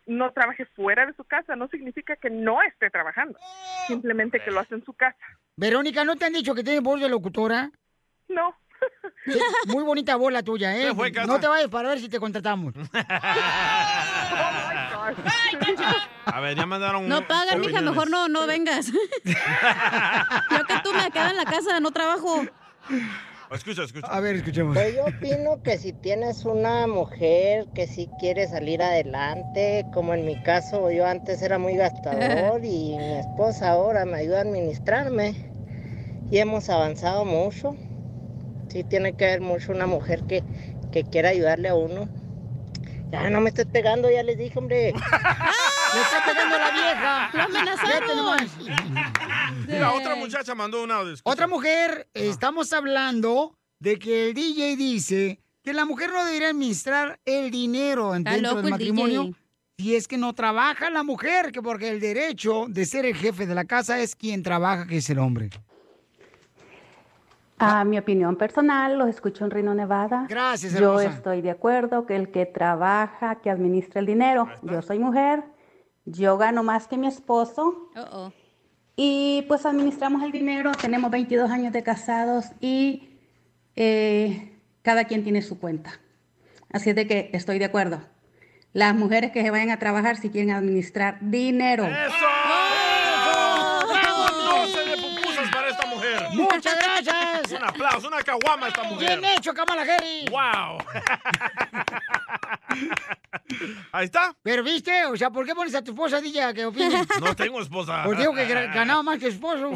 no, 0.08 0.32
trabaje 0.32 0.66
fuera 0.68 1.06
de 1.06 1.14
su 1.14 1.26
casa, 1.26 1.56
no 1.56 1.68
significa 1.68 2.16
que 2.16 2.30
no 2.30 2.62
esté 2.62 2.90
trabajando. 2.90 3.38
Simplemente 3.88 4.40
que 4.40 4.52
lo 4.52 4.62
hace 4.62 4.76
en 4.76 4.86
su 4.86 4.94
casa. 4.94 5.18
Verónica, 5.58 6.06
¿no 6.06 6.16
te 6.16 6.26
han 6.26 6.34
dicho 6.34 6.56
que 6.56 6.64
tienes 6.64 6.82
voz 6.82 7.02
de 7.02 7.10
locutora? 7.10 7.72
No. 8.30 8.56
Sí, 9.26 9.40
muy 9.68 9.84
bonita 9.84 10.16
voz 10.16 10.32
la 10.32 10.44
tuya, 10.44 10.76
¿eh? 10.76 10.94
Fue. 10.94 11.12
No 11.12 11.40
te 11.40 11.48
vayas 11.48 11.70
para 11.70 11.90
ver 11.90 12.00
si 12.00 12.10
te 12.10 12.20
contratamos. 12.20 12.74
A 16.26 16.40
ver, 16.40 16.56
ya 16.56 16.66
mandaron 16.66 17.08
No 17.08 17.28
pagan, 17.28 17.60
mija, 17.60 17.82
mejor 17.82 18.10
no, 18.10 18.28
no 18.28 18.48
vengas. 18.48 18.88
Yo 20.52 20.64
que 20.66 20.76
tú 20.84 20.94
me 20.94 21.12
quedo 21.12 21.28
en 21.28 21.38
la 21.38 21.46
casa, 21.46 21.80
no 21.80 21.92
trabajo. 21.92 22.44
Escucha, 23.52 23.84
escucha. 23.84 24.08
A 24.08 24.20
ver, 24.20 24.36
escuchemos. 24.36 24.76
Pues 24.76 24.96
yo 24.96 25.06
opino 25.06 25.62
que 25.62 25.78
si 25.78 25.94
tienes 25.94 26.46
una 26.46 26.88
mujer 26.88 27.68
que 27.76 27.88
sí 27.88 28.10
quiere 28.20 28.48
salir 28.48 28.82
adelante, 28.82 29.86
como 29.94 30.14
en 30.14 30.26
mi 30.26 30.42
caso 30.42 30.90
yo 30.92 31.06
antes 31.06 31.42
era 31.42 31.60
muy 31.60 31.76
gastador 31.76 32.62
y 32.66 32.98
mi 32.98 33.14
esposa 33.20 33.70
ahora 33.70 34.06
me 34.06 34.18
ayuda 34.18 34.40
a 34.40 34.42
administrarme 34.42 35.36
y 36.32 36.38
hemos 36.40 36.70
avanzado 36.70 37.26
mucho. 37.26 37.76
Sí 38.70 38.84
tiene 38.84 39.14
que 39.14 39.26
haber 39.26 39.42
mucho 39.42 39.72
una 39.72 39.86
mujer 39.86 40.24
que, 40.24 40.44
que 40.92 41.04
quiera 41.04 41.30
ayudarle 41.30 41.70
a 41.70 41.76
uno. 41.76 42.10
Ya 43.12 43.30
no 43.30 43.42
me 43.42 43.50
estés 43.50 43.68
pegando, 43.68 44.10
ya 44.10 44.24
les 44.24 44.40
dije, 44.40 44.58
hombre. 44.58 44.94
¡Le 45.94 46.02
está 46.02 46.26
pegando 46.26 46.58
la 46.58 46.72
vieja! 46.72 47.30
¡Lo 47.34 47.44
amenazaron! 47.44 49.13
Mira, 49.68 49.94
otra 49.94 50.16
muchacha 50.16 50.56
mandó 50.56 50.84
un 50.84 50.92
audio. 50.92 51.14
escucha. 51.14 51.32
Otra 51.32 51.48
mujer, 51.48 52.08
estamos 52.14 52.74
hablando 52.74 53.56
de 53.80 54.00
que 54.00 54.30
el 54.30 54.34
DJ 54.34 54.76
dice 54.76 55.40
que 55.64 55.74
la 55.74 55.86
mujer 55.86 56.12
no 56.12 56.26
debería 56.26 56.50
administrar 56.50 57.20
el 57.26 57.52
dinero 57.52 58.16
Está 58.16 58.32
dentro 58.32 58.52
loco 58.52 58.58
del 58.58 58.66
el 58.66 58.72
matrimonio 58.72 59.32
si 59.78 59.96
es 59.96 60.08
que 60.08 60.18
no 60.18 60.34
trabaja 60.34 60.90
la 60.90 61.04
mujer, 61.04 61.52
que 61.52 61.62
porque 61.62 61.90
el 61.90 62.00
derecho 62.00 62.66
de 62.70 62.86
ser 62.86 63.06
el 63.06 63.16
jefe 63.16 63.48
de 63.48 63.56
la 63.56 63.66
casa 63.66 64.00
es 64.00 64.16
quien 64.16 64.44
trabaja, 64.44 64.86
que 64.86 64.98
es 64.98 65.10
el 65.10 65.20
hombre. 65.20 65.50
A 67.58 67.84
mi 67.84 67.98
opinión 67.98 68.36
personal, 68.36 68.98
los 68.98 69.08
escucho 69.10 69.46
en 69.46 69.52
Reno, 69.52 69.74
Nevada. 69.74 70.26
Gracias, 70.30 70.74
Yo 70.74 71.00
hermosa. 71.00 71.18
estoy 71.18 71.42
de 71.42 71.52
acuerdo 71.52 72.06
que 72.06 72.16
el 72.16 72.30
que 72.30 72.46
trabaja, 72.46 73.36
que 73.42 73.50
administra 73.50 74.00
el 74.00 74.06
dinero. 74.06 74.48
Yo 74.64 74.82
soy 74.82 75.00
mujer, 75.00 75.44
yo 76.06 76.38
gano 76.38 76.64
más 76.64 76.88
que 76.88 76.98
mi 76.98 77.08
esposo. 77.08 77.90
Uh-oh. 77.96 78.34
Y 78.96 79.46
pues 79.48 79.66
administramos 79.66 80.22
el 80.24 80.32
dinero, 80.32 80.72
tenemos 80.80 81.10
22 81.10 81.50
años 81.50 81.74
de 81.74 81.82
casados 81.82 82.46
y 82.60 83.10
eh, 83.76 84.54
cada 84.84 85.06
quien 85.06 85.24
tiene 85.24 85.42
su 85.42 85.60
cuenta. 85.60 86.00
Así 86.72 86.92
es 86.92 86.96
de 86.96 87.08
que 87.08 87.32
estoy 87.34 87.58
de 87.58 87.66
acuerdo. 87.66 88.02
Las 88.72 88.96
mujeres 88.96 89.32
que 89.32 89.42
se 89.42 89.50
vayan 89.50 89.72
a 89.72 89.80
trabajar 89.80 90.18
si 90.18 90.30
quieren 90.30 90.52
administrar 90.52 91.18
dinero. 91.22 91.88
¡No 91.88 91.96
se 94.68 94.80
de 94.90 94.98
pupusas 94.98 95.50
para 95.52 95.70
esta 95.70 95.88
mujer! 95.88 96.24
¡Muchas 96.34 96.76
gracias! 96.76 97.52
Un 97.52 97.64
aplauso, 97.94 98.08
una 98.08 98.24
caguama 98.24 98.68
esta 98.68 98.84
mujer. 98.84 99.20
Bien 99.20 99.34
hecho, 99.38 99.54
Kamala 99.54 99.84
Harris. 99.84 100.30
¡Wow! 100.30 100.78
Ahí 103.92 104.06
está. 104.06 104.36
Pero 104.42 104.64
viste, 104.64 105.06
o 105.06 105.16
sea, 105.16 105.30
¿por 105.30 105.46
qué 105.46 105.54
pones 105.54 105.76
a 105.76 105.84
tu 105.84 105.92
esposa, 105.92 106.20
DJ, 106.20 106.44
a 106.44 106.54
que 106.54 106.66
opine? 106.66 107.06
No 107.22 107.36
tengo 107.36 107.62
esposa. 107.62 108.04
Pues 108.04 108.18
digo 108.18 108.34
que 108.34 108.46
ganaba 108.46 109.04
más 109.04 109.20
que 109.20 109.28
su 109.28 109.34
esposo. 109.34 109.72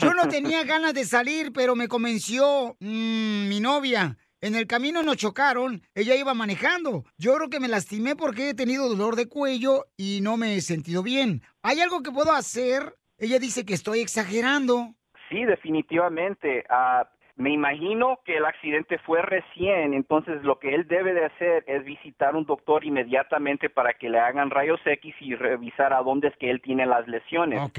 Yo 0.00 0.12
no 0.12 0.26
tenía 0.26 0.64
ganas 0.64 0.92
de 0.92 1.04
salir, 1.04 1.52
pero 1.52 1.76
me 1.76 1.86
convenció 1.86 2.76
mm, 2.80 3.46
mi 3.46 3.60
novia. 3.60 4.18
En 4.40 4.56
el 4.56 4.66
camino 4.66 5.04
nos 5.04 5.18
chocaron, 5.18 5.86
ella 5.94 6.16
iba 6.16 6.34
manejando. 6.34 7.04
Yo 7.16 7.36
creo 7.36 7.48
que 7.48 7.60
me 7.60 7.68
lastimé 7.68 8.16
porque 8.16 8.48
he 8.48 8.54
tenido 8.54 8.88
dolor 8.88 9.14
de 9.14 9.28
cuello 9.28 9.86
y 9.96 10.18
no 10.20 10.36
me 10.36 10.56
he 10.56 10.62
sentido 10.62 11.04
bien. 11.04 11.42
¿Hay 11.62 11.80
algo 11.80 12.02
que 12.02 12.10
puedo 12.10 12.32
hacer? 12.32 12.96
Ella 13.24 13.38
dice 13.38 13.64
que 13.64 13.72
estoy 13.72 14.00
exagerando. 14.00 14.94
Sí, 15.30 15.44
definitivamente. 15.44 16.64
Ah, 16.68 17.08
me 17.36 17.50
imagino 17.50 18.20
que 18.24 18.36
el 18.36 18.44
accidente 18.44 18.98
fue 18.98 19.22
recién, 19.22 19.94
entonces 19.94 20.42
lo 20.42 20.58
que 20.58 20.74
él 20.74 20.86
debe 20.86 21.14
de 21.14 21.24
hacer 21.24 21.64
es 21.66 21.84
visitar 21.84 22.36
un 22.36 22.44
doctor 22.44 22.84
inmediatamente 22.84 23.70
para 23.70 23.94
que 23.94 24.10
le 24.10 24.20
hagan 24.20 24.50
rayos 24.50 24.78
X 24.84 25.14
y 25.20 25.34
revisar 25.34 25.94
a 25.94 26.02
dónde 26.02 26.28
es 26.28 26.36
que 26.36 26.50
él 26.50 26.60
tiene 26.60 26.84
las 26.84 27.08
lesiones. 27.08 27.60
Ok. 27.62 27.78